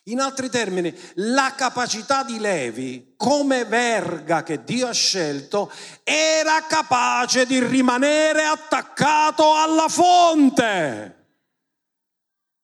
In 0.04 0.18
altri 0.18 0.48
termini, 0.48 0.92
la 1.16 1.54
capacità 1.56 2.24
di 2.24 2.38
Levi, 2.38 3.14
come 3.16 3.64
verga 3.64 4.42
che 4.42 4.64
Dio 4.64 4.88
ha 4.88 4.92
scelto, 4.92 5.70
era 6.02 6.66
capace 6.66 7.46
di 7.46 7.62
rimanere 7.62 8.44
attaccato 8.44 9.54
alla 9.54 9.88
fonte. 9.88 11.16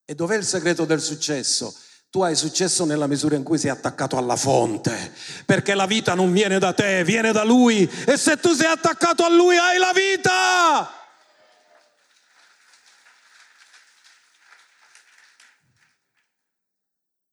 E 0.05 0.15
dov'è 0.15 0.37
il 0.37 0.45
segreto 0.45 0.85
del 0.85 1.01
successo? 1.01 1.77
Tu 2.17 2.23
hai 2.23 2.35
successo 2.35 2.87
nella 2.87 3.07
misura 3.07 3.37
in 3.37 3.43
cui 3.43 3.59
sei 3.59 3.69
attaccato 3.69 4.17
alla 4.17 4.37
fonte, 4.37 5.13
perché 5.45 5.75
la 5.75 5.85
vita 5.85 6.15
non 6.15 6.33
viene 6.33 6.59
da 6.59 6.73
te, 6.73 7.05
viene 7.05 7.31
da 7.31 7.45
Lui. 7.45 7.87
E 8.07 8.17
se 8.17 8.39
tu 8.39 8.55
sei 8.55 8.69
attaccato 8.69 9.23
a 9.23 9.29
Lui 9.29 9.59
hai 9.59 9.77
la 9.77 9.93
vita. 9.93 10.91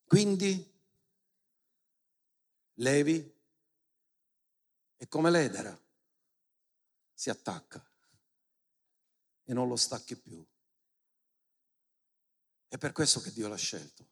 Quindi 0.06 0.70
Levi 2.74 3.34
è 4.98 5.08
come 5.08 5.32
l'edera, 5.32 5.80
si 7.14 7.30
attacca 7.30 7.82
e 9.46 9.54
non 9.54 9.70
lo 9.70 9.78
stacchi 9.78 10.18
più. 10.18 10.46
È 12.68 12.78
per 12.78 12.92
questo 12.92 13.22
che 13.22 13.32
Dio 13.32 13.48
l'ha 13.48 13.56
scelto 13.56 14.12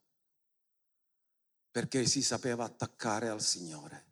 perché 1.72 2.06
si 2.06 2.22
sapeva 2.22 2.66
attaccare 2.66 3.30
al 3.30 3.42
Signore. 3.42 4.10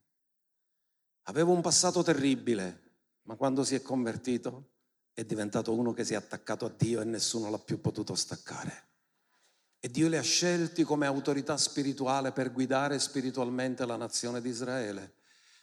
Aveva 1.23 1.51
un 1.51 1.61
passato 1.61 2.01
terribile, 2.01 2.87
ma 3.23 3.35
quando 3.35 3.63
si 3.63 3.75
è 3.75 3.81
convertito 3.81 4.69
è 5.13 5.25
diventato 5.25 5.73
uno 5.73 5.91
che 5.93 6.05
si 6.05 6.13
è 6.13 6.15
attaccato 6.15 6.65
a 6.65 6.73
Dio 6.75 7.01
e 7.01 7.03
nessuno 7.03 7.49
l'ha 7.49 7.59
più 7.59 7.81
potuto 7.81 8.15
staccare. 8.15 8.87
E 9.81 9.89
Dio 9.89 10.07
li 10.07 10.17
ha 10.17 10.21
scelti 10.21 10.83
come 10.83 11.05
autorità 11.05 11.57
spirituale 11.57 12.31
per 12.31 12.51
guidare 12.51 12.97
spiritualmente 12.99 13.85
la 13.85 13.97
nazione 13.97 14.41
di 14.41 14.49
Israele, 14.49 15.15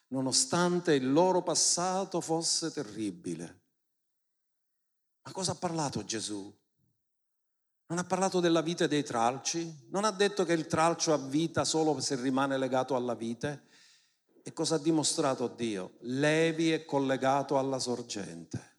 nonostante 0.09 0.95
il 0.95 1.11
loro 1.11 1.43
passato 1.43 2.21
fosse 2.21 2.71
terribile. 2.71 3.63
Ma 5.23 5.33
cosa 5.33 5.53
ha 5.53 5.57
parlato 5.57 6.05
Gesù? 6.05 6.55
Non 7.89 7.99
ha 7.99 8.05
parlato 8.05 8.41
della 8.41 8.63
vite 8.63 8.89
dei 8.89 9.05
tralci, 9.05 9.87
non 9.91 10.05
ha 10.05 10.11
detto 10.11 10.45
che 10.45 10.53
il 10.53 10.67
tralcio 10.67 11.13
ha 11.13 11.19
vita 11.19 11.65
solo 11.65 12.01
se 12.01 12.17
rimane 12.17 12.59
legato 12.59 12.97
alla 12.97 13.15
vite. 13.15 13.69
E 14.43 14.53
cosa 14.53 14.75
ha 14.75 14.79
dimostrato 14.79 15.47
Dio? 15.47 15.95
Levi 16.01 16.73
è 16.73 16.85
collegato 16.85 17.59
alla 17.59 17.79
sorgente. 17.79 18.79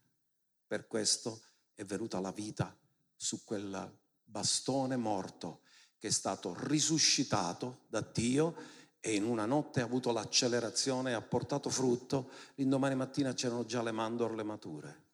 Per 0.67 0.87
questo 0.87 1.41
è 1.73 1.85
venuta 1.85 2.19
la 2.19 2.31
vita 2.31 2.77
su 3.15 3.45
quel 3.45 3.97
bastone 4.23 4.97
morto 4.97 5.61
che 5.97 6.09
è 6.09 6.11
stato 6.11 6.53
risuscitato 6.57 7.85
da 7.87 8.01
Dio 8.01 8.55
e 8.99 9.15
in 9.15 9.23
una 9.23 9.45
notte 9.45 9.79
ha 9.79 9.85
avuto 9.85 10.11
l'accelerazione 10.11 11.11
e 11.11 11.13
ha 11.13 11.21
portato 11.21 11.69
frutto. 11.69 12.29
L'indomani 12.55 12.95
mattina 12.95 13.33
c'erano 13.33 13.63
già 13.63 13.81
le 13.81 13.91
mandorle 13.91 14.43
mature. 14.43 15.05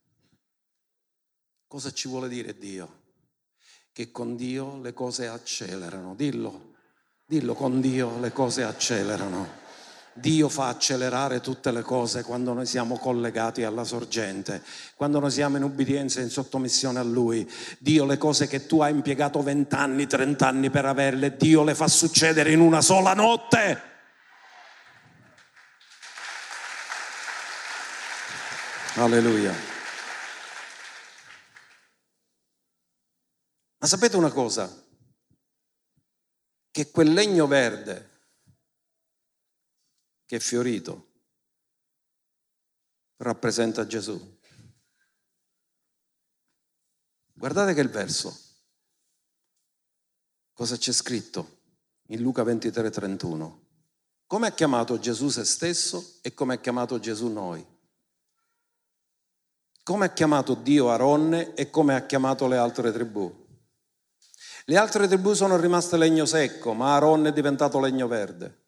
Cosa 1.68 1.92
ci 1.92 2.08
vuole 2.08 2.28
dire 2.28 2.58
Dio? 2.58 3.02
Che 3.94 4.10
con 4.12 4.36
Dio 4.36 4.80
le 4.82 4.92
cose 4.92 5.28
accelerano. 5.28 6.16
Dillo, 6.16 6.72
dillo, 7.26 7.54
con 7.54 7.80
Dio 7.80 8.20
le 8.20 8.32
cose 8.32 8.64
accelerano. 8.64 9.62
Dio 10.16 10.50
fa 10.50 10.68
accelerare 10.68 11.42
tutte 11.42 11.72
le 11.72 11.82
cose 11.82 12.24
quando 12.24 12.54
noi 12.54 12.66
siamo 12.66 12.98
collegati 12.98 13.64
alla 13.64 13.84
sorgente, 13.84 14.62
quando 14.96 15.20
noi 15.20 15.32
siamo 15.32 15.58
in 15.58 15.64
ubbidienza 15.64 16.20
e 16.20 16.24
in 16.24 16.30
sottomissione 16.30 17.00
a 17.00 17.04
Lui. 17.04 17.50
Dio 17.80 18.06
le 18.06 18.18
cose 18.18 18.48
che 18.48 18.66
tu 18.66 18.82
hai 18.82 18.92
impiegato 18.92 19.42
vent'anni, 19.42 20.08
trent'anni 20.08 20.70
per 20.70 20.86
averle, 20.86 21.36
Dio 21.36 21.64
le 21.64 21.76
fa 21.76 21.88
succedere 21.88 22.52
in 22.52 22.60
una 22.60 22.82
sola 22.82 23.14
notte. 23.14 23.82
Alleluia. 28.96 29.73
Ma 33.84 33.90
sapete 33.90 34.16
una 34.16 34.32
cosa? 34.32 34.82
Che 36.72 36.90
quel 36.90 37.12
legno 37.12 37.48
verde 37.48 38.12
che 40.26 40.38
è 40.38 40.40
fiorito 40.40 41.12
rappresenta 43.18 43.86
Gesù. 43.86 44.40
Guardate 47.34 47.74
che 47.74 47.82
il 47.82 47.90
verso, 47.90 48.34
cosa 50.54 50.78
c'è 50.78 50.94
scritto 50.94 51.60
in 52.08 52.22
Luca 52.22 52.44
23, 52.44 52.90
31. 52.90 53.66
Come 54.28 54.48
ha 54.48 54.54
chiamato 54.54 54.98
Gesù 54.98 55.28
se 55.28 55.44
stesso 55.44 56.20
e 56.22 56.34
come 56.34 56.54
ha 56.54 56.60
chiamato 56.60 57.00
Gesù 57.00 57.28
noi? 57.28 57.72
come 59.84 60.06
ha 60.06 60.14
chiamato 60.14 60.56
Dio 60.56 60.90
Aronne 60.90 61.54
e 61.56 61.70
come 61.70 61.94
ha 61.94 62.06
chiamato 62.06 62.48
le 62.48 62.58
altre 62.58 62.92
tribù. 62.94 63.43
Le 64.66 64.78
altre 64.78 65.08
tribù 65.08 65.34
sono 65.34 65.58
rimaste 65.58 65.98
legno 65.98 66.26
secco, 66.26 66.74
ma 66.74 66.94
Aaron 66.94 67.28
è 67.28 67.34
diventato 67.34 67.80
legno 67.80 68.08
verde. 68.08 68.62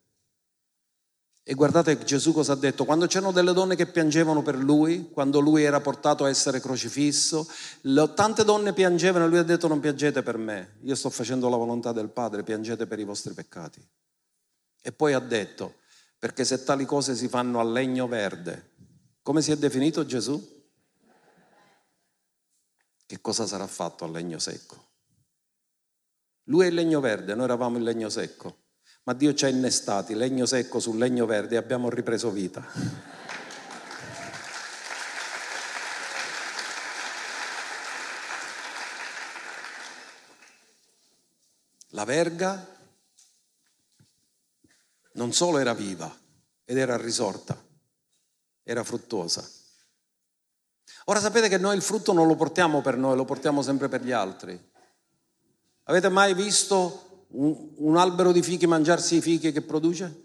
E 1.48 1.54
guardate 1.54 1.96
Gesù 2.02 2.32
cosa 2.32 2.54
ha 2.54 2.56
detto, 2.56 2.84
quando 2.84 3.06
c'erano 3.06 3.30
delle 3.30 3.52
donne 3.52 3.76
che 3.76 3.86
piangevano 3.86 4.42
per 4.42 4.56
lui, 4.56 5.10
quando 5.10 5.38
lui 5.38 5.62
era 5.62 5.80
portato 5.80 6.24
a 6.24 6.28
essere 6.28 6.60
crocifisso, 6.60 7.48
tante 8.14 8.42
donne 8.42 8.72
piangevano 8.72 9.26
e 9.26 9.28
lui 9.28 9.38
ha 9.38 9.44
detto 9.44 9.68
non 9.68 9.78
piangete 9.78 10.24
per 10.24 10.38
me, 10.38 10.78
io 10.82 10.96
sto 10.96 11.08
facendo 11.08 11.48
la 11.48 11.56
volontà 11.56 11.92
del 11.92 12.08
Padre, 12.08 12.42
piangete 12.42 12.88
per 12.88 12.98
i 12.98 13.04
vostri 13.04 13.32
peccati. 13.32 13.80
E 14.82 14.90
poi 14.90 15.12
ha 15.12 15.20
detto, 15.20 15.76
perché 16.18 16.44
se 16.44 16.64
tali 16.64 16.84
cose 16.84 17.14
si 17.14 17.28
fanno 17.28 17.60
a 17.60 17.64
legno 17.64 18.08
verde, 18.08 18.72
come 19.22 19.40
si 19.40 19.52
è 19.52 19.56
definito 19.56 20.04
Gesù? 20.04 20.64
Che 23.06 23.20
cosa 23.20 23.46
sarà 23.46 23.68
fatto 23.68 24.04
a 24.04 24.08
legno 24.08 24.40
secco? 24.40 24.84
Lui 26.48 26.64
è 26.64 26.68
il 26.68 26.74
legno 26.74 27.00
verde, 27.00 27.34
noi 27.34 27.44
eravamo 27.44 27.76
il 27.76 27.82
legno 27.82 28.08
secco, 28.08 28.64
ma 29.04 29.14
Dio 29.14 29.34
ci 29.34 29.44
ha 29.44 29.48
innestati 29.48 30.14
legno 30.14 30.46
secco 30.46 30.78
sul 30.78 30.96
legno 30.96 31.26
verde 31.26 31.56
e 31.56 31.58
abbiamo 31.58 31.90
ripreso 31.90 32.30
vita. 32.30 32.64
La 41.90 42.04
verga 42.04 42.64
non 45.12 45.32
solo 45.32 45.58
era 45.58 45.74
viva 45.74 46.14
ed 46.64 46.76
era 46.76 46.96
risorta, 46.96 47.60
era 48.62 48.84
fruttuosa. 48.84 49.48
Ora 51.06 51.20
sapete 51.20 51.48
che 51.48 51.58
noi 51.58 51.74
il 51.74 51.82
frutto 51.82 52.12
non 52.12 52.28
lo 52.28 52.36
portiamo 52.36 52.82
per 52.82 52.96
noi, 52.96 53.16
lo 53.16 53.24
portiamo 53.24 53.62
sempre 53.62 53.88
per 53.88 54.04
gli 54.04 54.12
altri. 54.12 54.74
Avete 55.88 56.08
mai 56.08 56.34
visto 56.34 57.26
un, 57.28 57.70
un 57.76 57.96
albero 57.96 58.32
di 58.32 58.42
fichi 58.42 58.66
mangiarsi 58.66 59.16
i 59.16 59.20
fichi 59.20 59.52
che 59.52 59.62
produce? 59.62 60.24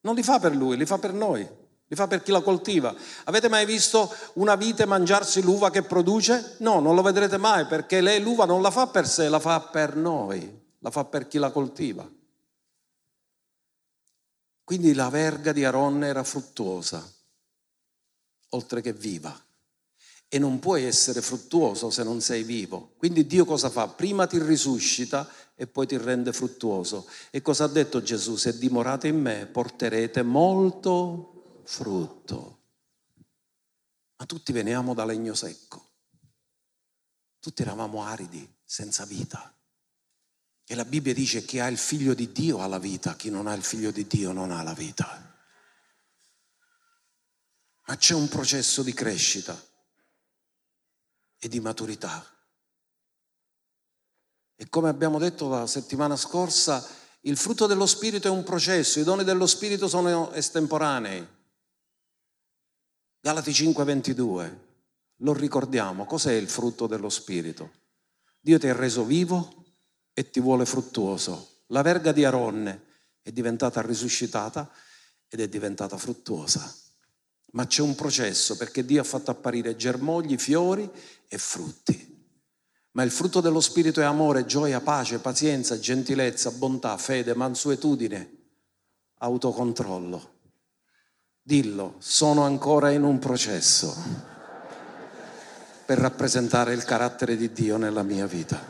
Non 0.00 0.14
li 0.14 0.22
fa 0.22 0.38
per 0.38 0.54
lui, 0.54 0.76
li 0.76 0.86
fa 0.86 0.98
per 0.98 1.12
noi, 1.12 1.46
li 1.86 1.96
fa 1.96 2.06
per 2.06 2.22
chi 2.22 2.30
la 2.30 2.40
coltiva. 2.40 2.94
Avete 3.24 3.48
mai 3.48 3.66
visto 3.66 4.12
una 4.34 4.56
vite 4.56 4.86
mangiarsi 4.86 5.42
l'uva 5.42 5.70
che 5.70 5.82
produce? 5.82 6.56
No, 6.60 6.80
non 6.80 6.94
lo 6.94 7.02
vedrete 7.02 7.36
mai 7.36 7.66
perché 7.66 8.00
lei 8.00 8.20
l'uva 8.20 8.46
non 8.46 8.62
la 8.62 8.70
fa 8.70 8.86
per 8.86 9.06
sé, 9.06 9.28
la 9.28 9.40
fa 9.40 9.60
per 9.60 9.94
noi, 9.94 10.60
la 10.78 10.90
fa 10.90 11.04
per 11.04 11.28
chi 11.28 11.38
la 11.38 11.50
coltiva. 11.50 12.10
Quindi 14.64 14.94
la 14.94 15.10
verga 15.10 15.52
di 15.52 15.64
Aronne 15.64 16.06
era 16.06 16.24
fruttuosa, 16.24 17.06
oltre 18.50 18.80
che 18.80 18.94
viva 18.94 19.38
e 20.34 20.38
non 20.38 20.60
puoi 20.60 20.84
essere 20.84 21.20
fruttuoso 21.20 21.90
se 21.90 22.02
non 22.02 22.22
sei 22.22 22.42
vivo. 22.42 22.94
Quindi 22.96 23.26
Dio 23.26 23.44
cosa 23.44 23.68
fa? 23.68 23.86
Prima 23.88 24.26
ti 24.26 24.42
risuscita 24.42 25.28
e 25.54 25.66
poi 25.66 25.86
ti 25.86 25.98
rende 25.98 26.32
fruttuoso. 26.32 27.06
E 27.30 27.42
cosa 27.42 27.64
ha 27.64 27.68
detto 27.68 28.02
Gesù? 28.02 28.36
Se 28.36 28.56
dimorate 28.56 29.08
in 29.08 29.20
me 29.20 29.44
porterete 29.44 30.22
molto 30.22 31.60
frutto. 31.64 32.60
Ma 34.16 34.24
tutti 34.24 34.52
veniamo 34.52 34.94
da 34.94 35.04
legno 35.04 35.34
secco. 35.34 35.90
Tutti 37.38 37.60
eravamo 37.60 38.02
aridi, 38.02 38.50
senza 38.64 39.04
vita. 39.04 39.54
E 40.64 40.74
la 40.74 40.86
Bibbia 40.86 41.12
dice 41.12 41.44
chi 41.44 41.58
ha 41.58 41.66
il 41.66 41.76
figlio 41.76 42.14
di 42.14 42.32
Dio 42.32 42.60
ha 42.60 42.66
la 42.66 42.78
vita, 42.78 43.16
chi 43.16 43.28
non 43.28 43.48
ha 43.48 43.52
il 43.52 43.62
figlio 43.62 43.90
di 43.90 44.06
Dio 44.06 44.32
non 44.32 44.50
ha 44.50 44.62
la 44.62 44.72
vita. 44.72 45.36
Ma 47.84 47.96
c'è 47.98 48.14
un 48.14 48.28
processo 48.28 48.82
di 48.82 48.94
crescita 48.94 49.70
e 51.44 51.48
di 51.48 51.58
maturità. 51.58 52.24
E 54.54 54.68
come 54.68 54.88
abbiamo 54.88 55.18
detto 55.18 55.48
la 55.48 55.66
settimana 55.66 56.14
scorsa, 56.14 56.86
il 57.22 57.36
frutto 57.36 57.66
dello 57.66 57.86
Spirito 57.86 58.28
è 58.28 58.30
un 58.30 58.44
processo, 58.44 59.00
i 59.00 59.02
doni 59.02 59.24
dello 59.24 59.48
Spirito 59.48 59.88
sono 59.88 60.30
estemporanei. 60.30 61.26
Galati 63.18 63.50
5:22, 63.50 64.58
lo 65.16 65.32
ricordiamo, 65.32 66.04
cos'è 66.04 66.32
il 66.32 66.48
frutto 66.48 66.86
dello 66.86 67.08
Spirito? 67.08 67.72
Dio 68.38 68.60
ti 68.60 68.68
ha 68.68 68.74
reso 68.76 69.04
vivo 69.04 69.64
e 70.12 70.30
ti 70.30 70.38
vuole 70.38 70.64
fruttuoso. 70.64 71.64
La 71.68 71.82
verga 71.82 72.12
di 72.12 72.24
Aronne 72.24 72.84
è 73.20 73.32
diventata 73.32 73.82
risuscitata 73.82 74.70
ed 75.26 75.40
è 75.40 75.48
diventata 75.48 75.96
fruttuosa 75.96 76.72
ma 77.52 77.66
c'è 77.66 77.82
un 77.82 77.94
processo 77.94 78.56
perché 78.56 78.84
Dio 78.84 79.00
ha 79.00 79.04
fatto 79.04 79.30
apparire 79.30 79.76
germogli, 79.76 80.38
fiori 80.38 80.88
e 81.28 81.38
frutti. 81.38 82.10
Ma 82.92 83.02
il 83.02 83.10
frutto 83.10 83.40
dello 83.40 83.60
Spirito 83.60 84.00
è 84.00 84.04
amore, 84.04 84.44
gioia, 84.44 84.80
pace, 84.80 85.18
pazienza, 85.18 85.78
gentilezza, 85.78 86.50
bontà, 86.50 86.96
fede, 86.98 87.34
mansuetudine, 87.34 88.30
autocontrollo. 89.18 90.30
Dillo, 91.42 91.94
sono 91.98 92.44
ancora 92.44 92.90
in 92.90 93.02
un 93.02 93.18
processo 93.18 93.94
per 95.84 95.98
rappresentare 95.98 96.74
il 96.74 96.84
carattere 96.84 97.36
di 97.36 97.52
Dio 97.52 97.76
nella 97.76 98.02
mia 98.02 98.26
vita. 98.26 98.60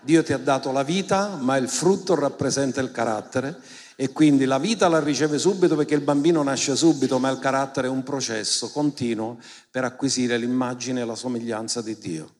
Dio 0.00 0.22
ti 0.22 0.32
ha 0.32 0.38
dato 0.38 0.70
la 0.72 0.82
vita, 0.82 1.36
ma 1.36 1.56
il 1.56 1.68
frutto 1.68 2.14
rappresenta 2.14 2.80
il 2.80 2.90
carattere 2.90 3.60
e 4.00 4.12
quindi 4.12 4.44
la 4.44 4.58
vita 4.58 4.86
la 4.86 5.00
riceve 5.00 5.38
subito 5.38 5.74
perché 5.74 5.96
il 5.96 6.02
bambino 6.02 6.40
nasce 6.44 6.76
subito, 6.76 7.18
ma 7.18 7.30
il 7.30 7.40
carattere 7.40 7.88
è 7.88 7.90
un 7.90 8.04
processo 8.04 8.70
continuo 8.70 9.40
per 9.72 9.82
acquisire 9.82 10.36
l'immagine 10.36 11.00
e 11.00 11.04
la 11.04 11.16
somiglianza 11.16 11.82
di 11.82 11.98
Dio. 11.98 12.34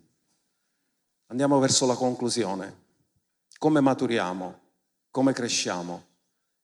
Andiamo 1.27 1.59
verso 1.59 1.85
la 1.85 1.97
conclusione. 1.97 2.85
Come 3.59 3.81
maturiamo? 3.81 4.61
Come 5.11 5.33
cresciamo? 5.33 6.07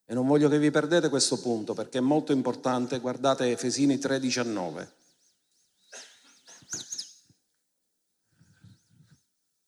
E 0.05 0.15
non 0.15 0.29
voglio 0.29 0.49
che 0.49 0.61
vi 0.61 0.71
perdete 0.71 1.09
questo 1.09 1.41
punto 1.41 1.75
perché 1.75 1.99
è 1.99 2.01
molto 2.01 2.31
importante. 2.31 3.01
Guardate 3.01 3.51
Efesini 3.51 3.99
3:19. 3.99 4.93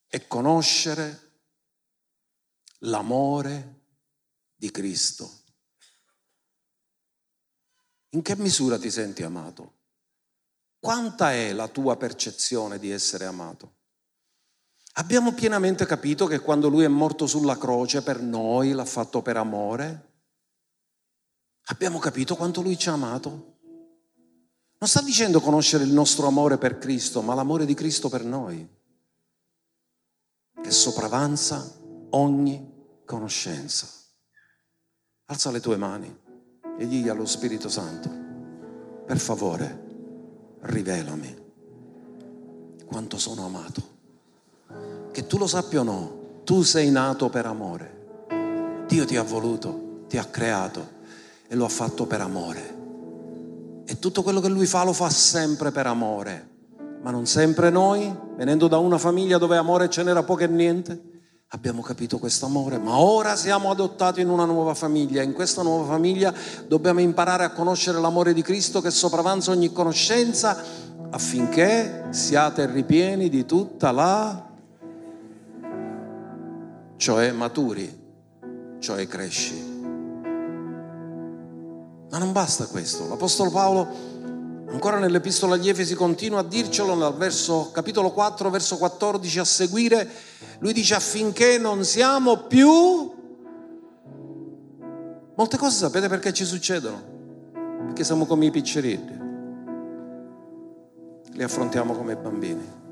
E 0.06 0.26
conoscere 0.28 1.20
l'amore 2.78 3.86
di 4.66 4.70
Cristo. 4.72 5.30
In 8.10 8.22
che 8.22 8.36
misura 8.36 8.78
ti 8.78 8.90
senti 8.90 9.22
amato? 9.22 9.74
Quanta 10.80 11.32
è 11.32 11.52
la 11.52 11.68
tua 11.68 11.96
percezione 11.96 12.78
di 12.78 12.90
essere 12.90 13.26
amato? 13.26 13.74
Abbiamo 14.94 15.34
pienamente 15.34 15.86
capito 15.86 16.26
che 16.26 16.40
quando 16.40 16.68
Lui 16.68 16.84
è 16.84 16.88
morto 16.88 17.26
sulla 17.26 17.58
croce 17.58 18.02
per 18.02 18.20
noi, 18.20 18.72
l'ha 18.72 18.84
fatto 18.84 19.22
per 19.22 19.36
amore? 19.36 20.14
Abbiamo 21.66 21.98
capito 21.98 22.34
quanto 22.34 22.62
Lui 22.62 22.78
ci 22.78 22.88
ha 22.88 22.92
amato? 22.92 23.58
Non 24.78 24.88
sta 24.88 25.00
dicendo 25.02 25.40
conoscere 25.40 25.84
il 25.84 25.92
nostro 25.92 26.26
amore 26.26 26.58
per 26.58 26.78
Cristo, 26.78 27.22
ma 27.22 27.34
l'amore 27.34 27.66
di 27.66 27.74
Cristo 27.74 28.08
per 28.08 28.24
noi, 28.24 28.66
che 30.62 30.70
sopravanza 30.70 31.78
ogni 32.10 33.02
conoscenza. 33.04 34.04
Alza 35.28 35.50
le 35.50 35.58
tue 35.58 35.76
mani 35.76 36.16
e 36.78 36.86
digli 36.86 37.08
allo 37.08 37.26
Spirito 37.26 37.68
Santo, 37.68 38.08
per 39.04 39.18
favore, 39.18 39.84
rivelami 40.60 41.36
quanto 42.86 43.18
sono 43.18 43.44
amato. 43.44 43.82
Che 45.10 45.26
tu 45.26 45.36
lo 45.36 45.48
sappia 45.48 45.80
o 45.80 45.82
no, 45.82 46.18
tu 46.44 46.62
sei 46.62 46.92
nato 46.92 47.28
per 47.28 47.44
amore. 47.44 48.84
Dio 48.86 49.04
ti 49.04 49.16
ha 49.16 49.24
voluto, 49.24 50.04
ti 50.06 50.16
ha 50.16 50.24
creato 50.26 50.90
e 51.48 51.56
lo 51.56 51.64
ha 51.64 51.70
fatto 51.70 52.06
per 52.06 52.20
amore. 52.20 53.82
E 53.84 53.98
tutto 53.98 54.22
quello 54.22 54.38
che 54.38 54.48
lui 54.48 54.66
fa 54.66 54.84
lo 54.84 54.92
fa 54.92 55.10
sempre 55.10 55.72
per 55.72 55.88
amore. 55.88 56.50
Ma 57.02 57.10
non 57.10 57.26
sempre 57.26 57.70
noi, 57.70 58.14
venendo 58.36 58.68
da 58.68 58.78
una 58.78 58.96
famiglia 58.96 59.38
dove 59.38 59.56
amore 59.56 59.90
ce 59.90 60.04
n'era 60.04 60.22
poco 60.22 60.44
e 60.44 60.46
niente, 60.46 61.15
abbiamo 61.51 61.80
capito 61.80 62.18
questo 62.18 62.47
amore, 62.47 62.78
ma 62.78 62.99
ora 62.99 63.36
siamo 63.36 63.70
adottati 63.70 64.20
in 64.20 64.28
una 64.28 64.44
nuova 64.44 64.74
famiglia. 64.74 65.22
In 65.22 65.32
questa 65.32 65.62
nuova 65.62 65.86
famiglia 65.86 66.34
dobbiamo 66.66 67.01
imparare 67.01 67.44
a 67.44 67.51
conoscere 67.51 68.01
l'amore 68.01 68.34
di 68.34 68.42
Cristo 68.42 68.80
che 68.80 68.90
sopravanza 68.90 69.53
ogni 69.53 69.72
conoscenza 69.72 70.61
affinché 71.11 72.07
siate 72.11 72.66
ripieni 72.66 73.28
di 73.28 73.47
tutta 73.47 73.92
la, 73.92 74.49
cioè 76.97 77.30
maturi, 77.30 78.05
cioè 78.80 79.07
cresci. 79.07 79.74
Ma 82.11 82.18
non 82.18 82.32
basta 82.32 82.66
questo. 82.66 83.07
L'Apostolo 83.09 83.51
Paolo 83.51 84.14
Ancora 84.68 84.98
nell'epistola 84.98 85.54
agli 85.54 85.68
Efesi 85.68 85.94
continua 85.94 86.40
a 86.40 86.42
dircelo 86.42 86.94
nel 86.94 87.14
verso, 87.14 87.70
capitolo 87.72 88.10
4, 88.10 88.50
verso 88.50 88.76
14 88.76 89.38
a 89.38 89.44
seguire. 89.44 90.08
Lui 90.58 90.72
dice 90.72 90.94
affinché 90.94 91.56
non 91.58 91.84
siamo 91.84 92.38
più... 92.46 93.14
Molte 95.34 95.56
cose 95.56 95.76
sapete 95.76 96.08
perché 96.08 96.32
ci 96.32 96.44
succedono? 96.44 97.14
Perché 97.84 98.02
siamo 98.02 98.26
come 98.26 98.46
i 98.46 98.50
piccerilli. 98.50 99.24
li 101.32 101.42
affrontiamo 101.42 101.94
come 101.94 102.16
bambini. 102.16 102.84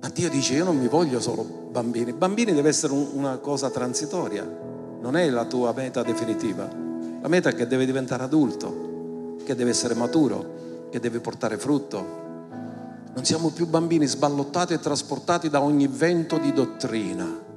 Ma 0.00 0.08
Dio 0.08 0.28
dice 0.30 0.54
io 0.54 0.64
non 0.64 0.78
mi 0.78 0.88
voglio 0.88 1.20
solo 1.20 1.44
bambini. 1.44 2.12
Bambini 2.12 2.52
deve 2.52 2.70
essere 2.70 2.92
un, 2.92 3.08
una 3.12 3.36
cosa 3.36 3.70
transitoria, 3.70 4.42
non 5.00 5.16
è 5.16 5.30
la 5.30 5.44
tua 5.44 5.72
meta 5.72 6.02
definitiva. 6.02 6.68
La 7.20 7.28
meta 7.28 7.50
è 7.50 7.54
che 7.54 7.68
deve 7.68 7.86
diventare 7.86 8.24
adulto, 8.24 8.91
che 9.42 9.54
deve 9.54 9.70
essere 9.70 9.94
maturo, 9.94 10.88
che 10.90 11.00
deve 11.00 11.20
portare 11.20 11.56
frutto. 11.58 12.20
Non 13.14 13.24
siamo 13.24 13.50
più 13.50 13.66
bambini 13.66 14.06
sballottati 14.06 14.72
e 14.72 14.78
trasportati 14.80 15.48
da 15.50 15.60
ogni 15.60 15.86
vento 15.86 16.38
di 16.38 16.52
dottrina 16.52 17.50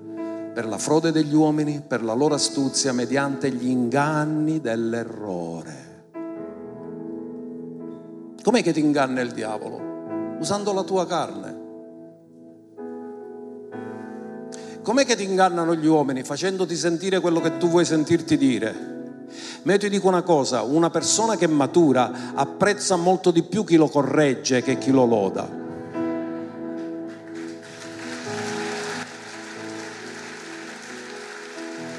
per 0.55 0.65
la 0.67 0.77
frode 0.77 1.11
degli 1.11 1.33
uomini, 1.33 1.81
per 1.85 2.01
la 2.01 2.13
loro 2.13 2.35
astuzia, 2.35 2.93
mediante 2.93 3.51
gli 3.51 3.67
inganni 3.67 4.61
dell'errore. 4.61 5.83
Com'è 8.41 8.63
che 8.63 8.71
ti 8.71 8.79
inganna 8.79 9.19
il 9.19 9.31
diavolo? 9.31 10.37
Usando 10.39 10.71
la 10.71 10.83
tua 10.83 11.05
carne. 11.05 11.63
Com'è 14.81 15.03
che 15.03 15.17
ti 15.17 15.23
ingannano 15.23 15.75
gli 15.75 15.87
uomini? 15.87 16.23
Facendoti 16.23 16.75
sentire 16.75 17.19
quello 17.19 17.41
che 17.41 17.57
tu 17.57 17.67
vuoi 17.67 17.83
sentirti 17.83 18.37
dire. 18.37 19.04
Ma 19.63 19.71
io 19.73 19.77
ti 19.77 19.89
dico 19.89 20.07
una 20.07 20.21
cosa, 20.21 20.61
una 20.61 20.89
persona 20.89 21.35
che 21.35 21.47
matura 21.47 22.33
apprezza 22.33 22.95
molto 22.95 23.31
di 23.31 23.43
più 23.43 23.63
chi 23.63 23.75
lo 23.75 23.87
corregge 23.87 24.61
che 24.61 24.77
chi 24.77 24.91
lo 24.91 25.05
loda. 25.05 25.63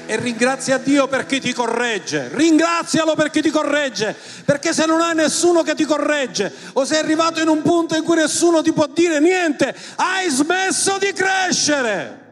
e 0.09 0.15
ringrazia 0.15 0.77
Dio 0.77 1.07
perché 1.07 1.39
ti 1.41 1.53
corregge, 1.53 2.29
ringrazialo 2.31 3.13
perché 3.13 3.41
ti 3.41 3.49
corregge, 3.49 4.15
perché 4.45 4.73
se 4.73 4.85
non 4.85 5.01
hai 5.01 5.13
nessuno 5.13 5.63
che 5.63 5.75
ti 5.75 5.83
corregge 5.83 6.51
o 6.73 6.85
sei 6.85 6.99
arrivato 6.99 7.41
in 7.41 7.49
un 7.49 7.61
punto 7.61 7.95
in 7.95 8.03
cui 8.03 8.15
nessuno 8.15 8.61
ti 8.61 8.71
può 8.71 8.87
dire 8.87 9.19
niente, 9.19 9.75
hai 9.97 10.29
smesso 10.29 10.97
di 10.97 11.11
crescere. 11.11 12.26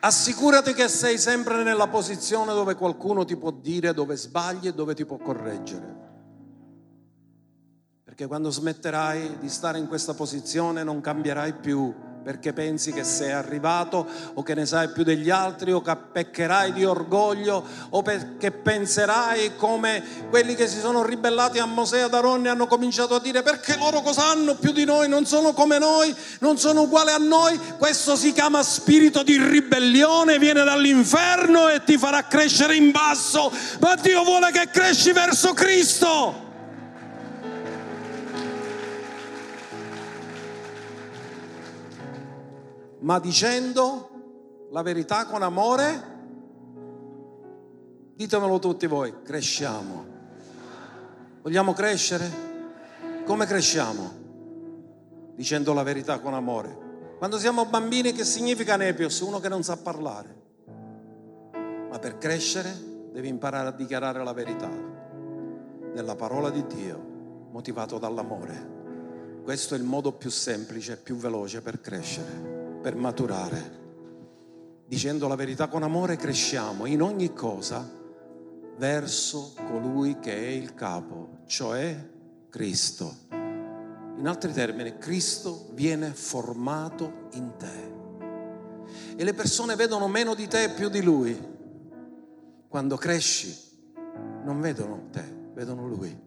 Assicurati 0.00 0.74
che 0.74 0.86
sei 0.86 1.18
sempre 1.18 1.64
nella 1.64 1.88
posizione 1.88 2.52
dove 2.52 2.76
qualcuno 2.76 3.24
ti 3.24 3.36
può 3.36 3.50
dire 3.50 3.92
dove 3.92 4.16
sbagli 4.16 4.68
e 4.68 4.72
dove 4.72 4.94
ti 4.94 5.04
può 5.04 5.16
correggere. 5.16 6.06
Perché 8.04 8.26
quando 8.28 8.50
smetterai 8.50 9.38
di 9.38 9.48
stare 9.48 9.78
in 9.78 9.88
questa 9.88 10.14
posizione 10.14 10.84
non 10.84 11.00
cambierai 11.00 11.54
più 11.54 11.92
perché 12.22 12.52
pensi 12.52 12.92
che 12.92 13.04
sei 13.04 13.32
arrivato 13.32 14.06
o 14.34 14.42
che 14.42 14.54
ne 14.54 14.66
sai 14.66 14.90
più 14.90 15.02
degli 15.02 15.30
altri 15.30 15.72
o 15.72 15.80
che 15.80 15.96
peccherai 15.96 16.72
di 16.72 16.84
orgoglio 16.84 17.64
o 17.90 18.02
perché 18.02 18.50
penserai 18.50 19.56
come 19.56 20.02
quelli 20.28 20.54
che 20.54 20.68
si 20.68 20.78
sono 20.78 21.02
ribellati 21.02 21.58
a 21.58 21.64
Mosè 21.64 21.98
e 21.98 22.00
ad 22.02 22.14
Aronne 22.14 22.48
hanno 22.48 22.66
cominciato 22.66 23.14
a 23.14 23.20
dire 23.20 23.42
perché 23.42 23.76
loro 23.76 24.00
cosa 24.02 24.28
hanno 24.28 24.54
più 24.56 24.72
di 24.72 24.84
noi, 24.84 25.08
non 25.08 25.26
sono 25.26 25.52
come 25.52 25.78
noi, 25.78 26.14
non 26.40 26.58
sono 26.58 26.82
uguali 26.82 27.10
a 27.10 27.18
noi. 27.18 27.58
Questo 27.78 28.16
si 28.16 28.32
chiama 28.32 28.62
spirito 28.62 29.22
di 29.22 29.38
ribellione, 29.38 30.38
viene 30.38 30.64
dall'inferno 30.64 31.68
e 31.68 31.82
ti 31.84 31.96
farà 31.96 32.24
crescere 32.24 32.76
in 32.76 32.90
basso, 32.90 33.50
ma 33.80 33.94
Dio 33.96 34.24
vuole 34.24 34.50
che 34.50 34.68
cresci 34.70 35.12
verso 35.12 35.52
Cristo. 35.54 36.47
Ma 43.08 43.18
dicendo 43.18 44.66
la 44.70 44.82
verità 44.82 45.24
con 45.24 45.42
amore, 45.42 46.02
ditemelo 48.14 48.58
tutti 48.58 48.86
voi, 48.86 49.22
cresciamo. 49.22 50.04
Vogliamo 51.40 51.72
crescere? 51.72 52.30
Come 53.24 53.46
cresciamo? 53.46 54.12
Dicendo 55.34 55.72
la 55.72 55.82
verità 55.82 56.18
con 56.18 56.34
amore. 56.34 57.16
Quando 57.16 57.38
siamo 57.38 57.64
bambini 57.64 58.12
che 58.12 58.24
significa 58.24 58.76
nepios? 58.76 59.20
Uno 59.20 59.40
che 59.40 59.48
non 59.48 59.62
sa 59.62 59.78
parlare. 59.78 60.42
Ma 61.88 61.98
per 61.98 62.18
crescere 62.18 62.70
devi 63.10 63.28
imparare 63.28 63.68
a 63.68 63.72
dichiarare 63.72 64.22
la 64.22 64.34
verità 64.34 64.68
della 65.94 66.14
parola 66.14 66.50
di 66.50 66.66
Dio, 66.66 67.48
motivato 67.52 67.98
dall'amore. 67.98 69.40
Questo 69.42 69.74
è 69.74 69.78
il 69.78 69.84
modo 69.84 70.12
più 70.12 70.28
semplice 70.28 70.92
e 70.92 70.96
più 70.98 71.16
veloce 71.16 71.62
per 71.62 71.80
crescere 71.80 72.58
per 72.80 72.94
maturare. 72.94 73.76
Dicendo 74.86 75.28
la 75.28 75.34
verità 75.34 75.68
con 75.68 75.82
amore 75.82 76.16
cresciamo 76.16 76.86
in 76.86 77.02
ogni 77.02 77.32
cosa 77.34 77.96
verso 78.76 79.54
colui 79.66 80.18
che 80.18 80.34
è 80.34 80.48
il 80.48 80.74
capo, 80.74 81.40
cioè 81.46 82.08
Cristo. 82.48 83.26
In 83.30 84.26
altri 84.26 84.52
termini, 84.52 84.96
Cristo 84.98 85.68
viene 85.72 86.12
formato 86.12 87.28
in 87.32 87.52
te. 87.56 87.96
E 89.16 89.24
le 89.24 89.34
persone 89.34 89.76
vedono 89.76 90.08
meno 90.08 90.34
di 90.34 90.46
te 90.46 90.64
e 90.64 90.70
più 90.70 90.88
di 90.88 91.02
Lui. 91.02 91.56
Quando 92.68 92.96
cresci, 92.96 93.56
non 94.44 94.60
vedono 94.60 95.08
te, 95.10 95.24
vedono 95.52 95.86
Lui. 95.86 96.26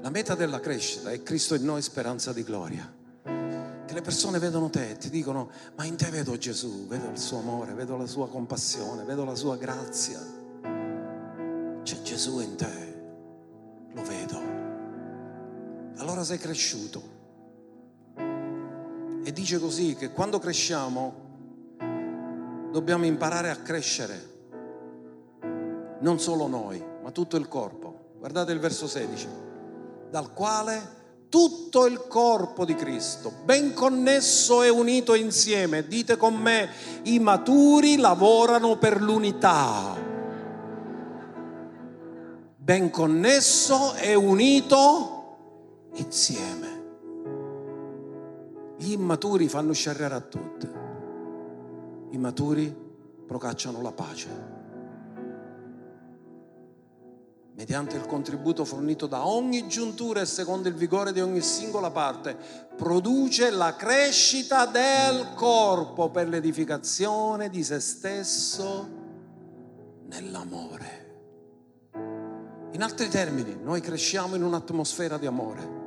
La 0.00 0.10
meta 0.10 0.34
della 0.34 0.60
crescita 0.60 1.10
è 1.10 1.22
Cristo 1.22 1.54
in 1.54 1.64
noi, 1.64 1.82
speranza 1.82 2.32
di 2.32 2.44
gloria 2.44 2.97
le 3.98 4.04
persone 4.04 4.38
vedono 4.38 4.70
te 4.70 4.90
e 4.90 4.96
ti 4.96 5.10
dicono, 5.10 5.50
ma 5.74 5.84
in 5.84 5.96
te 5.96 6.08
vedo 6.08 6.38
Gesù, 6.38 6.86
vedo 6.86 7.08
il 7.08 7.18
suo 7.18 7.38
amore, 7.38 7.74
vedo 7.74 7.96
la 7.96 8.06
sua 8.06 8.28
compassione, 8.28 9.02
vedo 9.02 9.24
la 9.24 9.34
sua 9.34 9.56
grazia. 9.56 10.20
C'è 11.82 12.02
Gesù 12.02 12.38
in 12.38 12.54
te, 12.54 13.90
lo 13.92 14.02
vedo. 14.02 14.40
Allora 15.96 16.22
sei 16.22 16.38
cresciuto. 16.38 17.16
E 19.24 19.32
dice 19.32 19.58
così 19.58 19.96
che 19.96 20.12
quando 20.12 20.38
cresciamo 20.38 21.26
dobbiamo 22.70 23.04
imparare 23.04 23.50
a 23.50 23.56
crescere, 23.56 24.36
non 25.98 26.20
solo 26.20 26.46
noi, 26.46 26.80
ma 27.02 27.10
tutto 27.10 27.36
il 27.36 27.48
corpo. 27.48 28.12
Guardate 28.18 28.52
il 28.52 28.60
verso 28.60 28.86
16, 28.86 29.28
dal 30.08 30.32
quale 30.32 30.97
tutto 31.28 31.86
il 31.86 32.06
corpo 32.08 32.64
di 32.64 32.74
Cristo, 32.74 33.32
ben 33.44 33.74
connesso 33.74 34.62
e 34.62 34.68
unito 34.68 35.14
insieme. 35.14 35.86
Dite 35.86 36.16
con 36.16 36.34
me, 36.34 36.68
i 37.04 37.18
maturi 37.18 37.96
lavorano 37.96 38.76
per 38.76 39.00
l'unità. 39.00 39.96
Ben 42.56 42.90
connesso 42.90 43.94
e 43.94 44.14
unito 44.14 45.18
insieme. 45.94 46.76
Gli 48.76 48.92
immaturi 48.92 49.48
fanno 49.48 49.72
sciarrare 49.72 50.14
a 50.14 50.20
tutti. 50.20 50.68
I 52.10 52.18
maturi 52.18 52.74
procacciano 53.26 53.82
la 53.82 53.92
pace. 53.92 54.57
Mediante 57.58 57.96
il 57.96 58.06
contributo 58.06 58.64
fornito 58.64 59.08
da 59.08 59.26
ogni 59.26 59.66
giuntura 59.66 60.20
e 60.20 60.26
secondo 60.26 60.68
il 60.68 60.76
vigore 60.76 61.12
di 61.12 61.20
ogni 61.20 61.40
singola 61.40 61.90
parte, 61.90 62.36
produce 62.76 63.50
la 63.50 63.74
crescita 63.74 64.64
del 64.64 65.34
corpo 65.34 66.08
per 66.08 66.28
l'edificazione 66.28 67.50
di 67.50 67.64
se 67.64 67.80
stesso 67.80 68.88
nell'amore. 70.06 71.06
In 72.70 72.80
altri 72.80 73.08
termini, 73.08 73.58
noi 73.60 73.80
cresciamo 73.80 74.36
in 74.36 74.44
un'atmosfera 74.44 75.18
di 75.18 75.26
amore. 75.26 75.77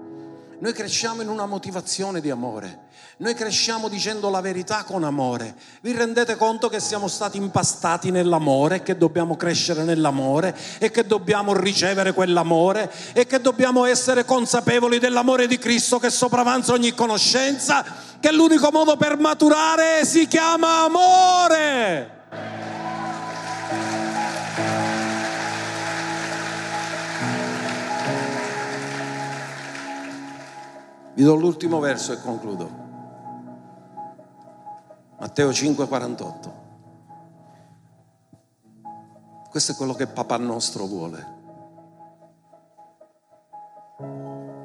Noi 0.61 0.73
cresciamo 0.73 1.23
in 1.23 1.27
una 1.27 1.47
motivazione 1.47 2.21
di 2.21 2.29
amore. 2.29 2.89
Noi 3.17 3.33
cresciamo 3.33 3.87
dicendo 3.87 4.29
la 4.29 4.41
verità 4.41 4.83
con 4.83 5.03
amore. 5.03 5.55
Vi 5.81 5.91
rendete 5.91 6.35
conto 6.35 6.69
che 6.69 6.79
siamo 6.79 7.07
stati 7.07 7.37
impastati 7.37 8.11
nell'amore, 8.11 8.83
che 8.83 8.95
dobbiamo 8.95 9.35
crescere 9.35 9.83
nell'amore 9.83 10.55
e 10.77 10.91
che 10.91 11.07
dobbiamo 11.07 11.55
ricevere 11.55 12.13
quell'amore 12.13 12.91
e 13.13 13.25
che 13.25 13.41
dobbiamo 13.41 13.85
essere 13.85 14.23
consapevoli 14.23 14.99
dell'amore 14.99 15.47
di 15.47 15.57
Cristo 15.57 15.97
che 15.97 16.11
sopravanza 16.11 16.73
ogni 16.73 16.93
conoscenza, 16.93 17.83
che 18.19 18.31
l'unico 18.31 18.69
modo 18.71 18.97
per 18.97 19.17
maturare 19.17 20.05
si 20.05 20.27
chiama 20.27 20.83
amore. 20.83 22.19
Vi 31.21 31.27
do 31.27 31.35
l'ultimo 31.35 31.79
verso 31.79 32.13
e 32.13 32.19
concludo. 32.19 32.67
Matteo 35.19 35.53
5, 35.53 35.87
48. 35.87 36.53
Questo 39.47 39.73
è 39.73 39.75
quello 39.75 39.93
che 39.93 40.07
papà 40.07 40.37
nostro 40.37 40.87
vuole. 40.87 41.27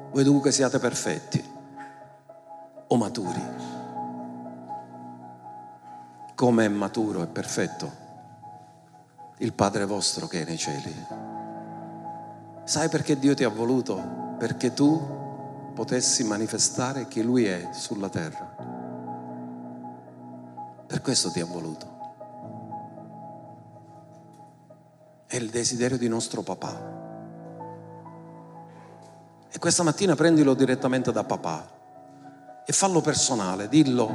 Voi 0.09 0.23
dunque 0.23 0.51
siate 0.51 0.79
perfetti 0.79 1.45
o 2.87 2.97
maturi, 2.97 3.43
come 6.33 6.65
è 6.65 6.69
maturo 6.69 7.21
e 7.21 7.27
perfetto 7.27 7.91
il 9.37 9.53
Padre 9.53 9.85
vostro 9.85 10.25
che 10.25 10.41
è 10.41 10.45
nei 10.45 10.57
cieli. 10.57 11.05
Sai 12.63 12.89
perché 12.89 13.19
Dio 13.19 13.35
ti 13.35 13.43
ha 13.43 13.49
voluto? 13.49 14.35
Perché 14.39 14.73
tu 14.73 15.16
potessi 15.77 16.23
manifestare 16.23 17.07
chi 17.07 17.21
Lui 17.21 17.45
è 17.45 17.69
sulla 17.71 18.09
terra. 18.09 18.55
Per 20.87 21.01
questo 21.01 21.29
ti 21.29 21.39
ha 21.39 21.45
voluto. 21.45 21.85
È 25.27 25.35
il 25.35 25.51
desiderio 25.51 25.99
di 25.99 26.07
nostro 26.07 26.41
papà. 26.41 26.95
E 29.51 29.59
questa 29.59 29.83
mattina 29.83 30.15
prendilo 30.15 30.55
direttamente 30.55 31.11
da 31.11 31.23
papà 31.23 31.69
e 32.65 32.73
fallo 32.73 33.01
personale, 33.01 33.69
dillo. 33.69 34.09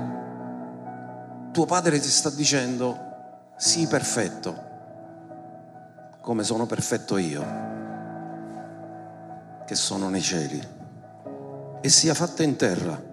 Tuo 1.52 1.64
padre 1.64 2.00
ti 2.00 2.08
sta 2.08 2.30
dicendo, 2.30 2.98
sii 3.56 3.86
perfetto, 3.86 4.70
come 6.22 6.42
sono 6.42 6.66
perfetto 6.66 7.18
io, 7.18 7.44
che 9.64 9.76
sono 9.76 10.08
nei 10.08 10.22
cieli, 10.22 10.80
e 11.82 11.88
sia 11.88 12.14
fatta 12.14 12.44
in 12.44 12.54
terra 12.54 13.10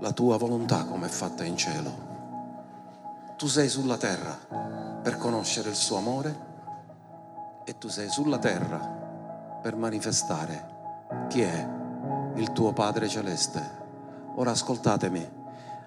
la 0.00 0.12
tua 0.12 0.36
volontà 0.36 0.84
come 0.84 1.06
è 1.06 1.08
fatta 1.08 1.44
in 1.44 1.56
cielo. 1.56 2.06
Tu 3.38 3.46
sei 3.46 3.70
sulla 3.70 3.96
terra 3.96 4.36
per 5.02 5.16
conoscere 5.16 5.70
il 5.70 5.74
suo 5.74 5.96
amore 5.96 6.46
e 7.64 7.78
tu 7.78 7.88
sei 7.88 8.10
sulla 8.10 8.38
terra 8.38 8.78
per 9.62 9.76
manifestare 9.76 10.76
chi 11.28 11.40
è 11.40 11.68
il 12.34 12.52
tuo 12.52 12.72
Padre 12.74 13.08
Celeste. 13.08 13.76
Ora 14.34 14.50
ascoltatemi, 14.50 15.36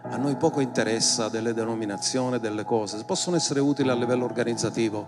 a 0.01 0.17
noi 0.17 0.35
poco 0.37 0.61
interessa 0.61 1.29
delle 1.29 1.53
denominazioni, 1.53 2.39
delle 2.39 2.63
cose, 2.63 3.03
possono 3.03 3.35
essere 3.35 3.59
utili 3.59 3.89
a 3.89 3.95
livello 3.95 4.25
organizzativo, 4.25 5.07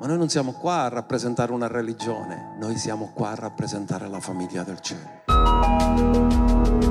ma 0.00 0.06
noi 0.06 0.16
non 0.16 0.30
siamo 0.30 0.52
qua 0.52 0.84
a 0.84 0.88
rappresentare 0.88 1.52
una 1.52 1.66
religione, 1.66 2.54
noi 2.58 2.78
siamo 2.78 3.10
qua 3.12 3.32
a 3.32 3.34
rappresentare 3.34 4.08
la 4.08 4.18
famiglia 4.18 4.62
del 4.62 4.80
cielo. 4.80 6.88